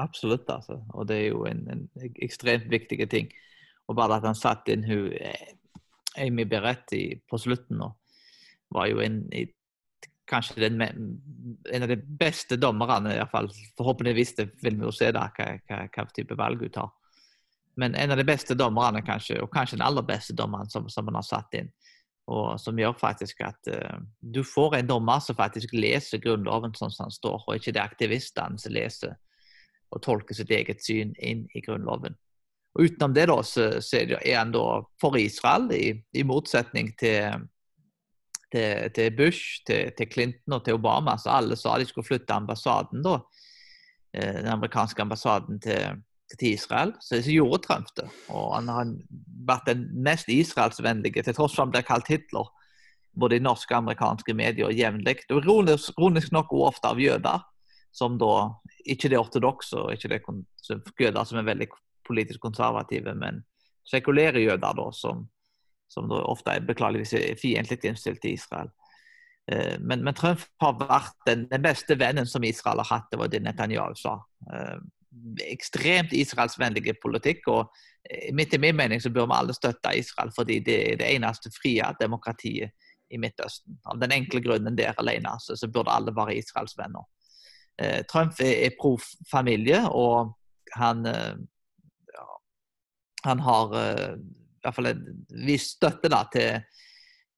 Absolutt, 0.00 0.48
altså. 0.50 0.80
Og 0.96 1.06
det 1.08 1.18
er 1.20 1.26
jo 1.34 1.44
en, 1.46 1.66
en 1.70 1.82
ekstremt 2.24 2.70
viktig 2.72 3.04
ting. 3.12 3.28
Og 3.90 3.98
bare 3.98 4.16
at 4.18 4.26
han 4.26 4.38
satt 4.38 4.70
inn 4.72 4.86
hun 4.88 5.10
eh, 5.12 5.52
Amy 6.22 6.46
Beretti 6.48 7.04
på 7.28 7.40
slutten 7.40 7.80
nå, 7.80 7.90
var 8.72 8.88
jo 8.88 9.02
en, 9.04 9.18
kanskje 10.28 10.62
den, 10.64 10.80
en 10.80 11.84
av 11.84 11.90
de 11.90 11.98
beste 12.00 12.56
dommerne, 12.56 13.12
i 13.12 13.20
hvert 13.20 13.32
fall. 13.32 13.50
Forhåpentligvis 13.78 14.36
det 14.38 14.48
vil 14.64 14.78
vi 14.80 14.88
jo 14.88 14.94
se 14.96 15.10
da, 15.12 15.26
hva, 15.36 15.50
hva, 15.68 15.84
hva 15.92 16.06
type 16.16 16.38
valg 16.38 16.64
hun 16.64 16.72
tar. 16.72 16.92
Men 17.76 17.94
en 17.96 18.12
av 18.12 18.20
de 18.20 18.24
beste 18.28 18.54
dommerne, 18.58 19.00
kanskje, 19.04 19.40
og 19.40 19.52
kanskje 19.52 19.78
den 19.78 19.86
aller 19.86 20.04
beste 20.04 20.36
dommeren 20.36 20.68
som, 20.70 20.88
som 20.92 21.06
man 21.08 21.16
har 21.20 21.26
satt 21.26 21.54
inn. 21.56 21.70
Og 22.32 22.60
som 22.60 22.78
gjør 22.78 22.94
faktisk 23.00 23.40
at 23.42 23.70
uh, 23.72 23.98
du 24.20 24.42
får 24.46 24.76
en 24.78 24.90
dommer 24.90 25.22
som 25.24 25.36
faktisk 25.38 25.72
leser 25.74 26.20
Grunnloven 26.22 26.74
sånn 26.78 26.92
som 26.92 27.08
den 27.08 27.16
står, 27.16 27.46
og 27.46 27.56
ikke 27.56 27.74
det 27.74 27.82
aktivistene 27.82 28.60
som 28.60 28.76
leser 28.76 29.16
og 29.92 30.02
tolker 30.04 30.36
sitt 30.36 30.52
eget 30.52 30.84
syn 30.84 31.12
inn 31.20 31.46
i 31.52 31.60
Grunnloven. 31.64 32.14
Og 32.72 32.88
Utenom 32.88 33.14
det 33.16 33.26
da, 33.28 33.38
så, 33.44 33.66
så 33.84 34.00
er 34.00 34.38
han 34.38 34.54
da 34.54 34.64
for 35.00 35.18
Israel, 35.20 35.68
i, 35.76 35.92
i 36.16 36.24
motsetning 36.24 36.94
til, 37.00 37.44
til, 38.52 38.88
til 38.96 39.10
Bush, 39.18 39.60
til, 39.68 39.92
til, 39.98 40.08
Clinton 40.12 40.56
og 40.56 40.64
til 40.64 40.78
Obama. 40.78 41.18
Så 41.20 41.34
alle 41.34 41.58
sa 41.60 41.76
de 41.78 41.88
skulle 41.88 42.08
flytte 42.08 42.32
ambassaden 42.32 43.04
da, 43.04 43.18
eh, 44.16 44.38
den 44.40 44.48
amerikanske 44.54 45.04
ambassaden 45.04 45.60
til, 45.60 46.00
til 46.38 46.56
Israel. 46.56 46.94
Så, 47.00 47.20
gjorde 47.26 47.62
Trump 47.66 47.92
det. 47.96 48.08
Og 48.32 48.54
han 48.56 48.68
har 48.72 48.90
vært 49.48 49.70
den 49.70 49.86
mest 50.04 50.30
israelsvennlige, 50.32 51.24
til 51.24 51.36
tross 51.36 51.56
for 51.56 51.66
han 51.66 51.74
blir 51.74 51.86
kalt 51.86 52.10
Hitler, 52.10 52.50
både 53.18 53.36
i 53.36 53.44
norske 53.44 53.74
og 53.74 53.82
amerikanske 53.82 54.34
medier 54.36 54.72
jevnlig. 54.72 55.20
Og 55.30 55.42
ironisk 55.44 56.32
nok 56.32 56.52
ofte 56.62 56.92
av 56.92 57.00
jøder, 57.00 57.44
som 57.92 58.16
da 58.20 58.34
ikke 58.88 59.10
det 59.12 59.20
ortodokse 59.20 59.78
og 59.78 59.92
ikke 59.94 60.14
det 60.14 60.22
jøder 61.00 61.24
som 61.28 61.38
er 61.38 61.48
veldig 61.50 61.68
politisk 62.08 62.40
konservative, 62.42 63.14
men 63.14 63.42
sekulære 63.88 64.40
jøder, 64.40 64.78
da, 64.78 64.86
som, 64.96 65.26
som 65.90 66.08
da 66.10 66.22
ofte 66.30 66.56
er 66.56 66.64
beklageligvis 66.66 67.38
fiendtlig 67.40 67.82
innstilt 67.90 68.22
til 68.22 68.38
Israel. 68.38 68.72
Eh, 69.50 69.78
men, 69.80 70.04
men, 70.04 70.14
Trump 70.14 70.42
har 70.62 70.78
vært 70.80 71.14
den, 71.26 71.46
den, 71.50 71.62
beste 71.62 71.98
vennen 71.98 72.26
som 72.30 72.44
Israel 72.46 72.82
har 72.82 72.90
hatt, 72.90 73.08
det 73.10 73.20
var 73.20 73.30
det 73.30 73.42
Netanyahu 73.44 73.94
sa. 73.98 74.20
Eh, 75.12 75.52
ekstremt 75.52 76.12
israelsvennlige 76.12 76.94
politikk. 77.02 77.48
og 77.48 77.72
midt 78.32 78.54
i 78.54 78.58
min 78.58 78.76
mening 78.76 79.02
så 79.02 79.10
bør 79.10 79.26
vi 79.26 79.34
alle 79.36 79.54
støtte 79.54 79.96
Israel, 79.96 80.32
fordi 80.34 80.58
det 80.58 80.92
er 80.92 80.96
det 80.96 81.14
eneste 81.14 81.50
frie 81.62 81.84
demokratiet 82.00 82.70
i 83.10 83.18
Midtøsten. 83.18 83.78
Av 83.86 84.00
den 84.00 84.12
enkle 84.12 84.40
grunnen 84.40 84.76
der 84.76 84.94
alene, 84.98 85.36
så, 85.40 85.56
så 85.56 85.68
burde 85.68 85.92
alle 85.92 86.16
være 86.16 86.36
Israels 86.36 86.74
venner. 86.78 87.06
Eh, 87.78 88.02
Trump 88.10 88.40
er, 88.40 88.66
er 88.66 88.76
pro 88.80 88.98
familie, 89.30 89.88
og 89.88 90.34
han 90.74 91.06
han 93.24 93.40
har 93.40 93.76
eh, 93.76 94.14
i 94.16 94.62
hvert 94.62 94.74
fall 94.76 94.90
en 94.92 95.04
viss 95.46 95.72
støtte 95.76 96.10
da, 96.12 96.22
til, 96.32 96.62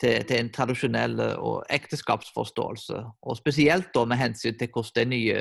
til, 0.01 0.25
til, 0.29 0.37
en 0.39 0.51
tradisjonell 0.55 1.21
eh, 1.21 1.37
og 1.39 1.65
ekteskapsforståelse. 1.73 3.01
Og 3.23 3.39
spesielt 3.39 3.93
da 3.95 4.05
med 4.09 4.21
hensyn 4.21 4.59
til 4.59 4.73
hvordan 4.73 4.97
det 4.97 5.07
nye, 5.13 5.41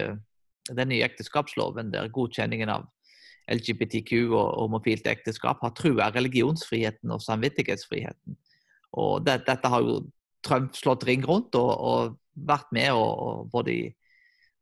den 0.72 0.92
nye 0.92 1.04
ekteskapsloven, 1.06 1.92
der 1.92 2.12
godkjenningen 2.14 2.72
av 2.72 2.88
LGBTQ 3.52 4.32
og 4.32 4.52
homofilt 4.62 5.08
ekteskap 5.12 5.64
har 5.66 5.74
trua 5.76 6.08
religionsfriheten 6.16 7.12
og 7.12 7.24
samvittighetsfriheten. 7.24 8.38
Og 9.00 9.26
det, 9.26 9.42
dette 9.48 9.72
har 9.72 9.84
jo 9.84 10.00
Trump 10.44 10.76
slått 10.76 11.06
ring 11.08 11.24
rundt 11.28 11.56
og, 11.60 11.72
og 11.72 12.16
vært 12.48 12.72
med 12.76 12.92
og, 12.96 13.12
og 13.28 13.52
både, 13.52 13.78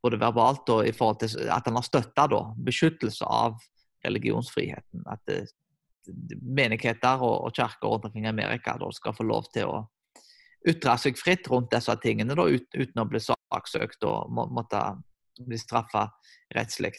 både, 0.02 0.20
verbalt 0.22 0.70
og 0.74 0.88
i 0.88 0.94
forhold 0.96 1.22
til 1.24 1.50
at 1.50 1.68
han 1.68 1.78
har 1.78 1.88
støtta 1.88 2.28
beskyttelse 2.58 3.26
av 3.26 3.58
religionsfriheten. 4.06 5.06
At 5.10 5.22
det, 5.30 5.44
menigheter 6.42 7.22
og, 7.22 7.48
og 7.48 7.56
kirker 7.56 7.90
rundt 7.90 8.06
omkring 8.10 8.26
i 8.26 8.34
Amerika 8.34 8.78
da, 8.82 8.90
skal 8.94 9.14
få 9.18 9.26
lov 9.28 9.50
til 9.54 9.70
å 9.70 9.82
ytre 10.68 10.98
seg 11.02 11.18
fritt 11.18 11.48
rundt 11.50 11.72
disse 11.74 11.94
tingene 12.02 12.38
da, 12.38 12.46
ut, 12.46 12.68
uten 12.74 13.02
å 13.02 13.08
bli 13.10 13.22
saksøkt 13.22 14.06
og 14.10 14.34
må, 14.34 14.46
måtte 14.54 14.82
bli 15.40 15.60
straffa 15.60 16.08
rettslig. 16.56 16.98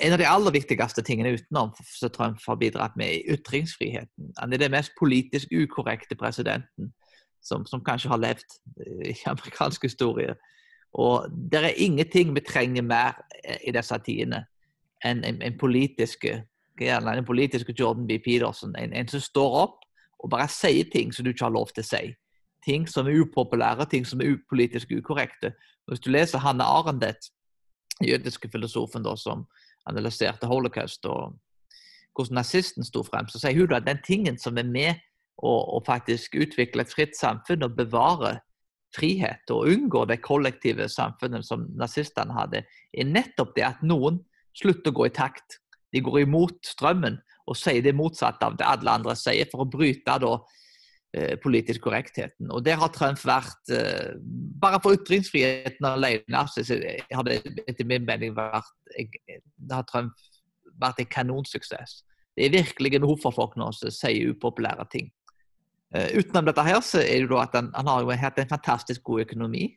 En 0.00 0.14
av 0.14 0.18
de 0.18 0.28
aller 0.28 0.54
viktigste 0.56 1.04
tingene 1.04 1.34
utenom 1.36 1.74
som 1.84 2.12
Trump 2.14 2.40
har 2.46 2.60
bidratt 2.60 2.96
med, 2.96 3.10
er 3.12 3.34
ytringsfriheten. 3.36 4.32
Han 4.38 4.52
er 4.52 4.62
den 4.62 4.72
mest 4.72 4.94
politisk 4.98 5.52
ukorrekte 5.52 6.16
presidenten 6.16 6.92
som, 7.44 7.66
som 7.66 7.84
kanskje 7.84 8.12
har 8.12 8.22
levd 8.22 8.56
i 9.04 9.16
amerikansk 9.28 9.84
historie. 9.88 10.36
Og 10.96 11.28
det 11.30 11.60
er 11.60 11.76
ingenting 11.76 12.32
vi 12.34 12.44
trenger 12.44 12.82
mer 12.82 13.20
i 13.64 13.72
disse 13.74 13.98
tidene 14.06 14.46
enn 15.04 15.22
en, 15.24 15.38
en 15.40 15.54
politisk 15.56 16.26
gjerne 16.80 17.14
den 17.16 17.24
politiske 17.24 17.74
Jordan 17.78 18.06
B. 18.06 18.18
Peterson. 18.24 18.74
En, 18.78 18.92
en, 18.92 19.08
som 19.08 19.20
står 19.20 19.56
opp 19.62 19.86
og 20.20 20.30
bare 20.32 20.48
sier 20.52 20.88
ting 20.92 21.12
som 21.12 21.24
du 21.24 21.32
ikke 21.32 21.46
har 21.46 21.54
lov 21.54 21.72
til 21.74 21.84
å 21.84 21.88
si. 21.88 22.02
Ting 22.64 22.88
som 22.88 23.08
er 23.08 23.20
upopulære, 23.22 23.86
ting 23.90 24.06
som 24.06 24.20
er 24.20 24.36
politisk 24.48 24.92
ukorrekte. 24.92 25.54
Hvis 25.88 26.02
du 26.04 26.10
leser 26.10 26.42
Hanne 26.42 26.64
Arendt, 26.64 27.30
jødiske 28.00 28.48
filosofen 28.52 29.04
da, 29.04 29.16
som 29.16 29.46
analyserte 29.88 30.46
holocaust 30.46 31.06
og 31.06 31.38
hvordan 32.16 32.40
nazisten 32.40 32.84
sto 32.84 33.02
frem, 33.06 33.28
så 33.28 33.40
sier 33.40 33.56
hun 33.56 33.74
at 33.76 33.86
den 33.86 34.00
tingen 34.04 34.38
som 34.38 34.58
er 34.58 34.68
med 34.68 35.00
å, 35.40 35.52
å 35.76 35.80
faktisk 35.86 36.36
utvikle 36.36 36.84
et 36.84 36.92
fritt 36.92 37.16
samfunn 37.16 37.64
og 37.64 37.76
bevare 37.78 38.40
frihet 38.96 39.52
og 39.54 39.70
unngå 39.70 40.04
det 40.10 40.20
kollektive 40.24 40.88
samfunnet 40.90 41.46
som 41.46 41.68
nazistene 41.78 42.34
hadde, 42.34 42.64
er 42.92 43.08
nettopp 43.08 43.54
det 43.56 43.66
at 43.68 43.82
noen 43.86 44.18
slutter 44.58 44.90
å 44.90 45.00
gå 45.00 45.06
i 45.06 45.14
takt 45.14 45.60
de 45.94 46.02
går 46.02 46.24
imot 46.24 46.58
strømmen 46.66 47.18
og 47.50 47.58
sier 47.58 47.82
det 47.82 47.96
motsatte 47.98 48.46
av 48.46 48.58
det 48.58 48.66
alle 48.66 48.92
andre 48.92 49.16
sier, 49.18 49.48
for 49.50 49.64
å 49.64 49.70
bryte 49.70 50.18
da 50.22 50.36
politisk 51.42 51.82
korrektheten. 51.82 52.50
Og 52.54 52.64
der 52.64 52.78
har 52.78 52.92
Trump 52.94 53.18
vært 53.26 53.72
eh, 53.74 54.12
Bare 54.62 54.78
for 54.82 54.94
ytringsfriheten 54.94 55.86
alene 55.88 56.42
så 56.52 56.62
har 57.10 57.24
det 57.26 57.40
etter 57.66 57.88
min 57.88 58.04
mening 58.06 58.36
vært 58.36 58.68
det 58.94 59.72
har 59.72 59.86
Trump 59.88 60.14
vært 60.80 61.00
en 61.00 61.10
kanonsuksess. 61.10 62.00
Det 62.36 62.46
er 62.46 62.54
virkelig 62.54 63.00
behov 63.00 63.18
for 63.22 63.34
folk 63.34 63.56
nå 63.58 63.72
som 63.76 63.92
sier 63.94 64.32
upopulære 64.32 64.86
ting. 64.92 65.10
Uh, 65.94 66.06
utenom 66.18 66.46
dette 66.46 66.62
her, 66.64 66.78
så 66.84 67.02
er 67.02 67.24
det 67.24 67.30
jo 67.30 67.38
at 67.42 67.54
han, 67.54 67.68
han 67.74 67.90
har 67.90 68.02
jo 68.02 68.16
hatt 68.18 68.38
en 68.38 68.50
fantastisk 68.50 69.02
god 69.06 69.24
økonomi. 69.26 69.68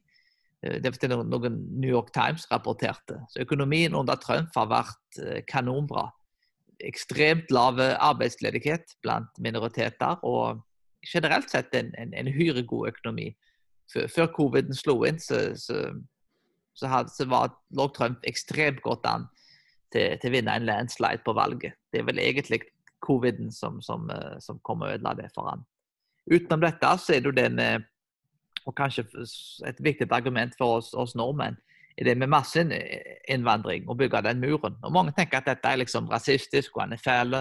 Det 0.63 0.93
er 1.03 1.15
noen 1.17 1.57
New 1.75 1.89
York 1.89 2.13
Times 2.15 2.45
rapporterte. 2.51 3.17
Så 3.33 3.43
økonomien 3.43 3.95
under 3.97 4.15
Trump 4.21 4.53
har 4.55 4.69
vært 4.71 5.03
Eh, 5.19 5.43
kanonbra. 5.47 6.09
Ekstremt 6.83 7.51
lav 7.53 7.79
arbeidsledighet 7.79 8.95
blant 9.03 9.29
minoriteter 9.39 10.19
og 10.25 10.63
generelt 11.07 11.49
sett 11.51 11.75
en, 11.75 11.91
en, 11.97 12.13
en 12.13 12.31
hyre 12.31 12.63
god 12.67 12.93
økonomi. 12.93 13.31
Før, 13.93 14.07
før 14.15 14.27
coviden 14.35 14.75
slo 14.75 14.97
inn, 15.07 15.19
så, 15.19 15.41
så, 15.59 15.85
så, 16.75 16.87
had, 16.87 17.11
så 17.13 17.27
var, 17.29 17.55
lå 17.75 17.87
Trump 17.95 18.23
ekstremt 18.27 18.81
godt 18.85 19.07
an 19.09 19.27
til, 19.93 20.17
til, 20.21 20.29
å 20.29 20.35
vinne 20.37 20.55
en 20.55 20.67
landslide 20.69 21.23
på 21.25 21.35
valget. 21.37 21.75
Det 21.91 22.01
er 22.01 22.07
vel 22.09 22.21
egentlig 22.23 22.63
coviden 23.03 23.51
som, 23.51 23.81
som, 23.83 24.07
eh, 24.09 24.37
som 24.39 24.61
kom 24.63 24.85
og 24.85 24.95
ødela 24.95 25.15
det 25.19 25.29
for 25.35 25.51
han. 25.51 25.65
Utenom 26.31 26.63
dette 26.63 26.93
så 27.03 27.17
er 27.17 27.19
det 27.23 27.33
jo 27.33 27.35
den 27.35 27.59
og 28.65 28.75
kanskje 28.75 29.03
et 29.67 29.79
viktig 29.83 30.07
argument 30.11 30.55
for 30.57 30.79
oss, 30.79 30.93
oss 30.93 31.15
nordmenn, 31.15 31.57
er 31.97 32.07
det 32.07 32.17
med 32.17 32.31
masseinnvandring 32.31 33.89
og 33.89 33.97
bygge 33.97 34.21
den 34.25 34.39
muren. 34.39 34.77
Og 34.81 34.91
Mange 34.91 35.13
tenker 35.17 35.37
at 35.37 35.49
dette 35.51 35.69
er 35.69 35.81
liksom 35.81 36.07
rasistisk 36.09 36.77
og 36.77 36.81
han 36.85 36.93
er 36.93 37.01
fæl. 37.03 37.35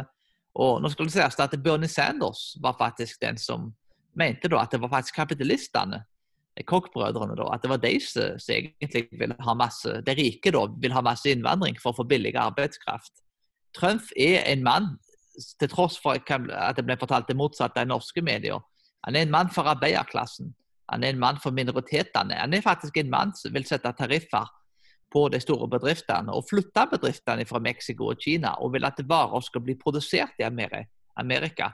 Og 0.60 0.82
nå 0.82 0.90
skulle 0.92 1.08
det 1.08 1.16
sies 1.16 1.38
at 1.40 1.54
Bernie 1.64 1.88
Sanders 1.88 2.52
var 2.60 2.76
faktisk 2.78 3.20
den 3.22 3.38
som 3.40 3.70
mente 4.18 4.50
da 4.52 4.60
at 4.60 4.74
det 4.74 4.82
var 4.82 4.92
faktisk 4.92 5.16
kapitalistene, 5.22 6.02
Koch-brødrene, 6.68 7.32
da, 7.32 7.46
at 7.54 7.62
det 7.64 7.70
var 7.70 7.78
de 7.80 7.94
som 8.04 8.36
egentlig 8.52 9.06
ville 9.16 9.36
ha 9.40 9.54
masse, 9.56 9.88
de 10.04 10.14
rike 10.18 10.50
da, 10.52 10.66
vil 10.82 10.92
ha 10.92 11.00
masse 11.00 11.30
innvandring 11.32 11.78
for 11.80 11.94
å 11.94 12.02
få 12.02 12.04
billig 12.04 12.34
arbeidskraft. 12.36 13.22
Trump 13.72 14.12
er 14.20 14.44
en 14.50 14.60
mann, 14.66 14.90
til 15.56 15.70
tross 15.72 15.96
for 15.96 16.20
at 16.20 16.76
det 16.76 16.84
ble 16.84 16.98
fortalt 17.00 17.30
det 17.30 17.38
motsatte 17.40 17.80
i 17.80 17.88
norske 17.88 18.20
medier, 18.20 18.60
han 19.02 19.16
er 19.16 19.24
en 19.24 19.32
mann 19.32 19.50
for 19.50 19.66
arbeiderklassen. 19.66 20.52
Han 20.92 21.04
er 21.04 21.14
en 21.14 21.22
mann 21.22 21.40
for 21.42 21.56
minoritetene. 21.56 22.36
Han 22.36 22.54
er 22.54 22.62
faktisk 22.62 22.96
en 23.00 23.10
mann 23.10 23.32
som 23.34 23.54
vil 23.54 23.64
sette 23.66 23.90
tariffer 23.98 24.50
på 25.12 25.26
de 25.32 25.40
store 25.42 25.68
bedriftene 25.70 26.32
og 26.32 26.46
flytte 26.48 26.86
bedriftene 26.94 27.44
fra 27.48 27.60
Mexico 27.62 28.08
og 28.12 28.20
Kina, 28.22 28.54
og 28.64 28.72
vil 28.76 28.88
at 28.88 29.00
varer 29.08 29.44
skal 29.44 29.64
bli 29.66 29.76
produsert 29.80 30.40
i 30.40 30.46
Amerika. 30.48 31.72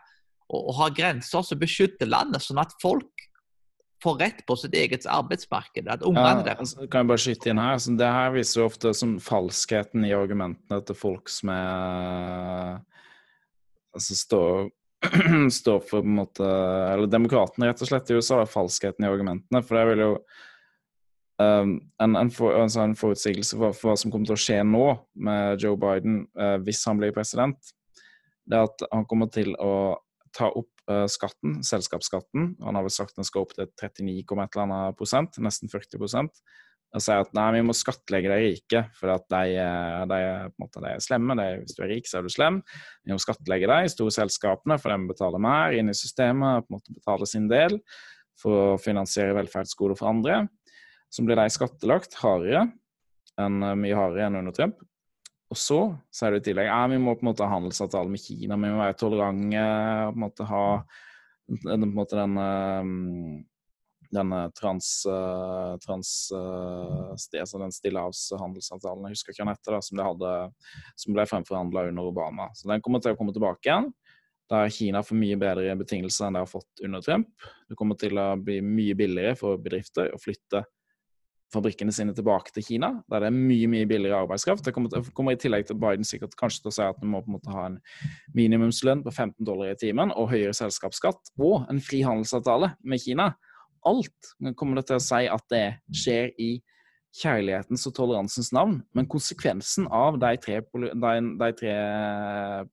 Og, 0.49 0.61
og 0.61 0.77
ha 0.81 0.91
grenser 0.95 1.45
som 1.47 1.61
beskytter 1.61 2.11
landet, 2.11 2.43
sånn 2.43 2.61
at 2.63 2.75
folk 2.83 3.29
får 4.03 4.19
rett 4.21 4.43
på 4.47 4.57
sitt 4.59 4.75
eget 4.79 5.07
arbeidsmarked. 5.11 5.89
At 5.91 6.05
ungene 6.07 6.43
ja, 6.43 6.47
deres... 6.53 6.75
Kan 6.91 7.03
jeg 7.03 7.11
bare 7.11 7.23
skyte 7.23 7.53
inn 7.53 7.63
her? 7.63 7.77
Altså, 7.77 7.95
det 7.99 8.11
her 8.15 8.35
viser 8.35 8.61
jo 8.61 8.67
ofte 8.69 8.93
som 8.95 9.17
falskheten 9.23 10.07
i 10.07 10.15
argumentene 10.17 10.81
til 10.87 10.99
folk 10.99 11.33
som 11.33 11.53
er 11.55 12.77
altså, 13.95 14.19
står 14.19 14.69
står 15.61 15.83
for 15.87 16.03
på 16.03 16.09
en 16.11 16.17
måte 16.17 16.43
Eller 16.43 17.07
demokratene, 17.07 17.69
rett 17.69 17.83
og 17.85 17.87
slett, 17.87 18.09
i 18.11 18.19
USA 18.19 18.41
er 18.43 18.51
falskheten 18.51 19.07
i 19.07 19.11
argumentene. 19.11 19.63
For 19.63 19.79
det 19.79 19.85
vil 19.93 20.05
jo 20.05 20.13
um, 21.43 21.77
en, 22.03 22.17
en, 22.21 22.31
for, 22.35 22.55
altså 22.55 22.85
en, 22.85 22.97
forutsigelse 22.99 23.59
for, 23.59 23.77
for, 23.77 23.91
hva 23.91 24.01
som 24.01 24.13
kommer 24.13 24.31
til 24.31 24.37
å 24.37 24.43
skje 24.43 24.59
nå 24.67 24.85
med 25.29 25.65
Joe 25.65 25.79
Biden 25.81 26.23
uh, 26.39 26.57
hvis 26.65 26.85
han 26.89 27.01
blir 27.01 27.15
president, 27.17 27.73
det 28.49 28.59
er 28.59 28.69
at 28.69 28.87
han 28.93 29.09
kommer 29.09 29.31
til 29.33 29.55
å 29.61 29.99
ta 30.37 30.51
opp 30.51 30.71
uh, 30.91 31.07
skatten, 31.11 31.59
selskapsskatten. 31.67 32.55
Han 32.65 32.79
har 32.79 32.87
vel 32.87 32.95
sagt 32.95 33.19
den 33.19 33.27
skal 33.29 33.47
opp 33.47 33.57
til 33.57 33.69
39,1 33.81 34.97
prosent, 34.99 35.41
nesten 35.45 35.73
40% 35.73 36.33
og 36.97 37.05
sier 37.05 37.21
at 37.21 37.35
nei, 37.37 37.49
vi 37.59 37.65
må 37.69 37.75
skattlegge 37.77 38.31
de 38.33 38.37
rike, 38.41 38.83
for 38.97 39.13
at 39.13 39.27
de, 39.33 39.57
de, 40.09 40.21
måte, 40.61 40.81
de 40.81 40.93
er 40.95 41.03
slemme. 41.05 41.37
De, 41.37 41.49
hvis 41.61 41.77
du 41.77 41.83
er 41.85 41.91
rik, 41.93 42.09
så 42.09 42.21
er 42.21 42.25
du 42.25 42.33
slem. 42.33 42.63
Vi 43.05 43.13
må 43.13 43.21
skattlegge 43.21 43.69
de 43.69 43.91
store 43.93 44.15
selskapene, 44.15 44.79
for 44.81 44.95
de 44.95 45.11
betaler 45.11 45.43
mer 45.43 45.77
inn 45.77 45.93
i 45.93 45.97
systemet, 45.97 46.65
på 46.65 46.73
en 46.73 46.79
måte 46.79 46.97
betaler 46.97 47.29
sin 47.29 47.51
del 47.51 47.77
for 48.39 48.73
å 48.73 48.81
finansiere 48.81 49.37
velferdsgoder 49.37 49.99
for 49.99 50.09
andre. 50.13 50.47
Så 51.09 51.25
blir 51.25 51.39
de 51.41 51.49
skattelagt 51.53 52.19
hardere 52.23 52.67
enn 53.39 53.59
mye 53.81 53.97
hardere 53.97 54.27
enn 54.29 54.41
under 54.41 54.55
Trump. 54.57 54.81
Og 55.49 55.57
så 55.57 55.79
sier 56.13 56.35
du 56.35 56.41
i 56.41 56.45
tillegg 56.45 56.69
at 56.69 56.91
vi 56.93 56.99
må 57.01 57.15
på 57.17 57.25
en 57.25 57.31
måte 57.31 57.47
ha 57.47 57.55
handelsavtale 57.55 58.13
med 58.13 58.21
Kina, 58.21 58.59
vi 58.59 58.73
må 58.73 58.83
være 58.83 58.99
tolerante, 59.01 59.63
på 60.11 60.19
en 60.19 60.25
måte 60.27 60.49
ha 60.51 60.65
på 61.49 61.71
en 61.73 61.87
måte 61.97 62.19
den, 62.19 62.35
denne 62.37 63.39
den 64.11 64.33
eh, 64.33 64.51
trans, 64.51 65.07
eh, 65.07 65.77
trans 65.85 66.31
eh, 66.33 67.15
sti- 67.17 67.41
altså 67.41 67.61
den 67.61 67.73
stillehavshandelsavtalen, 67.73 69.09
jeg 69.09 69.17
husker 69.17 69.33
ikke 69.33 69.45
hva 69.45 69.49
den 69.51 69.57
heter, 69.59 69.77
da, 69.77 69.81
som, 69.85 69.99
de 69.99 70.07
hadde, 70.07 70.35
som 70.97 71.17
ble 71.17 71.27
fremforhandla 71.29 71.87
under 71.91 72.09
Obama. 72.09 72.49
Så 72.57 72.71
den 72.71 72.85
kommer 72.85 73.05
til 73.05 73.13
å 73.15 73.19
komme 73.19 73.35
tilbake 73.37 73.69
igjen. 73.69 73.91
Der 74.49 74.71
Kina 74.73 75.03
får 75.05 75.21
mye 75.21 75.37
bedre 75.41 75.75
betingelser 75.77 76.29
enn 76.29 76.39
de 76.39 76.45
har 76.45 76.49
fått 76.49 76.85
under 76.85 77.05
Trump. 77.05 77.29
Det 77.69 77.77
kommer 77.77 77.99
til 78.01 78.17
å 78.17 78.31
bli 78.41 78.63
mye 78.65 78.97
billigere 78.97 79.37
for 79.37 79.61
bedrifter 79.61 80.15
å 80.17 80.21
flytte 80.23 80.65
fabrikkene 81.53 81.93
sine 81.95 82.13
tilbake 82.17 82.53
til 82.53 82.65
Kina, 82.67 82.91
der 83.09 83.25
det 83.25 83.31
er 83.31 83.37
mye 83.37 83.69
mye 83.71 83.89
billigere 83.89 84.21
arbeidskraft. 84.25 84.65
Det 84.67 84.75
kommer, 84.77 84.93
kommer 85.17 85.33
i 85.33 85.41
tillegg 85.41 85.69
til 85.69 85.79
Biden 85.81 86.05
sikkert 86.05 86.37
kanskje 86.41 86.65
til 86.65 86.73
å 86.73 86.77
si 86.77 86.85
at 86.85 86.99
vi 87.01 87.09
må 87.09 87.23
på 87.25 87.31
en 87.33 87.37
måte 87.39 87.55
ha 87.55 87.67
en 87.71 87.79
minimumslønn 88.37 89.05
på 89.07 89.15
15 89.15 89.47
dollar 89.49 89.73
i 89.73 89.79
timen 89.81 90.13
og 90.13 90.31
høyere 90.33 90.57
selskapsskatt 90.57 91.33
og 91.41 91.69
en 91.73 91.81
frihandelsavtale 91.85 92.75
med 92.85 93.05
Kina. 93.05 93.31
Alt 93.89 94.35
kommer 94.59 94.81
det 94.81 94.89
til 94.91 94.99
å 94.99 95.05
si 95.05 95.23
at 95.31 95.47
det 95.53 95.67
skjer 95.95 96.35
i 96.37 96.51
kjærlighetens 97.19 97.87
og 97.89 97.95
toleransens 97.97 98.51
navn, 98.53 98.77
men 98.95 99.09
konsekvensen 99.11 99.89
av 99.95 100.19
de 100.21 100.35
tre, 100.43 100.61
de, 100.61 101.15
de 101.41 101.49
tre 101.57 101.75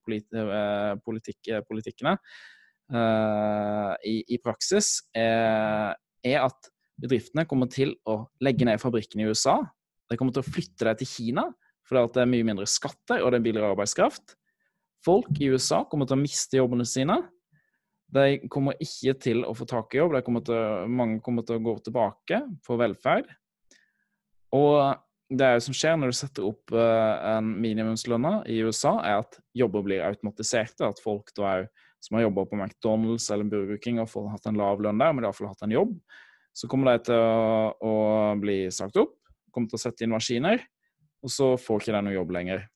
polit, 0.03 0.27
eh, 0.35 0.91
politikk, 1.05 1.53
politikkene 1.69 2.17
uh, 2.91 3.93
i, 4.05 4.19
i 4.35 4.39
praksis 4.43 4.97
er, 5.15 5.95
er 6.25 6.43
at 6.43 6.69
bedriftene 7.01 7.45
kommer 7.49 7.69
til 7.71 7.95
å 8.07 8.23
legge 8.43 8.67
ned 8.67 8.81
fabrikkene 8.81 9.25
i 9.25 9.29
USA. 9.31 9.59
De 10.09 10.17
kommer 10.19 10.35
til 10.35 10.43
å 10.43 10.47
flytte 10.47 10.87
dem 10.87 10.99
til 10.99 11.09
Kina, 11.09 11.45
fordi 11.85 12.15
det 12.15 12.23
er 12.23 12.31
mye 12.31 12.47
mindre 12.47 12.67
skatter 12.69 13.21
og 13.21 13.31
det 13.31 13.39
er 13.39 13.45
billigere 13.45 13.71
arbeidskraft. 13.75 14.35
Folk 15.05 15.37
i 15.37 15.51
USA 15.53 15.83
kommer 15.89 16.09
til 16.09 16.17
å 16.17 16.23
miste 16.23 16.57
jobbene 16.57 16.85
sine. 16.89 17.19
De 18.15 18.39
kommer 18.51 18.77
ikke 18.81 19.15
til 19.21 19.43
å 19.45 19.53
få 19.57 19.67
tak 19.69 19.93
i 19.93 19.99
jobb. 19.99 20.15
Kommer 20.25 20.45
til, 20.45 20.85
mange 20.89 21.19
kommer 21.25 21.45
til 21.45 21.59
å 21.59 21.65
gå 21.65 21.75
tilbake 21.85 22.41
for 22.65 22.81
velferd. 22.81 23.27
Og 24.55 24.95
det 25.29 25.45
er 25.45 25.57
jo 25.57 25.65
som 25.67 25.75
skjer 25.77 25.97
når 25.97 26.11
du 26.11 26.17
setter 26.17 26.45
opp 26.47 26.73
eh, 26.73 27.15
en 27.33 27.47
minimumslønna 27.61 28.43
i 28.51 28.59
USA, 28.65 28.99
er 29.01 29.23
at 29.23 29.39
jobber 29.57 29.85
blir 29.85 30.05
automatiserte. 30.05 30.85
At 30.87 31.01
folk 31.03 31.33
da 31.37 31.49
er, 31.51 31.67
som 32.03 32.17
har 32.17 32.27
jobba 32.27 32.45
på 32.49 32.59
McDonald's 32.59 33.27
eller 33.33 33.49
Burger 33.49 33.81
King 33.81 34.01
og 34.03 34.13
hatt 34.31 34.45
en 34.49 34.59
lav 34.59 34.83
lønn 34.85 35.01
der, 35.01 35.15
men 35.15 35.25
iallfall 35.25 35.49
hatt 35.49 35.65
en 35.65 35.73
jobb, 35.73 35.95
så 36.55 36.69
kommer 36.71 36.93
de 36.93 37.09
til 37.09 37.19
å, 37.19 37.75
å 37.83 37.93
bli 38.39 38.65
sagt 38.71 38.97
opp. 39.01 39.17
Kommer 39.51 39.71
til 39.71 39.79
å 39.79 39.83
sette 39.85 40.05
inn 40.05 40.13
maskiner, 40.15 40.63
og 41.23 41.31
så 41.31 41.53
får 41.59 41.83
ikke 41.83 41.95
de 41.97 42.03
noe 42.07 42.17
jobb 42.17 42.35
lenger. 42.35 42.67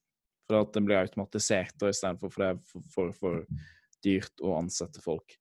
For 0.49 0.63
at 0.63 0.73
den 0.75 0.87
blir 0.87 0.99
automatisert 0.99 1.83
og 1.83 1.93
istedenfor 1.93 2.33
for 2.33 2.43
det 2.43 2.49
er 2.51 2.63
for, 2.65 2.89
for, 2.93 3.13
for 3.19 3.43
dyrt 4.03 4.43
å 4.43 4.57
ansette 4.57 5.03
folk. 5.03 5.37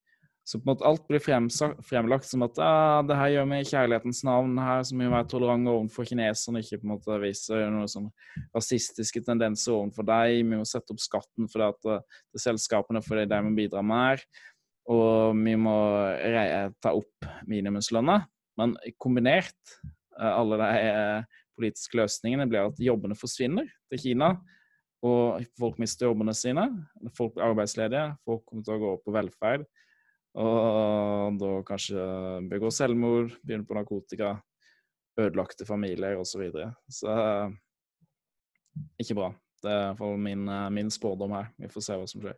Så 0.48 0.56
på 0.56 0.64
en 0.64 0.70
måte 0.70 0.86
alt 0.88 1.02
blir 1.10 1.20
fremlagt 1.20 2.24
som 2.24 2.40
at 2.46 2.56
ah, 2.64 3.02
det 3.04 3.16
her 3.18 3.34
gjør 3.34 3.48
vi 3.50 3.56
i 3.60 3.66
kjærlighetens 3.68 4.22
navn. 4.24 4.54
her 4.56 4.86
så 4.86 4.96
må 4.96 5.04
vi 5.04 5.10
være 5.12 5.28
tolerante 5.28 5.74
overfor 5.74 6.08
kineserne, 6.08 6.62
ikke 6.64 6.78
på 6.80 6.88
en 6.88 6.92
måte 6.94 7.18
vise 7.20 7.58
noen 7.68 7.90
sånn 7.92 8.06
rasistiske 8.56 9.20
tendenser 9.26 9.74
overfor 9.76 10.08
dem. 10.08 10.54
Vi 10.54 10.60
må 10.62 10.64
sette 10.68 10.94
opp 10.94 11.02
skatten 11.04 11.50
for 11.52 11.66
at, 11.66 11.76
det, 11.84 11.98
det 12.32 12.40
selskapene 12.40 13.04
fordi 13.04 13.26
de 13.28 13.42
må 13.44 13.52
bidra 13.58 13.84
mer. 13.84 14.24
Og 14.88 15.36
vi 15.36 15.54
må 15.60 15.76
ta 16.80 16.94
opp 16.96 17.28
minimumslønna. 17.48 18.22
Men 18.58 18.74
kombinert, 18.98 19.58
eh, 20.18 20.32
alle 20.32 20.58
de 20.60 20.68
eh, 20.82 21.42
politiske 21.58 21.98
løsningene, 22.00 22.48
blir 22.50 22.66
at 22.66 22.80
jobbene 22.82 23.16
forsvinner 23.18 23.68
til 23.90 24.02
Kina. 24.02 24.32
Og 25.06 25.44
folk 25.58 25.78
mister 25.78 26.08
jobbene 26.08 26.34
sine. 26.34 26.66
Folk 27.14 27.36
blir 27.36 27.46
arbeidsledige. 27.46 28.16
Folk 28.26 28.42
kommer 28.48 28.66
til 28.66 28.74
å 28.74 28.82
gå 28.82 28.94
opp 28.96 29.04
på 29.06 29.14
velferd. 29.14 29.68
Og 30.38 31.38
da 31.40 31.52
kanskje 31.66 32.02
begå 32.50 32.70
selvmord, 32.74 33.32
begynne 33.42 33.66
på 33.66 33.78
narkotika, 33.78 34.34
ødelagte 35.18 35.66
familier 35.66 36.18
osv. 36.18 36.32
Så, 36.32 36.42
videre. 36.42 36.72
så 36.90 37.14
eh, 37.14 37.56
ikke 39.02 39.20
bra. 39.20 39.32
Det 39.62 39.70
er 39.70 39.78
i 39.78 39.86
hvert 39.86 40.02
fall 40.02 40.20
min, 40.22 40.50
min 40.74 40.90
spådom 40.94 41.34
her. 41.34 41.50
Vi 41.58 41.70
får 41.70 41.86
se 41.86 41.98
hva 41.98 42.10
som 42.10 42.22
skjer. 42.22 42.36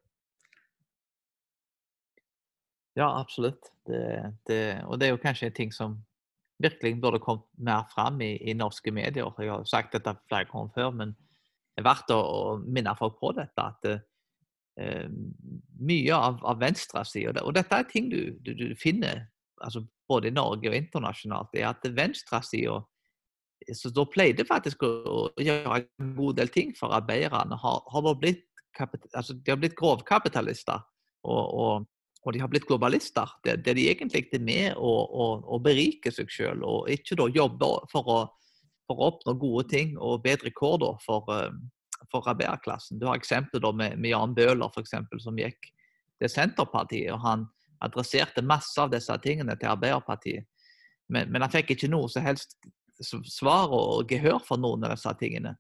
Ja, 3.01 3.09
absolutt. 3.17 3.71
Det, 3.89 4.01
det, 4.49 4.61
og 4.85 5.01
det 5.01 5.09
er 5.09 5.15
jo 5.15 5.23
kanskje 5.23 5.49
en 5.49 5.57
ting 5.57 5.73
som 5.73 5.97
virkelig 6.61 6.99
burde 7.01 7.21
kommet 7.25 7.47
mer 7.57 7.87
fram 7.95 8.21
i, 8.21 8.35
i 8.51 8.53
norske 8.53 8.93
medier. 8.93 9.31
Jeg 9.41 9.49
har 9.51 9.65
sagt 9.69 9.95
dette 9.97 10.13
flere 10.29 10.49
ganger 10.51 10.73
før, 10.75 10.91
men 10.99 11.15
det 11.17 11.81
er 11.81 11.87
verdt 11.89 12.13
å, 12.13 12.19
å 12.21 12.43
minne 12.61 12.93
folk 12.99 13.17
på 13.23 13.33
dette. 13.39 13.65
At 13.65 13.89
eh, 13.89 15.07
mye 15.81 16.19
av, 16.19 16.43
av 16.45 16.61
venstresida, 16.61 17.41
og, 17.41 17.55
det- 17.55 17.63
dette 17.65 17.79
er 17.81 17.89
ting 17.89 18.11
du, 18.13 18.21
du, 18.45 18.53
du 18.59 18.67
finner 18.77 19.25
altså 19.65 19.83
både 20.11 20.29
i 20.29 20.35
Norge 20.37 20.69
og 20.69 20.77
internasjonalt, 20.77 21.57
er 21.57 21.71
at 21.71 21.89
venstresida 21.97 22.81
da 23.95 24.05
pleide 24.09 24.45
faktisk 24.49 24.83
å 24.89 25.27
gjøre 25.41 25.83
en 25.83 26.13
god 26.17 26.39
del 26.41 26.49
ting 26.53 26.71
for 26.77 26.95
arbeiderne. 26.97 27.59
Har, 27.61 27.83
har 27.93 28.15
blitt, 28.17 28.47
altså, 29.13 29.37
de 29.37 29.53
har 29.53 29.61
blitt 29.61 29.77
grovkapitalister. 29.77 30.81
Og, 31.29 31.45
og, 31.61 31.90
og 32.21 32.35
de 32.35 32.41
har 32.43 32.51
blitt 32.53 32.67
globalister. 32.69 33.29
Det, 33.45 33.57
det 33.65 33.75
de 33.79 33.87
egentlig 33.89 34.27
er 34.33 34.45
med 34.45 34.77
å, 34.77 34.93
å, 35.09 35.27
å 35.57 35.61
berike 35.63 36.13
seg 36.13 36.33
selv, 36.33 36.67
og 36.69 36.91
ikke 36.93 37.17
da 37.17 37.29
jobbe 37.33 37.71
for 37.93 38.11
å, 38.13 38.19
for 38.89 39.01
å 39.01 39.13
oppnå 39.15 39.37
gode 39.41 39.69
ting 39.73 39.95
og 39.97 40.21
bedre 40.25 40.53
kår 40.53 40.77
da 40.83 40.91
for, 41.05 41.31
eh, 41.33 42.05
for 42.13 42.29
arbeiderklassen. 42.29 43.01
Du 43.01 43.09
har 43.09 43.17
eksempler 43.17 43.65
da 43.65 43.73
med, 43.73 43.97
med 43.99 44.13
Jan 44.13 44.37
Bøhler, 44.37 44.83
eksempel, 44.83 45.23
som 45.23 45.39
gikk 45.41 45.73
til 46.21 46.33
Senterpartiet. 46.33 47.09
og 47.15 47.25
Han 47.25 47.49
adresserte 47.81 48.45
masse 48.45 48.77
av 48.81 48.93
disse 48.93 49.17
tingene 49.25 49.57
til 49.57 49.73
Arbeiderpartiet. 49.73 50.45
Men, 51.11 51.33
men 51.33 51.43
han 51.43 51.53
fikk 51.53 51.73
ikke 51.75 51.91
noe 51.91 52.11
som 52.13 52.23
helst 52.23 52.59
svar 53.01 53.73
og 53.73 54.11
gehør 54.13 54.43
for 54.45 54.61
noen 54.61 54.85
av 54.85 54.93
disse 54.93 55.13
tingene. 55.19 55.57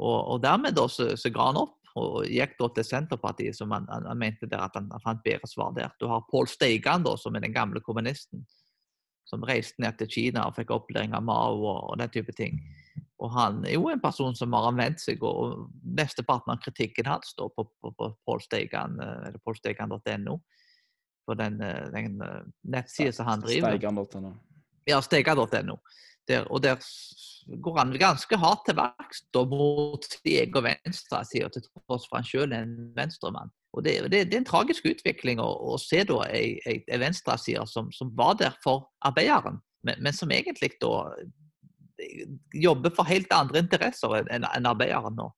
Og, 0.00 0.16
og 0.32 0.40
dermed 0.42 0.74
da 0.74 0.88
så, 0.90 1.12
så 1.20 1.30
ga 1.30 1.50
han 1.50 1.60
opp 1.60 1.83
og 1.94 2.26
gikk 2.26 2.56
da 2.58 2.68
til 2.74 2.86
Senterpartiet, 2.88 3.56
som 3.56 3.72
han, 3.74 3.86
han, 3.90 4.06
han 4.10 4.18
mente 4.18 4.48
der 4.50 4.64
at 4.66 4.74
han, 4.74 4.88
han 4.90 5.02
fant 5.02 5.22
bedre 5.24 5.48
svar 5.50 5.74
der. 5.76 5.92
Du 6.00 6.08
har 6.10 6.24
Pål 6.30 6.48
Steigan, 6.50 7.04
da, 7.06 7.14
som 7.20 7.36
er 7.36 7.44
den 7.44 7.54
gamle 7.54 7.82
kommunisten, 7.84 8.42
som 9.30 9.44
reiste 9.46 9.82
ned 9.82 9.96
til 10.00 10.10
Kina 10.10 10.48
og 10.48 10.56
fikk 10.58 10.72
opplæring 10.74 11.14
av 11.14 11.22
Mao 11.24 11.60
og, 11.62 11.78
og 11.92 12.00
den 12.02 12.10
type 12.14 12.34
ting. 12.36 12.58
Og 13.22 13.30
han 13.32 13.62
er 13.64 13.76
jo 13.76 13.86
en 13.92 14.02
person 14.02 14.34
som 14.36 14.52
har 14.56 14.66
anvendt 14.68 15.00
seg, 15.00 15.22
og 15.22 15.68
mesteparten 15.96 16.52
av 16.52 16.58
kritikken 16.64 17.06
hans 17.08 17.30
står 17.36 17.52
på, 17.54 17.66
på, 17.80 17.94
på 17.94 18.10
Pål 18.26 18.42
Steigan, 18.42 18.98
eh, 19.00 19.28
eller 19.28 19.40
pålsteigan.no, 19.46 20.38
på 21.24 21.38
den, 21.38 21.60
eh, 21.62 21.86
den 21.94 22.18
nettsida 22.74 23.14
som 23.14 23.30
han 23.30 23.46
driver. 23.46 23.78
Steigan.no. 23.78 24.34
Ja, 24.90 24.98
steigan.no. 25.00 25.78
Og 26.50 26.62
der 26.64 26.82
går 27.46 27.78
han 27.78 27.92
ganske 28.00 28.36
hardt 28.40 28.64
til 28.66 28.76
verks 28.78 29.22
mot 29.50 30.06
egen 30.24 30.64
venstreside, 30.66 31.50
til 31.52 31.64
tross 31.66 32.08
for 32.08 32.18
han 32.18 32.28
selv 32.28 32.52
er 32.52 32.64
en 32.64 32.92
venstremann. 32.96 33.52
Og 33.74 33.84
det, 33.84 33.96
det, 34.12 34.26
det 34.30 34.38
er 34.38 34.42
en 34.42 34.48
tragisk 34.48 34.86
utvikling 34.86 35.40
å, 35.42 35.48
å 35.74 35.78
se 35.82 36.04
da 36.06 36.22
ei, 36.30 36.82
venstreside 36.88 37.66
som, 37.70 37.90
som 37.92 38.12
var 38.16 38.38
der 38.40 38.54
for 38.64 38.86
arbeideren, 39.04 39.58
men, 39.84 40.00
men 40.00 40.16
som 40.16 40.32
egentlig 40.32 40.72
da 40.82 40.94
eh, 42.00 42.26
jobber 42.54 42.94
for 42.94 43.08
helt 43.10 43.32
andre 43.34 43.64
interesser 43.64 44.14
enn 44.22 44.46
enn 44.46 44.70
arbeideren 44.70 45.18
nå. 45.18 45.30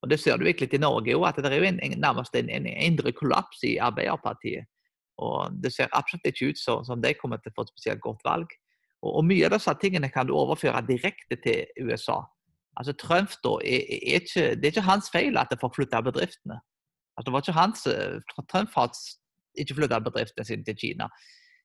Og 0.00 0.08
Det 0.08 0.16
ser 0.20 0.38
du 0.38 0.46
virkelig 0.46 0.72
i 0.72 0.80
Norge 0.80 1.12
òg, 1.12 1.26
at 1.28 1.42
det 1.42 1.50
er 1.50 1.60
jo 1.60 1.68
en, 1.68 1.80
en, 1.84 1.98
nærmest 2.00 2.36
en, 2.38 2.48
en 2.48 2.66
indre 2.72 3.12
kollaps 3.12 3.60
i 3.68 3.76
Arbeiderpartiet. 3.84 4.64
Og 5.20 5.60
Det 5.60 5.74
ser 5.74 5.92
absolutt 5.92 6.30
ikke 6.30 6.54
ut 6.54 6.60
som, 6.60 6.84
som 6.86 7.02
de 7.02 7.12
kommer 7.18 7.42
til 7.42 7.52
å 7.52 7.58
få 7.58 7.66
et 7.66 7.72
spesielt 7.74 8.00
godt 8.06 8.24
valg. 8.24 8.54
Og, 9.02 9.14
og 9.20 9.24
Mye 9.28 9.48
av 9.48 9.56
disse 9.56 9.74
tingene 9.82 10.10
kan 10.12 10.28
du 10.28 10.34
overføre 10.36 10.82
direkte 10.88 11.38
til 11.44 11.88
USA. 11.88 12.20
Altså 12.78 12.94
Trump 12.96 13.32
da, 13.44 13.56
er, 13.64 13.84
er 13.96 14.20
ikke, 14.20 14.54
Det 14.56 14.68
er 14.68 14.74
ikke 14.74 14.88
hans 14.88 15.10
feil 15.12 15.38
at 15.38 15.50
det 15.50 15.60
får 15.60 15.74
flytta 15.76 16.02
bedriftene. 16.06 16.60
Altså, 17.16 17.26
det 17.26 17.32
var 17.34 17.44
ikke 17.44 17.58
hans, 17.58 17.86
eh, 17.86 18.20
Trump 18.48 18.74
har 18.74 18.92
ikke 19.58 19.76
flytta 19.76 20.00
bedriftene 20.00 20.46
sine 20.46 20.64
til 20.64 20.78
Kina. 20.78 21.08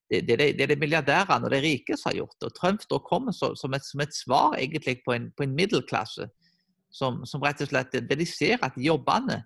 Det, 0.09 0.21
det, 0.27 0.37
det 0.37 0.61
er 0.61 0.67
det 0.73 0.79
milliardærene 0.79 1.47
og 1.47 1.51
de 1.51 1.61
rike 1.63 1.97
som 1.97 2.11
har 2.11 2.19
gjort 2.19 2.35
det. 2.41 2.49
Og 2.49 2.55
Trump 2.59 2.81
da 2.91 2.99
kommer 2.99 3.31
så, 3.31 3.53
som, 3.55 3.73
et, 3.73 3.85
som 3.85 4.03
et 4.03 4.13
svar 4.13 4.57
egentlig 4.59 4.99
på 5.05 5.15
en, 5.15 5.31
på 5.37 5.43
en 5.43 5.55
middelklasse 5.55 6.27
som, 6.93 7.23
som 7.25 7.43
rett 7.43 7.63
og 7.63 7.71
slett 7.71 7.95
det 7.95 8.19
de 8.19 8.27
ser 8.29 8.61
at 8.63 8.77
jobbene 8.77 9.41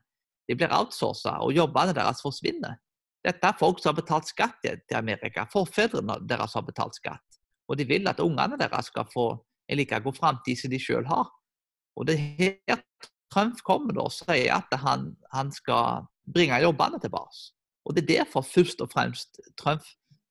de 0.49 0.57
blir 0.57 0.71
outsourca, 0.73 1.35
og 1.45 1.53
jobbene 1.53 1.93
deres 1.93 2.23
forsvinner. 2.25 2.79
Dette 3.25 3.45
er 3.45 3.57
folk 3.59 3.77
som 3.77 3.91
har 3.91 3.99
betalt 3.99 4.29
skatt 4.31 4.63
til 4.63 4.97
Amerika. 4.97 5.43
Forfedrene 5.51 6.15
deres 6.25 6.55
har 6.57 6.65
betalt 6.65 6.97
skatt. 6.97 7.28
Og 7.69 7.77
de 7.77 7.85
vil 7.87 8.07
at 8.09 8.19
ungene 8.19 8.57
deres 8.57 8.89
skal 8.89 9.07
få 9.13 9.31
en 9.69 9.77
like 9.77 9.99
god 10.03 10.17
framtid 10.17 10.57
som 10.57 10.71
de 10.71 10.79
sjøl 10.81 11.05
har. 11.07 11.29
Og 11.95 12.07
det 12.09 12.17
er 12.17 12.57
her 12.67 12.81
Trump 13.29 13.61
kommer 13.65 13.97
og 14.01 14.11
sier 14.13 14.55
at 14.55 14.73
han, 14.81 15.11
han 15.33 15.51
skal 15.53 16.07
bringe 16.33 16.57
jobbene 16.63 16.99
tilbake. 17.01 17.51
Og 17.85 17.95
Det 17.95 18.03
er 18.03 18.19
derfor 18.19 18.41
først 18.41 18.81
og 18.81 18.91
fremst 18.91 19.39
Trump 19.57 19.85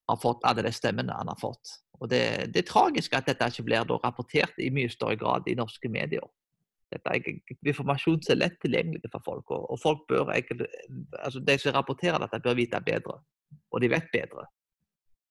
har 0.09 0.18
fått 0.22 0.45
alle 0.45 0.62
de 0.66 0.72
stemmene 0.72 1.14
han 1.14 1.30
har 1.30 1.39
fått. 1.41 1.78
Og 2.01 2.11
Det, 2.11 2.51
det 2.55 2.62
er 2.62 2.72
tragisk 2.72 3.14
at 3.14 3.26
dette 3.26 3.47
ikke 3.51 3.66
blir 3.70 3.86
rapportert 4.05 4.59
i 4.59 4.70
mye 4.70 4.91
større 4.91 5.16
grad 5.16 5.49
i 5.49 5.57
norske 5.59 5.89
medier. 5.89 6.26
Dette 6.93 7.12
er 7.12 7.26
informasjon 7.68 8.22
som 8.24 8.32
er 8.34 8.43
lett 8.45 8.61
tilgjengelig 8.62 9.11
for 9.12 9.22
folk. 9.24 9.51
og 9.51 9.78
folk 9.82 10.07
bør, 10.09 10.30
altså 10.32 11.41
De 11.41 11.59
som 11.59 11.74
rapporterer 11.74 12.18
dette, 12.18 12.41
bør 12.41 12.55
vite 12.55 12.80
bedre. 12.80 13.18
Og 13.70 13.80
de 13.80 13.91
vet 13.91 14.09
bedre. 14.12 14.47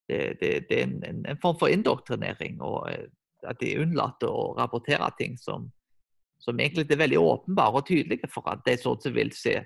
Det, 0.08 0.20
det, 0.40 0.52
det 0.70 0.78
er 0.80 0.86
en, 0.88 1.26
en, 1.26 1.40
form 1.42 1.58
for 1.60 1.72
indoktrinering. 1.72 2.62
og 2.64 2.90
eh, 2.92 3.08
At 3.48 3.60
de 3.62 3.76
unnlater 3.82 4.32
å 4.32 4.54
rapportere 4.58 5.10
ting 5.20 5.36
som, 5.40 5.68
som 6.40 6.60
egentlig 6.60 6.88
er 6.92 7.04
veldig 7.04 7.20
åpenbare 7.20 7.82
og 7.82 7.90
tydelige 7.90 8.30
for 8.32 8.48
at 8.52 8.64
de 8.68 8.78
som 8.80 8.98
vil 9.14 9.34
se 9.36 9.60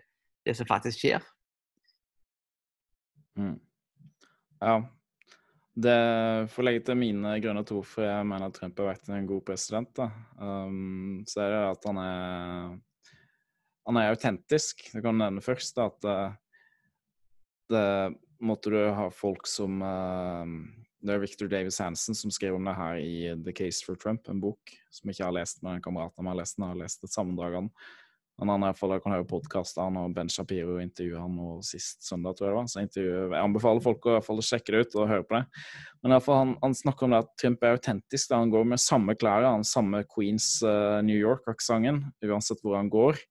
det 0.46 0.58
som 0.58 0.70
faktisk 0.70 1.04
skjer. 1.04 1.28
Mm. 3.38 3.60
Ja. 4.62 4.82
Det 5.82 6.00
får 6.52 6.66
legge 6.66 6.82
til 6.90 6.98
mine 7.00 7.38
grønne 7.42 7.64
to, 7.66 7.80
for 7.88 8.04
jeg 8.04 8.26
mener 8.28 8.50
at 8.50 8.58
Trump 8.58 8.82
har 8.82 8.92
vært 8.92 9.08
en 9.14 9.30
god 9.30 9.46
president. 9.48 10.02
Um, 10.36 11.22
så 11.30 11.46
er 11.46 11.54
det 11.54 11.62
at 11.70 11.88
han 11.88 12.02
er 12.02 12.80
han 13.88 13.98
er 13.98 14.12
autentisk. 14.12 14.84
Det 14.94 15.02
kan 15.04 15.18
nevne 15.18 15.42
først 15.42 15.78
da, 15.78 15.88
at 15.90 16.04
det 16.06 16.18
det 17.72 18.16
måtte 18.42 18.74
du 18.74 18.80
ha 18.98 19.08
folk 19.14 19.48
som 19.50 19.82
uh, 19.86 20.46
Det 21.02 21.16
er 21.16 21.24
Victor 21.24 21.50
Davis 21.52 21.80
Hansen 21.82 22.18
som 22.18 22.34
skrev 22.34 22.58
om 22.58 22.68
det 22.68 22.78
her 22.78 23.00
i 23.02 23.16
The 23.42 23.54
Case 23.56 23.86
for 23.86 24.00
Trump, 24.00 24.28
en 24.30 24.42
bok 24.44 24.76
som 24.94 25.10
jeg 25.10 25.20
ikke 25.20 25.30
har 25.30 25.40
lest, 25.40 25.64
men 25.64 25.78
en 25.78 25.84
kamerat 25.86 26.14
av 26.18 26.26
meg 26.26 26.36
har 26.36 26.42
lest 26.44 26.58
den. 26.58 26.68
Har 26.70 26.80
lest 26.84 27.06
et 27.06 27.14
sammendrag 27.14 27.62
av. 27.62 27.70
Men 28.42 28.50
han 28.50 28.64
er 28.66 28.72
iallfall, 28.72 28.96
kan 29.04 29.14
høre 29.14 29.28
podkaster, 29.30 29.84
han 29.86 30.00
og 30.02 30.14
Ben 30.16 30.30
Shapiro 30.32 30.80
intervjuet 30.82 31.22
han 31.22 31.36
og 31.44 31.60
sist 31.66 32.02
søndag, 32.08 32.34
tror 32.38 32.48
jeg 32.48 32.54
det 32.54 32.58
var. 32.58 32.70
Så 32.72 32.82
jeg, 32.82 33.04
jeg 33.04 33.38
anbefaler 33.38 33.84
folk 33.86 34.08
å, 34.10 34.16
fall, 34.26 34.42
sjekke 34.46 34.74
det 34.74 34.80
ut 34.82 34.96
og 34.98 35.12
høre 35.12 35.26
på 35.28 35.36
det. 35.36 35.44
Men 36.02 36.16
i 36.16 36.20
han, 36.26 36.56
han 36.64 36.74
snakker 36.80 37.06
om 37.06 37.14
det 37.14 37.20
at 37.22 37.30
Trump 37.38 37.62
er 37.62 37.78
autentisk. 37.78 38.32
Da. 38.32 38.40
Han 38.42 38.54
går 38.54 38.66
med 38.72 38.82
samme 38.82 39.14
klær, 39.14 39.46
han 39.46 39.68
samme 39.68 40.02
Queens 40.10 40.56
uh, 40.66 41.04
New 41.06 41.20
York-aksenten 41.20 42.02
uansett 42.26 42.66
hvor 42.66 42.80
han 42.80 42.90
går. 42.90 43.22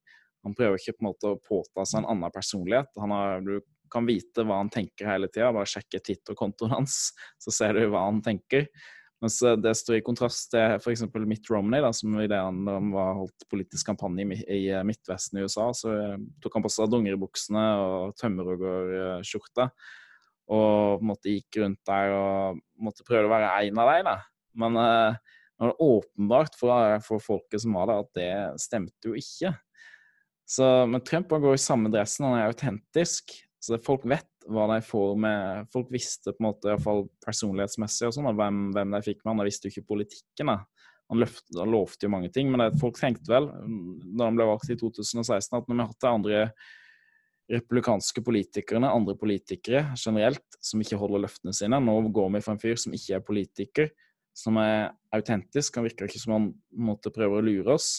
Han 0.47 0.55
prøver 0.55 0.79
ikke 0.79 0.95
på 0.95 1.03
en 1.03 1.09
måte 1.09 1.33
å 1.33 1.41
påta 1.43 1.83
seg 1.83 2.01
en 2.01 2.09
annen 2.15 2.31
personlighet. 2.33 2.95
Han 3.03 3.11
har, 3.11 3.43
du 3.43 3.59
kan 3.91 4.07
vite 4.07 4.45
hva 4.47 4.61
han 4.61 4.71
tenker 4.71 5.09
hele 5.09 5.29
tida. 5.31 5.51
Bare 5.55 5.69
sjekke 5.69 6.01
Twitter-kontoen 6.01 6.73
hans, 6.73 7.11
så 7.41 7.53
ser 7.53 7.77
du 7.77 7.85
hva 7.91 8.07
han 8.07 8.21
tenker. 8.25 8.67
Mens 9.21 9.37
det 9.61 9.75
står 9.77 9.99
i 9.99 10.03
kontrast 10.05 10.49
til 10.49 10.79
f.eks. 10.79 11.03
Mitt 11.29 11.49
Romney, 11.51 11.81
da, 11.83 11.91
som 11.93 12.15
det 12.17 12.37
han, 12.37 12.63
han 12.65 12.89
var 12.93 13.19
holdt 13.19 13.45
politisk 13.53 13.91
kampanje 13.91 14.39
i, 14.47 14.63
eh, 14.73 14.81
Midtvesten 14.87 15.37
i 15.37 15.43
USA, 15.45 15.67
så 15.77 15.91
eh, 15.93 16.15
tok 16.41 16.57
han 16.57 16.65
på 16.65 16.71
seg 16.73 16.89
dongeribuksene 16.89 17.65
og 17.83 18.15
tømmerhoggerskjorte. 18.17 19.67
Og 20.51 20.97
på 20.97 21.03
en 21.03 21.11
måte 21.11 21.35
gikk 21.35 21.61
rundt 21.61 21.79
der 21.87 22.15
og 22.15 22.63
måtte 22.81 23.05
prøve 23.07 23.29
å 23.29 23.31
være 23.35 23.51
en 23.67 23.83
av 23.83 23.91
dem. 23.93 24.09
Men 24.59 24.79
uh, 24.81 25.19
det 25.61 25.69
var 25.69 25.83
åpenbart 25.85 26.57
for, 26.59 26.97
for 27.05 27.23
folket 27.23 27.63
som 27.63 27.77
var 27.77 27.87
der, 27.87 28.01
at 28.01 28.17
det 28.17 28.31
stemte 28.59 29.11
jo 29.11 29.13
ikke. 29.15 29.53
Så, 30.49 30.65
men 30.89 31.03
Trump 31.07 31.31
går 31.31 31.55
i 31.55 31.61
samme 31.61 31.93
dressen, 31.93 32.25
han 32.27 32.41
er 32.41 32.49
autentisk. 32.51 33.37
Så 33.61 33.77
folk 33.85 34.05
vet 34.09 34.27
hva 34.49 34.65
de 34.71 34.79
får 34.81 35.17
med 35.21 35.67
Folk 35.73 35.91
visste 35.93 36.33
på 36.33 36.41
en 36.41 36.47
måte, 36.47 36.71
iallfall 36.71 37.05
personlighetsmessig 37.21 38.07
og 38.09 38.15
sånn, 38.15 38.31
hvem, 38.37 38.61
hvem, 38.73 38.95
de 38.95 39.03
fikk 39.05 39.21
med. 39.21 39.35
Han 39.35 39.45
visste 39.45 39.69
jo 39.69 39.75
ikke 39.75 39.91
politikken. 39.93 40.49
da. 40.49 40.57
Han, 41.11 41.19
løft, 41.21 41.43
han 41.57 41.73
lovte 41.73 42.07
jo 42.07 42.13
mange 42.13 42.31
ting, 42.33 42.49
men 42.49 42.63
det, 42.63 42.79
folk 42.81 42.97
tenkte 42.97 43.33
vel, 43.33 43.49
da 44.15 44.29
han 44.29 44.37
ble 44.37 44.47
valgt 44.47 44.71
i 44.71 44.77
2016, 44.79 45.57
at 45.57 45.67
når 45.67 45.75
vi 45.75 45.81
har 45.83 45.89
hatt 45.91 46.05
de 46.05 46.11
andre 46.11 46.43
republikanske 47.51 48.23
politikerne, 48.23 48.87
andre 48.87 49.17
politikere 49.19 49.83
generelt, 49.99 50.45
som 50.63 50.81
ikke 50.81 50.99
holder 50.99 51.25
løftene 51.25 51.53
sine. 51.55 51.81
Nå 51.83 51.97
går 52.15 52.31
vi 52.37 52.43
for 52.45 52.55
en 52.55 52.61
fyr 52.61 52.79
som 52.79 52.95
ikke 52.95 53.17
er 53.17 53.25
politiker, 53.27 53.91
som 54.37 54.57
er 54.61 54.93
autentisk. 55.13 55.75
Han 55.75 55.87
virker 55.89 56.07
ikke 56.07 56.21
som 56.21 56.37
han 56.37 56.47
måtte 56.71 57.11
prøve 57.13 57.41
å 57.41 57.45
lure 57.45 57.75
oss. 57.75 57.91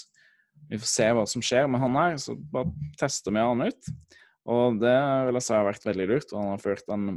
Vi 0.70 0.80
får 0.80 0.88
se 0.88 1.10
hva 1.12 1.26
som 1.28 1.44
skjer 1.44 1.68
med 1.68 1.82
han 1.82 1.98
her, 1.98 2.16
så 2.22 2.36
bare 2.36 2.72
tester 3.00 3.34
vi 3.34 3.44
han 3.44 3.66
ut. 3.66 3.92
Og 4.50 4.78
det 4.82 4.94
vil 5.28 5.38
jeg 5.38 5.46
si 5.46 5.54
har 5.54 5.68
vært 5.68 5.86
veldig 5.86 6.08
lurt. 6.10 6.32
og 6.32 6.40
Han 6.40 6.52
har 6.54 6.62
ført 6.62 6.88
en, 6.92 7.08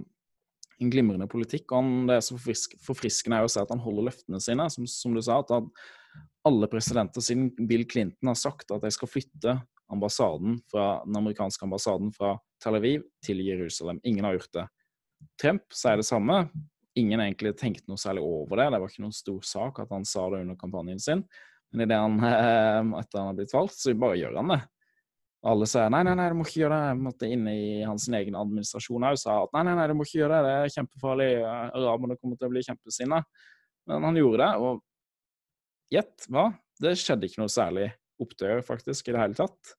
en 0.82 0.92
glimrende 0.94 1.28
politikk. 1.32 1.72
og 1.72 1.82
han, 1.82 1.94
Det 2.10 2.18
er 2.18 2.26
så 2.26 2.38
forfrisk, 2.38 2.76
forfriskende 2.86 3.42
å 3.44 3.52
se 3.52 3.64
at 3.64 3.72
han 3.74 3.82
holder 3.82 4.12
løftene 4.12 4.42
sine. 4.44 4.68
Som, 4.74 4.86
som 4.90 5.16
du 5.16 5.24
sa, 5.26 5.40
at 5.42 5.54
alle 6.46 6.70
presidenter 6.70 7.26
siden 7.26 7.50
Bill 7.68 7.88
Clinton 7.90 8.30
har 8.30 8.38
sagt 8.38 8.72
at 8.72 8.86
de 8.86 8.94
skal 8.94 9.10
flytte 9.10 9.58
ambassaden 9.92 10.60
fra, 10.72 11.02
den 11.06 11.18
amerikanske 11.18 11.66
ambassaden 11.66 12.14
fra 12.14 12.36
Tel 12.62 12.78
Aviv 12.78 13.04
til 13.26 13.42
Jerusalem. 13.46 14.00
Ingen 14.04 14.26
har 14.26 14.38
gjort 14.38 14.54
det. 14.58 14.68
Trump 15.42 15.66
sier 15.74 16.00
det 16.02 16.08
samme. 16.08 16.46
Ingen 16.96 17.22
egentlig 17.22 17.56
tenkte 17.60 17.90
noe 17.92 18.00
særlig 18.00 18.24
over 18.26 18.62
det. 18.62 18.70
Det 18.72 18.80
var 18.82 18.94
ikke 18.94 19.06
noen 19.06 19.18
stor 19.18 19.42
sak 19.46 19.82
at 19.84 19.92
han 19.94 20.06
sa 20.08 20.30
det 20.32 20.46
under 20.46 20.58
kampanjen 20.60 21.02
sin. 21.02 21.26
Men 21.74 21.86
idet 21.86 22.00
han, 22.00 22.20
han 22.24 22.96
har 23.18 23.38
blitt 23.38 23.54
valgt, 23.54 23.78
så 23.82 23.94
bare 24.00 24.20
gjør 24.22 24.40
han 24.40 24.54
det. 24.54 24.62
Alle 25.46 25.68
sa 25.70 25.84
nei, 25.93 26.02
nei, 26.08 26.16
nei, 26.18 26.26
du 26.32 26.39
må 26.39 26.46
ikke 26.48 26.64
gjøre 26.64 26.78
det. 26.80 26.89
Jeg 26.89 27.02
måtte 27.06 27.30
inn 27.30 27.46
i 27.52 27.60
hans 27.86 28.08
egen 28.10 28.38
administrasjon 28.39 29.06
òg 29.06 29.20
sa 29.22 29.38
at 29.43 29.52
nei, 29.54 29.66
nei, 29.68 29.76
nei, 29.78 29.86
du 29.91 29.93
må 29.98 30.08
ikke 30.08 30.24
gjøre 30.24 30.39
det, 30.39 30.48
det 30.48 30.56
er 30.58 30.74
kjempefarlig. 30.74 31.30
Araberne 31.46 32.18
kommer 32.18 32.39
til 32.39 32.48
å 32.48 32.54
bli 32.54 32.64
kjempesinna. 32.66 33.22
Men 33.91 34.08
han 34.10 34.18
gjorde 34.18 34.41
det, 34.41 34.66
og 34.66 35.93
gjett 35.93 36.28
hva? 36.34 36.48
Det 36.82 36.96
skjedde 36.98 37.30
ikke 37.30 37.43
noe 37.43 37.54
særlig 37.54 37.91
opptøyer 38.22 38.64
faktisk 38.66 39.10
i 39.10 39.14
det 39.16 39.22
hele 39.22 39.38
tatt 39.38 39.76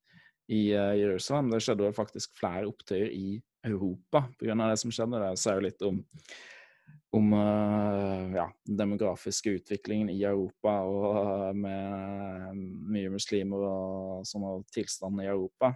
i 0.52 0.60
uh, 0.76 0.94
Jerusalem. 0.96 1.50
Det 1.50 1.62
skjedde 1.64 1.92
faktisk 1.96 2.36
flere 2.38 2.68
opptøyer 2.70 3.10
i 3.10 3.40
Europa 3.66 4.28
pga. 4.38 4.54
det 4.70 4.78
som 4.80 4.94
skjedde. 4.94 5.18
Det 5.18 5.42
sier 5.42 5.58
jo 5.58 5.66
litt 5.66 5.82
om 5.86 5.98
om 7.16 7.32
uh, 7.32 8.34
ja, 8.34 8.46
den 8.64 8.76
demografiske 8.76 9.50
utviklingen 9.50 10.10
i 10.10 10.22
Europa 10.24 10.74
og 10.84 11.16
uh, 11.16 11.50
med 11.56 12.60
mye 12.92 13.12
muslimer 13.14 13.62
og 13.68 14.26
sånne 14.28 14.58
tilstander 14.74 15.26
i 15.26 15.32
Europa. 15.32 15.72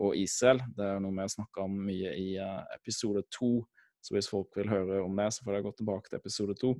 Og 0.00 0.16
Israel. 0.16 0.62
Det 0.76 0.86
er 0.86 1.00
noe 1.02 1.12
vi 1.12 1.20
har 1.20 1.32
snakka 1.32 1.66
om 1.66 1.74
mye 1.90 2.14
i 2.16 2.28
uh, 2.40 2.62
episode 2.76 3.26
to. 3.34 3.58
Så 4.00 4.14
hvis 4.16 4.30
folk 4.32 4.48
vil 4.56 4.70
høre 4.72 5.02
om 5.04 5.18
det, 5.18 5.28
så 5.34 5.44
får 5.44 5.58
de 5.58 5.64
gå 5.66 5.74
tilbake 5.76 6.08
til 6.08 6.20
episode 6.22 6.56
to. 6.60 6.70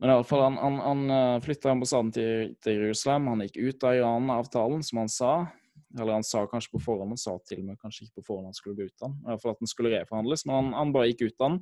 Men 0.00 0.10
i 0.10 0.14
alle 0.14 0.26
fall, 0.26 0.40
han, 0.46 0.56
han, 0.58 0.78
han 0.82 1.42
flytta 1.44 1.70
ambassaden 1.70 2.08
til, 2.16 2.54
til, 2.64 2.80
Jerusalem. 2.80 3.28
Han 3.30 3.44
gikk 3.44 3.60
ut 3.60 3.84
av 3.86 3.98
Iran-avtalen, 3.98 4.80
som 4.82 5.02
han 5.02 5.12
sa. 5.12 5.34
Eller 6.00 6.16
han 6.16 6.26
sa 6.26 6.46
kanskje 6.50 6.72
på 6.72 6.80
forhånd, 6.82 7.12
han 7.12 7.20
sa 7.20 7.36
til 7.46 7.60
og 7.60 7.68
med 7.68 7.78
kanskje 7.82 8.06
ikke 8.06 8.22
på 8.22 8.26
forhånd 8.30 8.48
han 8.48 8.56
skulle 8.56 8.80
gå 8.80 8.88
ut 8.88 9.04
av 9.04 9.12
den. 9.12 9.38
Fall 9.44 9.52
at 9.52 9.62
den 9.62 9.70
skulle 9.70 9.92
reforhandles, 9.92 10.46
men 10.48 10.56
han, 10.56 10.72
han 10.80 10.96
bare 10.96 11.12
gikk 11.12 11.28
ut 11.28 11.44
av 11.44 11.52
den. 11.52 11.60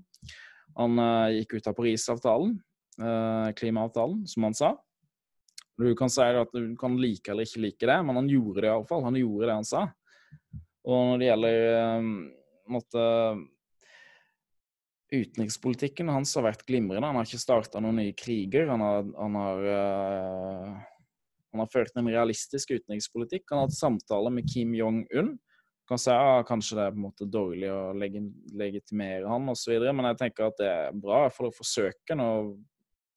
Han 0.79 1.01
uh, 1.01 1.33
gikk 1.35 1.59
ut 1.59 1.69
av 1.69 1.77
Parisavtalen, 1.77 2.57
uh, 3.03 3.49
klimaavtalen, 3.59 4.23
som 4.31 4.49
han 4.49 4.57
sa. 4.57 4.73
Du 5.81 5.91
kan 5.99 6.13
si 6.13 6.23
at 6.23 6.53
du 6.55 6.75
kan 6.79 6.99
like 7.01 7.33
eller 7.33 7.49
ikke 7.49 7.65
like 7.65 7.89
det, 7.89 7.99
men 8.07 8.21
han 8.21 8.31
gjorde 8.31 8.65
det 8.65 8.71
iallfall. 8.71 9.05
Han 9.09 9.19
gjorde 9.19 9.49
det 9.49 9.57
han 9.57 9.69
sa. 9.69 9.87
Og 10.83 11.11
når 11.11 11.21
det 11.21 11.29
gjelder 11.31 11.67
uh, 11.73 12.13
måtte, 12.73 13.09
Utenrikspolitikken 15.13 16.09
hans 16.09 16.31
har 16.39 16.47
vært 16.47 16.65
glimrende. 16.65 17.05
Han 17.05 17.19
har 17.21 17.29
ikke 17.29 17.43
starta 17.43 17.83
noen 17.85 17.99
nye 18.01 18.15
kriger. 18.17 18.71
Han 18.73 18.81
har, 18.81 19.03
han 19.13 19.35
har, 19.37 19.67
uh, 19.69 21.17
han 21.53 21.61
har 21.61 21.73
ført 21.73 21.99
en 22.01 22.09
realistisk 22.09 22.73
utenrikspolitikk. 22.73 23.45
Han 23.51 23.61
har 23.61 23.69
hatt 23.69 23.77
samtaler 23.77 24.33
med 24.33 24.49
Kim 24.49 24.73
Jong-un 24.79 25.35
kan 25.93 26.01
si 26.01 26.13
ah, 26.15 26.43
kanskje 26.49 26.79
det 26.79 26.85
er 26.87 26.95
på 26.95 27.01
en 27.01 27.07
måte 27.07 27.29
dårlig 27.29 27.69
å 27.73 27.81
leg 27.97 28.19
legitimere 28.57 29.29
han 29.29 29.49
osv., 29.53 29.75
men 29.93 30.09
jeg 30.11 30.21
tenker 30.25 30.49
at 30.49 30.61
det 30.61 30.69
er 30.69 30.97
bra 30.97 31.27
for 31.33 31.49
å 31.49 31.55
forsøke. 31.55 32.17
Nå 32.19 32.29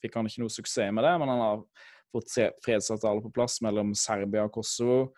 fikk 0.04 0.18
han 0.20 0.30
ikke 0.30 0.44
noe 0.44 0.54
suksess 0.54 0.94
med 0.94 1.08
det, 1.08 1.14
men 1.22 1.32
han 1.32 1.44
har 1.44 1.64
fått 2.16 2.36
fredsavtale 2.64 3.24
på 3.24 3.34
plass 3.36 3.60
mellom 3.66 3.94
Serbia 3.98 4.46
og 4.48 4.54
Kosovo, 4.60 5.10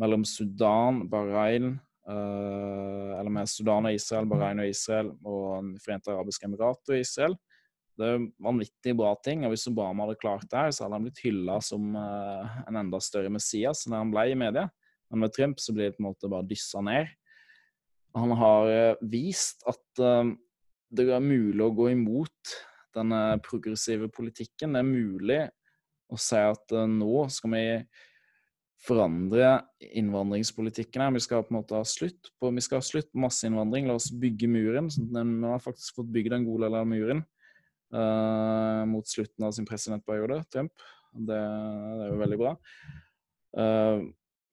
mellom 0.00 0.24
Sudan, 0.26 1.04
Bahrain 1.10 1.76
uh, 2.10 3.14
Eller 3.18 3.30
med 3.30 3.50
Sudan 3.50 3.86
og 3.86 3.94
Israel, 3.94 4.26
Bahrain 4.30 4.62
og 4.62 4.70
Israel 4.70 5.12
og 5.22 5.74
Forente 5.84 6.10
arabiske 6.10 6.48
emirater 6.48 6.96
og 6.96 7.02
Israel. 7.04 7.36
Det 7.94 8.08
er 8.10 8.24
vanvittig 8.42 8.96
bra 8.98 9.12
ting. 9.22 9.44
og 9.46 9.54
Hvis 9.54 9.68
Obama 9.70 10.02
hadde 10.02 10.18
klart 10.18 10.48
det 10.50 10.58
her, 10.58 10.74
så 10.74 10.84
hadde 10.84 10.98
han 10.98 11.06
blitt 11.06 11.22
hylla 11.22 11.60
som 11.62 11.94
uh, 11.94 12.58
en 12.66 12.80
enda 12.82 12.98
større 13.02 13.30
Messias 13.30 13.86
enn 13.86 13.94
han 14.00 14.10
ble 14.14 14.26
i 14.32 14.38
media. 14.38 14.66
Men 15.14 15.28
med 15.28 15.34
Trump 15.36 15.60
så 15.62 15.74
blir 15.74 15.90
det 15.90 15.96
på 15.96 16.02
en 16.02 16.10
måte 16.10 16.30
bare 16.30 16.46
dyssa 16.50 16.82
ned. 16.84 17.10
Han 18.14 18.34
har 18.38 18.70
eh, 18.70 19.02
vist 19.10 19.64
at 19.70 20.02
uh, 20.02 20.30
det 20.94 21.08
er 21.10 21.22
mulig 21.22 21.62
å 21.64 21.74
gå 21.74 21.90
imot 21.94 22.54
denne 22.94 23.20
progressive 23.42 24.06
politikken. 24.14 24.74
Det 24.74 24.82
er 24.82 24.86
mulig 24.86 25.40
å 26.12 26.18
si 26.20 26.38
at 26.38 26.74
uh, 26.74 26.86
nå 26.90 27.26
skal 27.34 27.54
vi 27.56 27.64
forandre 28.84 29.50
innvandringspolitikken 29.96 31.02
her. 31.02 31.14
Vi 31.16 31.22
skal 31.24 31.44
på 31.46 31.54
en 31.54 31.60
måte 31.60 31.78
ha 31.78 31.86
slutt 31.88 32.30
på, 32.38 32.50
vi 32.54 32.64
skal 32.64 32.82
ha 32.82 32.86
slutt 32.86 33.10
på 33.10 33.22
masseinnvandring. 33.24 33.88
La 33.88 33.96
oss 33.98 34.10
bygge 34.12 34.50
muren. 34.50 34.90
Vi 34.92 35.46
har 35.48 35.62
faktisk 35.62 35.98
fått 35.98 36.12
bygd 36.14 36.36
en 36.36 36.46
god 36.46 36.66
del 36.66 36.76
av 36.78 36.90
muren 36.90 37.24
uh, 37.94 38.82
mot 38.90 39.08
slutten 39.08 39.46
av 39.46 39.54
sin 39.56 39.66
presidentperiode, 39.68 40.42
Trump. 40.52 40.74
Det, 41.14 41.38
det 41.38 42.04
er 42.04 42.12
jo 42.12 42.20
veldig 42.20 42.40
bra. 42.40 42.54
Uh, 43.54 44.04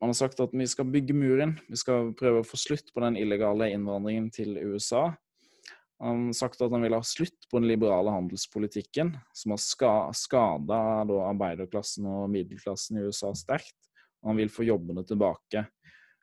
man 0.02 0.10
har 0.10 0.18
sagt 0.18 0.39
at 0.41 0.54
vi 0.58 0.66
skal 0.68 0.88
bygge 0.89 1.14
muren. 1.14 1.60
Vi 1.70 1.78
skal 1.78 2.10
prøve 2.18 2.41
å 2.41 2.47
få 2.47 2.58
slutt 2.58 2.89
på 2.93 3.04
den 3.04 3.20
illegale 3.22 3.70
innvandringen 3.70 4.32
til 4.34 4.58
USA. 4.58 5.12
Han 6.02 6.32
har 6.32 6.38
sagt 6.39 6.64
at 6.66 6.74
han 6.74 6.82
vil 6.82 6.95
ha 6.97 7.04
slutt 7.06 7.45
på 7.52 7.60
den 7.60 7.70
liberale 7.70 8.10
handelspolitikken, 8.10 9.14
som 9.38 9.54
har 9.54 9.62
ska 9.62 9.91
skada 10.18 10.80
arbeiderklassen 11.06 12.08
og 12.10 12.32
middelklassen 12.34 12.97
i 12.97 13.04
USA 13.06 13.30
sterkt. 13.38 13.78
Og 14.24 14.32
han 14.32 14.41
vil 14.41 14.49
få 14.54 14.66
jobbene 14.66 15.06
tilbake. 15.06 15.68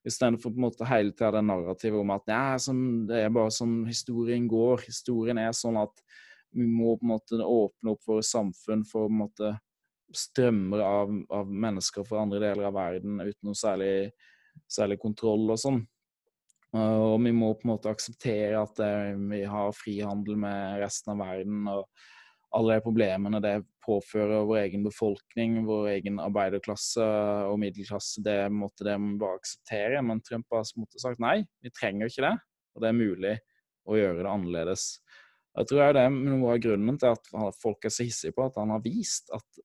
Istedenfor 0.07 0.51
på 0.51 0.59
en 0.59 0.67
måte 0.67 0.89
hele 0.91 1.15
tida 1.15 1.37
det 1.37 1.45
narrativet 1.47 2.03
om 2.03 2.11
at 2.15 2.27
det 2.27 2.35
er, 2.35 3.31
bare 3.35 3.55
sånn 3.55 3.79
historien 3.87 4.51
går. 4.51 4.89
Historien 4.89 5.39
er 5.39 5.55
sånn 5.55 5.79
at 5.79 6.03
vi 6.51 6.67
må 6.67 6.97
på 6.99 7.07
en 7.07 7.15
måte 7.15 7.39
åpne 7.45 7.95
opp 7.95 8.11
våre 8.11 8.27
samfunn 8.27 8.83
for 8.89 9.07
på 9.07 9.13
en 9.13 9.23
måte 9.23 9.55
strømmer 10.15 10.83
av, 10.85 11.15
av 11.35 11.53
mennesker 11.67 12.07
fra 12.09 12.23
andre 12.25 12.41
deler 12.43 12.69
av 12.69 12.77
verden 12.77 13.21
uten 13.21 13.51
noe 13.51 13.59
særlig, 13.59 14.11
særlig 14.71 14.99
kontroll 15.03 15.47
og 15.53 15.61
sånn. 15.61 15.83
Og 16.77 17.17
vi 17.25 17.33
må 17.33 17.55
på 17.57 17.65
en 17.65 17.73
måte 17.73 17.93
akseptere 17.93 18.61
at 18.61 18.75
det, 18.77 18.93
vi 19.31 19.43
har 19.49 19.77
frihandel 19.77 20.37
med 20.41 20.83
resten 20.83 21.15
av 21.15 21.23
verden. 21.25 21.69
og 21.73 21.87
alle 22.57 22.79
de 22.79 22.85
problemene 22.85 23.41
det 23.45 23.55
påfører 23.85 24.47
vår 24.49 24.61
egen 24.63 24.85
befolkning, 24.87 25.63
vår 25.69 25.91
egen 25.99 26.21
arbeiderklasse 26.23 27.05
og 27.49 27.59
middelklasse, 27.61 28.23
det 28.25 28.49
måtte 28.53 28.87
de 28.89 28.97
bare 29.21 29.41
akseptere. 29.41 30.01
Men 30.05 30.23
Trump 30.25 30.49
har 30.57 30.65
sagt 30.65 31.21
nei, 31.21 31.43
vi 31.65 31.73
trenger 31.75 32.09
ikke 32.09 32.25
det. 32.25 32.35
Og 32.75 32.85
det 32.85 32.91
er 32.91 32.97
mulig 32.97 33.35
å 33.89 33.99
gjøre 33.99 34.23
det 34.23 34.33
annerledes. 34.33 34.87
Jeg 35.59 35.69
tror 35.69 35.97
det 35.97 36.05
er 36.05 36.15
noe 36.15 36.55
av 36.55 36.63
grunnen 36.63 37.01
til 37.01 37.17
at 37.17 37.61
folk 37.61 37.85
er 37.85 37.93
så 37.93 38.07
hissige 38.07 38.37
på 38.37 38.47
at 38.47 38.59
han 38.61 38.73
har 38.73 38.85
vist 38.85 39.33
at 39.35 39.63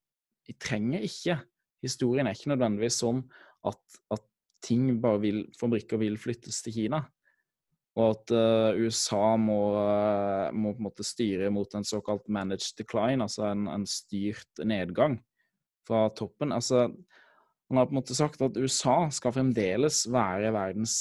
vi 0.47 0.55
trenger 0.59 1.03
ikke 1.05 1.39
Historien 1.83 2.27
er 2.27 2.37
ikke 2.37 2.53
nødvendigvis 2.53 3.01
sånn 3.01 3.19
at, 3.67 3.81
at 4.15 4.23
ting 4.63 4.87
bare 5.03 5.19
vil, 5.23 5.41
fabrikker 5.59 5.99
vil 5.99 6.15
flyttes 6.19 6.61
til 6.63 6.77
Kina. 6.77 7.01
Og 7.99 8.15
at 8.15 8.31
uh, 8.33 8.79
USA 8.79 9.35
må, 9.37 9.59
uh, 9.75 10.47
må, 10.55 10.71
på 10.73 10.81
en 10.81 10.87
måte 10.87 11.05
styre 11.05 11.51
mot 11.53 11.75
en 11.77 11.85
såkalt 11.85 12.25
managed 12.31 12.79
decline, 12.79 13.21
altså 13.21 13.45
en, 13.51 13.67
en, 13.69 13.83
styrt 13.89 14.63
nedgang 14.65 15.19
fra 15.85 16.07
toppen. 16.15 16.55
Altså, 16.55 16.87
han 17.69 17.79
har 17.79 17.89
på 17.89 17.93
en 17.93 17.99
måte 17.99 18.17
sagt 18.17 18.41
at 18.45 18.57
USA 18.57 18.95
skal 19.13 19.35
fremdeles 19.35 20.05
være 20.13 20.55
verdens 20.55 20.97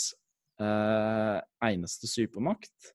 uh, 0.61 1.39
eneste 1.65 2.11
supermakt. 2.11 2.93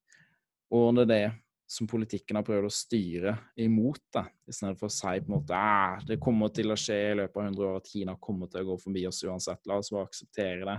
Og 0.76 0.92
det 1.00 1.08
er 1.08 1.14
det 1.14 1.26
som 1.68 1.88
politikken 1.90 2.40
har 2.40 2.46
prøvd 2.48 2.70
å 2.70 2.72
styre 2.72 3.34
imot, 3.60 4.00
da, 4.16 4.24
i 4.48 4.56
stedet 4.56 4.78
for 4.80 4.88
å 4.88 4.94
si 4.94 5.18
på 5.20 5.28
en 5.28 5.34
måte 5.34 5.58
at 5.58 6.06
det 6.08 6.20
kommer 6.24 6.54
til 6.56 6.72
å 6.72 6.80
skje 6.80 7.00
i 7.10 7.18
løpet 7.20 7.42
av 7.42 7.50
100 7.50 7.68
år 7.68 7.82
at 7.82 7.92
Kina 7.92 8.16
kommer 8.24 8.48
til 8.52 8.64
å 8.64 8.70
gå 8.70 8.78
forbi 8.86 9.04
oss 9.10 9.20
uansett. 9.28 9.60
La 9.68 9.82
oss 9.82 9.92
bare 9.92 10.08
akseptere 10.08 10.64
det. 10.70 10.78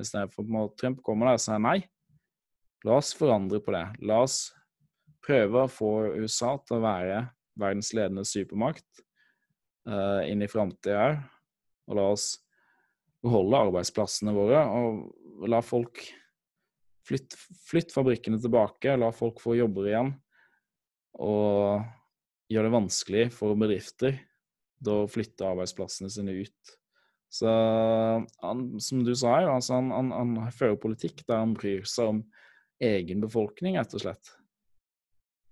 I 0.00 0.04
stedet 0.08 0.32
for 0.34 0.60
at 0.62 0.76
Trump 0.80 1.00
kommer 1.04 1.30
der 1.30 1.40
og 1.40 1.44
sier 1.44 1.64
nei, 1.64 1.78
La 2.82 2.98
oss 2.98 3.12
forandre 3.14 3.60
på 3.62 3.74
det. 3.74 3.84
La 4.02 4.22
oss 4.24 4.50
prøve 5.22 5.64
å 5.64 5.70
få 5.70 5.92
USA 6.18 6.56
til 6.66 6.80
å 6.80 6.82
være 6.82 7.20
verdens 7.58 7.92
ledende 7.94 8.24
supermakt 8.26 9.04
uh, 9.86 10.22
inn 10.26 10.42
i 10.42 10.50
framtida 10.50 11.04
òg. 11.06 11.20
Og 11.90 11.98
la 11.98 12.08
oss 12.14 12.26
beholde 13.22 13.60
arbeidsplassene 13.68 14.34
våre 14.34 14.64
og 14.66 15.46
la 15.50 15.60
folk 15.62 16.04
flytte, 17.08 17.38
flytt 17.68 17.94
fabrikkene 17.94 18.40
tilbake. 18.42 18.96
La 18.98 19.12
folk 19.14 19.42
få 19.42 19.56
jobber 19.58 19.88
igjen. 19.90 20.12
Og 21.22 21.82
gjør 22.52 22.68
det 22.68 22.76
vanskelig 22.76 23.26
for 23.34 23.58
bedrifter 23.58 24.20
å 24.88 25.02
flytte 25.10 25.46
arbeidsplassene 25.46 26.10
sine 26.10 26.34
ut. 26.42 26.76
Så 27.32 27.48
han, 27.48 28.64
som 28.82 29.04
du 29.06 29.14
sa, 29.16 29.38
altså 29.48 29.78
han, 29.78 29.92
han, 29.94 30.12
han 30.12 30.52
fører 30.52 30.76
politikk 30.80 31.22
der 31.24 31.40
han 31.40 31.54
bryr 31.56 31.86
seg 31.88 32.10
om 32.10 32.22
egen 32.82 33.22
befolkning, 33.22 33.78
rett 33.80 33.94
og 33.96 34.02
slett. 34.04 34.32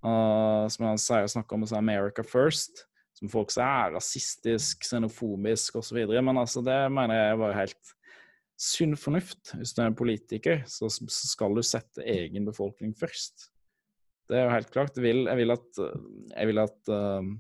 Uh, 0.04 0.66
som 0.72 0.90
han 0.90 1.00
sier, 1.00 1.28
snakker 1.30 1.56
om 1.56 1.64
America 1.76 2.24
first, 2.26 2.84
som 3.16 3.30
folk 3.32 3.52
sier 3.52 3.64
er 3.64 3.94
rasistisk, 3.96 4.84
xenofobisk 4.84 5.78
osv. 5.80 6.02
Men 6.20 6.40
altså, 6.40 6.64
det 6.64 6.82
mener 6.92 7.16
jeg 7.16 7.40
var 7.40 7.56
helt 7.56 7.94
sunn 8.60 8.96
fornuft. 9.00 9.54
Hvis 9.56 9.72
du 9.76 9.82
er 9.84 9.94
politiker, 9.96 10.64
så, 10.68 10.90
skal 10.90 11.56
du 11.56 11.62
sette 11.64 12.04
egen 12.04 12.48
befolkning 12.48 12.92
først. 12.98 13.48
Det 14.30 14.38
er 14.38 14.46
jo 14.46 14.54
helt 14.54 14.74
klart. 14.74 14.98
Jeg 14.98 15.06
vil, 15.06 15.24
jeg 15.26 15.40
vil 15.40 15.54
at, 15.56 15.80
jeg 16.36 16.50
vil 16.50 16.62
at 16.62 16.92
uh, 16.92 17.30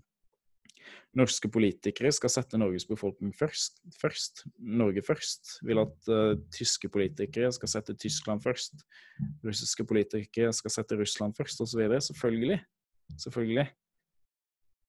norske 1.20 1.50
politikere 1.52 2.10
skal 2.14 2.32
sette 2.32 2.58
Norges 2.58 2.86
befolkning 2.88 3.34
først. 3.36 3.82
først. 4.00 4.44
Norge 4.58 5.04
først. 5.06 5.58
Jeg 5.60 5.70
Vil 5.70 5.82
at 5.84 6.10
uh, 6.10 6.32
tyske 6.56 6.90
politikere 6.90 7.52
skal 7.54 7.74
sette 7.76 7.94
Tyskland 7.94 8.42
først. 8.42 8.82
Russiske 9.46 9.86
politikere 9.86 10.54
skal 10.56 10.74
sette 10.74 10.98
Russland 10.98 11.36
først, 11.38 11.62
osv. 11.62 11.84
Selvfølgelig. 12.10 12.58
Selvfølgelig. 13.18 13.68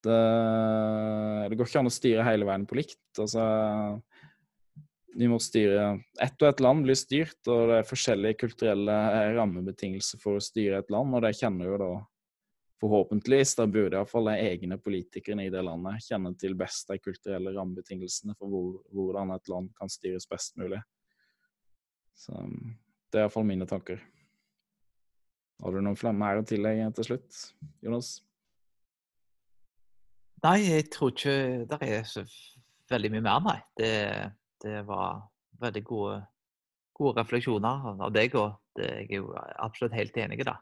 Det, 0.01 0.17
det, 1.51 1.57
går 1.57 1.67
ikke 1.69 1.81
an 1.83 1.91
å 1.91 1.93
styre 1.93 2.25
hele 2.25 2.47
verden 2.49 2.65
på 2.69 2.79
likt. 2.79 3.03
Altså, 3.21 3.43
vi 5.15 5.27
må 5.27 5.39
styre 5.43 5.99
Ett 6.21 6.41
og 6.41 6.47
ett 6.49 6.61
land 6.63 6.85
blir 6.85 6.97
styrt, 6.97 7.39
og 7.47 7.69
det 7.69 7.81
er 7.81 7.89
forskjellige 7.89 8.39
kulturelle 8.45 8.97
rammebetingelser 9.35 10.21
for 10.21 10.39
å 10.39 10.43
styre 10.43 10.81
et 10.81 10.93
land, 10.93 11.13
og 11.15 11.25
det 11.25 11.35
kjenner 11.39 11.71
jo 11.71 11.79
da 11.81 11.91
forhåpentligvis, 12.81 13.55
da 13.59 13.67
burde 13.69 13.99
iallfall 13.99 14.31
de 14.31 14.37
egne 14.41 14.77
politikerne 14.81 15.45
i 15.45 15.51
det 15.53 15.61
landet 15.65 16.01
kjenne 16.07 16.31
til 16.41 16.55
best 16.57 16.89
de 16.89 16.97
kulturelle 16.97 17.53
rammebetingelsene 17.53 18.33
for 18.39 18.49
hvor, 18.49 18.71
hvordan 18.95 19.35
et 19.35 19.51
land 19.51 19.69
kan 19.77 19.91
styres 19.91 20.25
best 20.29 20.57
mulig. 20.57 20.81
Så 22.17 22.33
det 23.11 23.19
er 23.19 23.27
iallfall 23.27 23.45
mine 23.45 23.67
tanker. 23.69 24.01
Har 25.61 25.77
du 25.77 25.83
noen 25.85 26.17
mer 26.17 26.41
å 26.41 26.45
tillegge 26.47 26.89
til 26.97 27.11
slutt, 27.11 27.41
Jonas? 27.85 28.15
Nei, 30.41 30.57
jeg 30.65 30.87
tror 30.89 31.11
ikke 31.13 31.35
det 31.69 31.77
er 31.85 32.05
så 32.09 32.23
veldig 32.89 33.11
mye 33.13 33.25
mer, 33.27 33.43
nei. 33.45 33.59
Det, 33.77 33.91
det 34.63 34.81
var 34.87 35.23
veldig 35.61 35.83
gode, 35.85 36.17
gode 36.97 37.21
refleksjoner 37.21 37.87
av 37.93 38.11
deg, 38.13 38.35
og 38.39 38.57
det, 38.77 38.89
jeg 39.03 39.09
er 39.09 39.23
jo 39.23 39.31
absolutt 39.61 39.97
helt 39.97 40.17
enig 40.17 40.43
det. 40.45 40.57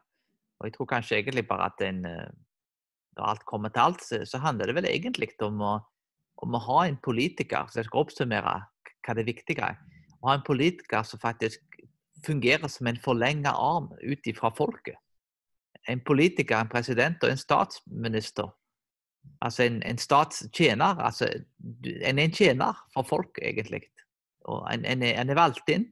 Og 0.59 0.67
jeg 0.67 0.75
tror 0.75 0.89
kanskje 0.91 1.19
egentlig 1.19 1.45
bare 1.47 1.69
at 1.71 1.83
en, 1.85 2.03
eh, 2.05 2.31
når 3.17 3.31
alt 3.31 3.45
kommer 3.47 3.71
til 3.71 3.85
alt, 3.85 4.03
så, 4.03 4.21
så 4.27 4.41
handler 4.43 4.69
det 4.69 4.75
vel 4.79 4.89
egentlig 4.89 5.31
om 5.45 5.61
å, 5.63 5.73
om 6.43 6.55
å, 6.55 6.63
ha 6.67 6.85
en 6.87 6.99
politiker 7.03 7.71
som 7.71 7.85
skal 7.87 8.03
oppsummere 8.03 8.55
hva 9.05 9.15
det 9.15 9.27
viktige 9.27 9.71
er. 9.71 9.79
Å 10.19 10.31
ha 10.31 10.35
en 10.35 10.47
politiker 10.47 11.05
som 11.07 11.21
faktisk 11.21 11.63
fungerer 12.25 12.67
som 12.67 12.89
en 12.91 12.99
forlenget 12.99 13.55
arm 13.55 13.93
ut 14.03 14.27
ifra 14.27 14.51
folket. 14.55 14.99
En 15.87 16.01
politiker, 16.03 16.59
en 16.59 16.71
president 16.71 17.23
og 17.23 17.31
en 17.31 17.39
statsminister. 17.39 18.49
Altså 19.41 19.63
en, 19.63 19.79
en 19.83 19.97
statstjener. 19.97 20.99
Altså, 20.99 21.29
en 21.85 22.19
er 22.19 22.23
en 22.23 22.35
tjener 22.35 22.83
for 22.93 23.07
folk, 23.07 23.39
egentlig. 23.41 23.81
Og 24.49 24.65
en, 24.73 24.85
en, 24.85 25.03
er, 25.03 25.21
en 25.21 25.29
er 25.29 25.39
valgt 25.39 25.69
inn 25.71 25.87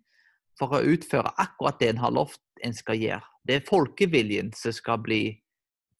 for 0.60 0.74
å 0.74 0.84
utføre 0.84 1.36
akkurat 1.38 1.80
det 1.80 1.92
en 1.94 2.02
har 2.02 2.14
lovt 2.16 2.42
en 2.66 2.74
skal 2.74 2.98
gjøre. 3.00 3.26
Det 3.48 3.56
er 3.56 3.68
folkeviljen 3.68 4.52
som 4.58 4.74
skal 4.76 5.00
bli 5.04 5.22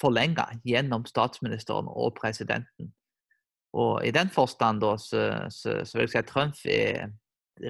forlenga 0.02 0.48
gjennom 0.66 1.06
statsministeren 1.10 1.90
og 1.90 2.16
presidenten. 2.18 2.92
Og 3.78 4.06
I 4.06 4.12
den 4.12 4.30
forstand 4.34 4.82
da, 4.82 4.96
så, 4.98 5.24
så, 5.54 5.82
så, 5.86 5.98
vil 5.98 6.08
jeg 6.08 6.14
si 6.14 6.22
at 6.22 6.30
Trump 6.32 6.62
er, 6.72 7.12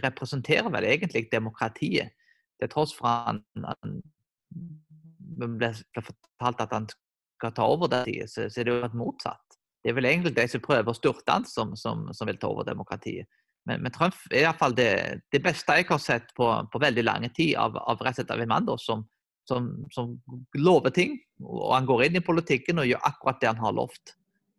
representerer 0.04 0.70
vel 0.72 0.88
egentlig 0.88 1.28
demokratiet. 1.32 2.14
Til 2.62 2.72
tross 2.72 2.96
for 2.96 3.10
at 3.10 3.28
han, 3.28 3.44
han 3.68 5.58
ble 5.60 5.74
fortalt 6.00 6.64
at 6.64 6.74
han 6.74 6.88
skal 7.38 7.54
ta 7.54 7.68
over 7.70 7.92
det, 7.92 8.06
så, 8.32 8.48
så 8.50 8.62
er 8.62 8.70
det 8.70 8.78
jo 8.78 8.90
motsatt. 8.98 9.47
Det 9.88 9.94
er 9.94 9.96
vel 10.02 10.10
egentlig 10.10 10.34
de 10.36 10.44
som 10.52 10.60
prøver 10.60 10.92
å 10.92 10.98
styrte 10.98 11.32
han, 11.32 11.46
som, 11.48 11.70
som, 11.80 12.10
som 12.12 12.28
vil 12.28 12.36
ta 12.42 12.50
over 12.52 12.66
demokratiet. 12.68 13.24
Men, 13.64 13.86
men 13.86 13.94
Trump 13.96 14.18
er 14.34 14.42
iallfall 14.42 14.74
det, 14.76 14.90
det 15.32 15.40
beste 15.46 15.78
jeg 15.80 15.88
har 15.88 16.02
sett 16.04 16.34
på, 16.36 16.44
på 16.74 16.82
veldig 16.84 17.06
lang 17.08 17.24
tid 17.32 17.54
av, 17.56 17.78
av 17.80 18.04
rett 18.04 18.18
og 18.18 18.20
slett 18.20 18.34
av 18.36 18.44
en 18.44 18.52
mann 18.52 18.68
som, 18.84 19.06
som, 19.48 19.70
som, 19.96 20.10
lover 20.60 20.92
ting. 20.92 21.16
Og 21.40 21.72
han 21.72 21.88
går 21.88 22.04
inn 22.04 22.20
i 22.20 22.24
politikken 22.34 22.84
og 22.84 22.90
gjør 22.90 23.08
akkurat 23.08 23.40
det 23.40 23.48
han 23.54 23.64
har 23.64 23.78
lovt. 23.80 24.12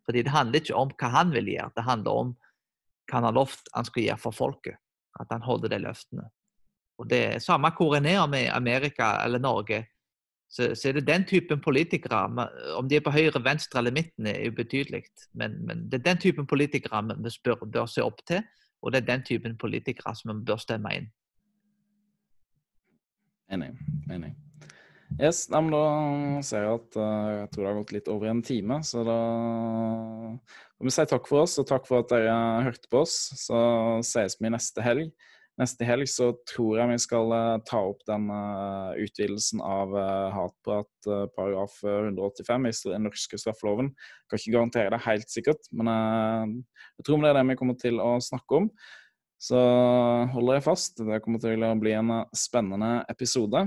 Fordi 0.09 0.25
det 0.25 0.33
handler 0.33 0.63
ikke 0.63 0.81
om 0.81 0.97
hva 0.97 1.13
han 1.19 1.37
vil 1.37 1.53
gjøre, 1.53 1.75
det 1.77 1.85
handler 1.91 2.23
om 2.23 2.33
hva 2.33 3.19
han 3.19 3.29
har 3.29 3.37
lovt 3.37 3.69
han 3.77 3.85
skal 3.91 4.07
gjøre 4.07 4.23
for 4.25 4.39
folket. 4.39 4.81
At 5.21 5.29
han 5.29 5.45
holder 5.45 5.75
de 5.75 5.83
løftene. 5.85 6.25
Og 6.97 7.13
det 7.13 7.21
er 7.35 7.45
Samme 7.45 7.69
hvor 7.77 7.99
en 8.01 8.09
er, 8.09 8.17
om 8.25 8.33
Amerika 8.33 9.19
eller 9.21 9.45
Norge, 9.45 9.83
så, 10.49 10.71
så, 10.75 10.89
er 10.89 10.97
det 10.97 11.07
den 11.07 11.25
typen 11.29 11.61
politikere 11.61 12.47
Om 12.77 12.89
de 12.89 12.97
er 12.97 13.03
på 13.05 13.13
høyre, 13.13 13.43
venstre 13.45 13.79
eller 13.79 13.93
midten, 13.93 14.25
er 14.25 14.49
ubetydelig. 14.49 15.03
Men, 15.33 15.59
men 15.65 15.85
det 15.91 15.99
er 15.99 16.07
den 16.09 16.21
typen 16.23 16.47
politikere 16.49 17.03
vi 17.05 17.29
bør, 17.45 17.65
bør 17.65 17.85
se 17.85 18.03
opp 18.03 18.23
til. 18.27 18.41
Og 18.81 18.91
det 18.91 19.01
er 19.01 19.11
den 19.11 19.23
typen 19.27 19.57
politikere 19.57 20.15
som 20.15 20.33
vi 20.33 20.45
bør 20.49 20.61
stemme 20.61 20.93
inn. 20.95 21.09
Enig. 23.53 23.73
Enig. 24.11 24.33
Yes, 25.17 25.47
Da 25.49 25.61
ser 26.45 26.63
jeg 26.63 26.73
at 26.77 26.97
uh, 27.01 27.29
jeg 27.33 27.47
tror 27.51 27.63
det 27.63 27.69
har 27.69 27.79
gått 27.79 27.93
litt 27.95 28.11
over 28.13 28.29
en 28.29 28.43
time. 28.45 28.81
Så 28.85 29.03
da 29.05 29.19
får 30.77 30.85
vi 30.85 30.93
si 30.93 31.05
takk 31.11 31.29
for 31.29 31.45
oss, 31.45 31.57
og 31.61 31.67
takk 31.69 31.89
for 31.89 32.03
at 32.05 32.13
dere 32.13 32.37
hørte 32.67 32.89
på 32.89 33.01
oss. 33.03 33.17
Så 33.37 33.57
ses 34.05 34.37
vi 34.39 34.53
neste 34.53 34.85
helg. 34.85 35.09
Neste 35.59 35.83
helg 35.87 36.07
så 36.07 36.29
tror 36.47 36.77
jeg 36.79 36.91
vi 36.93 36.99
skal 37.03 37.33
uh, 37.35 37.57
ta 37.67 37.81
opp 37.89 38.05
den 38.07 38.29
uh, 38.31 38.95
utvidelsen 38.95 39.59
av 39.65 39.91
hatprat 40.35 41.09
paragraf 41.35 41.81
185 41.83 42.69
i 42.69 42.73
den 42.93 43.05
norske 43.09 43.41
straffeloven. 43.41 43.91
Kan 44.29 44.39
ikke 44.39 44.55
garantere 44.55 44.93
det 44.95 45.03
helt 45.03 45.29
sikkert, 45.33 45.67
men 45.75 45.91
jeg 45.91 47.05
tror 47.07 47.21
det 47.23 47.33
er 47.33 47.39
det 47.39 47.45
vi 47.51 47.59
kommer 47.59 47.77
til 47.79 47.99
å 48.03 48.15
snakke 48.23 48.63
om. 48.63 48.71
Så 49.39 49.59
hold 50.33 50.51
dere 50.51 50.63
fast. 50.63 50.99
Det 50.99 51.21
kommer 51.23 51.39
til 51.39 51.63
å 51.63 51.75
bli 51.79 51.93
en 51.95 52.11
spennende 52.35 53.05
episode. 53.11 53.63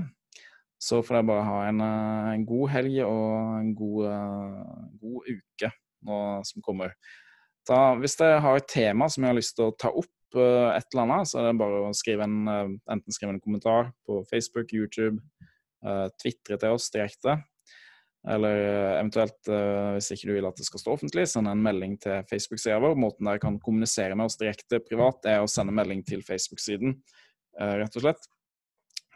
Så 0.83 0.99
får 1.05 1.19
jeg 1.19 1.27
bare 1.29 1.45
ha 1.47 1.59
en, 1.69 1.81
eh, 1.81 2.33
en 2.35 2.45
god 2.45 2.69
helg 2.75 2.99
og 3.05 3.59
en 3.59 3.73
god, 3.75 4.07
god 5.01 5.29
uke 5.31 5.71
nå 6.03 6.17
som 6.43 6.61
kommer. 6.65 6.93
Da, 7.67 7.95
hvis 7.95 8.17
dere 8.19 8.41
har 8.43 8.59
et 8.59 8.67
tema 8.67 9.07
som 9.07 9.23
jeg 9.23 9.31
har 9.31 9.39
lyst 9.39 9.55
til 9.55 9.69
å 9.69 9.77
ta 9.79 9.93
opp, 9.95 10.12
uh, 10.37 10.73
et 10.73 10.85
eller 10.93 11.03
annet, 11.05 11.29
så 11.29 11.39
er 11.39 11.47
det 11.47 11.59
bare 11.61 11.81
å 11.87 11.95
skrive 11.97 12.25
en, 12.27 12.37
uh, 12.49 12.75
enten 12.93 13.15
skrive 13.15 13.35
en 13.35 13.41
kommentar 13.43 13.91
på 14.07 14.21
Facebook, 14.29 14.73
YouTube, 14.75 15.21
uh, 15.85 16.07
tvitre 16.21 16.59
til 16.61 16.77
oss 16.77 16.89
direkte. 16.93 17.39
Eller 18.23 18.61
eventuelt, 19.01 19.35
hvis 19.43 20.07
ikke 20.15 20.29
du 20.29 20.37
vil 20.37 20.45
at 20.47 20.55
det 20.55 20.63
skal 20.63 20.79
stå 20.79 20.93
offentlig, 20.93 21.25
send 21.27 21.49
en 21.51 21.59
melding 21.59 21.97
til 21.99 22.21
Facebook-sida 22.29 22.77
vår. 22.79 22.93
Måten 22.95 23.27
dere 23.27 23.41
kan 23.43 23.57
kommunisere 23.59 24.15
med 24.15 24.29
oss 24.29 24.39
direkte 24.39 24.79
privat, 24.79 25.27
er 25.27 25.43
å 25.43 25.49
sende 25.51 25.75
melding 25.75 26.05
til 26.07 26.23
Facebook-siden, 26.23 26.95
rett 27.59 27.99
og 27.99 28.05
slett. 28.05 28.29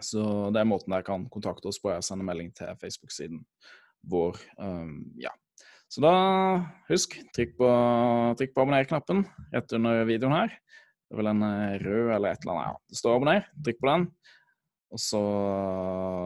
Så 0.03 0.25
det 0.51 0.59
er 0.59 0.67
måten 0.67 0.91
dere 0.91 1.07
kan 1.07 1.23
kontakte 1.31 1.71
oss 1.71 1.79
på, 1.79 1.93
er 1.93 2.03
å 2.03 2.03
sende 2.03 2.27
melding 2.27 2.51
til 2.59 2.75
Facebook-siden 2.83 3.39
vår. 4.11 4.43
Ja. 5.23 5.31
Så 5.87 6.03
da, 6.03 6.13
husk, 6.89 7.15
trykk 7.35 7.55
på, 7.61 7.67
trykk 8.39 8.51
på 8.51 8.63
abonner-knappen 8.63 9.23
rett 9.53 9.75
under 9.77 10.03
videoen 10.09 10.35
her. 10.35 10.55
Det 11.07 11.15
er 11.15 11.21
vel 11.21 11.31
en 11.31 11.45
eh, 11.47 11.77
rød 11.83 12.15
eller 12.15 12.33
et 12.33 12.43
eller 12.43 12.57
annet. 12.57 12.67
Ja, 12.67 12.91
det 12.91 12.99
står 12.99 13.15
abonner. 13.15 13.45
Trykk 13.63 13.79
på 13.79 13.91
den. 13.91 14.09
Og 14.91 15.03
så 15.03 15.21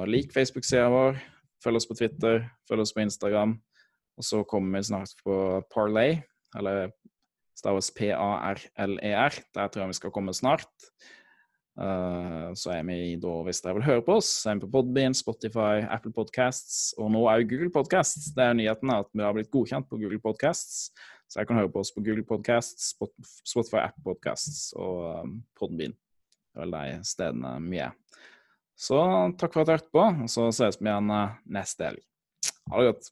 lik 0.09 0.33
Facebook-sida 0.33 0.87
vår. 0.93 1.21
Følg 1.61 1.77
oss 1.77 1.89
på 1.89 1.97
Twitter. 1.97 2.43
Følg 2.69 2.85
oss 2.85 2.93
på 2.95 3.03
Instagram. 3.05 3.55
Og 4.17 4.25
så 4.25 4.41
kommer 4.49 4.77
vi 4.79 4.89
snart 4.89 5.13
på 5.25 5.35
Parlay, 5.73 6.19
eller 6.57 6.91
staves 7.57 7.89
P-A-R-L-E-R. 7.97 9.37
E 9.39 9.49
Der 9.55 9.67
tror 9.67 9.83
jeg 9.85 9.93
vi 9.93 9.99
skal 10.01 10.13
komme 10.13 10.33
snart. 10.33 10.69
Uh, 11.79 12.51
så 12.57 12.73
er 12.75 12.83
vi 12.83 13.15
da, 13.21 13.31
hvis 13.47 13.61
dere 13.63 13.77
vil 13.77 13.85
høre 13.87 14.03
på 14.05 14.17
oss, 14.19 14.29
er 14.45 14.57
vi 14.57 14.65
på 14.65 14.71
Podbean, 14.73 15.15
Spotify, 15.15 15.79
Apple 15.87 16.11
Podcasts 16.13 16.91
og 16.99 17.13
nå 17.13 17.23
òg 17.31 17.47
Google 17.47 17.71
Podcasts. 17.73 18.33
Det 18.35 18.43
er 18.43 18.57
nyheten 18.59 18.91
at 18.91 19.07
vi 19.15 19.23
har 19.23 19.33
blitt 19.37 19.49
godkjent 19.53 19.87
på 19.89 20.01
Google 20.01 20.19
Podcasts, 20.21 20.91
så 21.31 21.39
jeg 21.39 21.47
kan 21.47 21.61
høre 21.61 21.71
på 21.71 21.79
oss 21.79 21.93
på 21.95 22.01
Google 22.03 22.25
Podcasts, 22.27 22.89
Spotify, 23.47 23.85
App 23.85 23.95
Podcasts 24.03 24.73
og 24.75 25.21
um, 25.23 25.37
Podbean. 25.55 25.93
Det 26.51 26.59
er 26.59 26.65
vel 26.65 26.75
de 26.75 27.07
stedene 27.07 27.53
vi 27.69 27.79
er. 27.79 27.93
Så 28.75 28.99
takk 29.39 29.53
for 29.53 29.63
at 29.63 29.69
du 29.69 29.71
hørte 29.77 29.93
på, 29.95 30.03
og 30.25 30.31
så 30.33 30.49
ses 30.57 30.81
vi 30.81 30.89
igjen 30.89 31.07
uh, 31.07 31.37
neste 31.55 31.87
helg. 31.87 32.03
Ha 32.67 32.81
det 32.81 32.91
godt. 32.91 33.07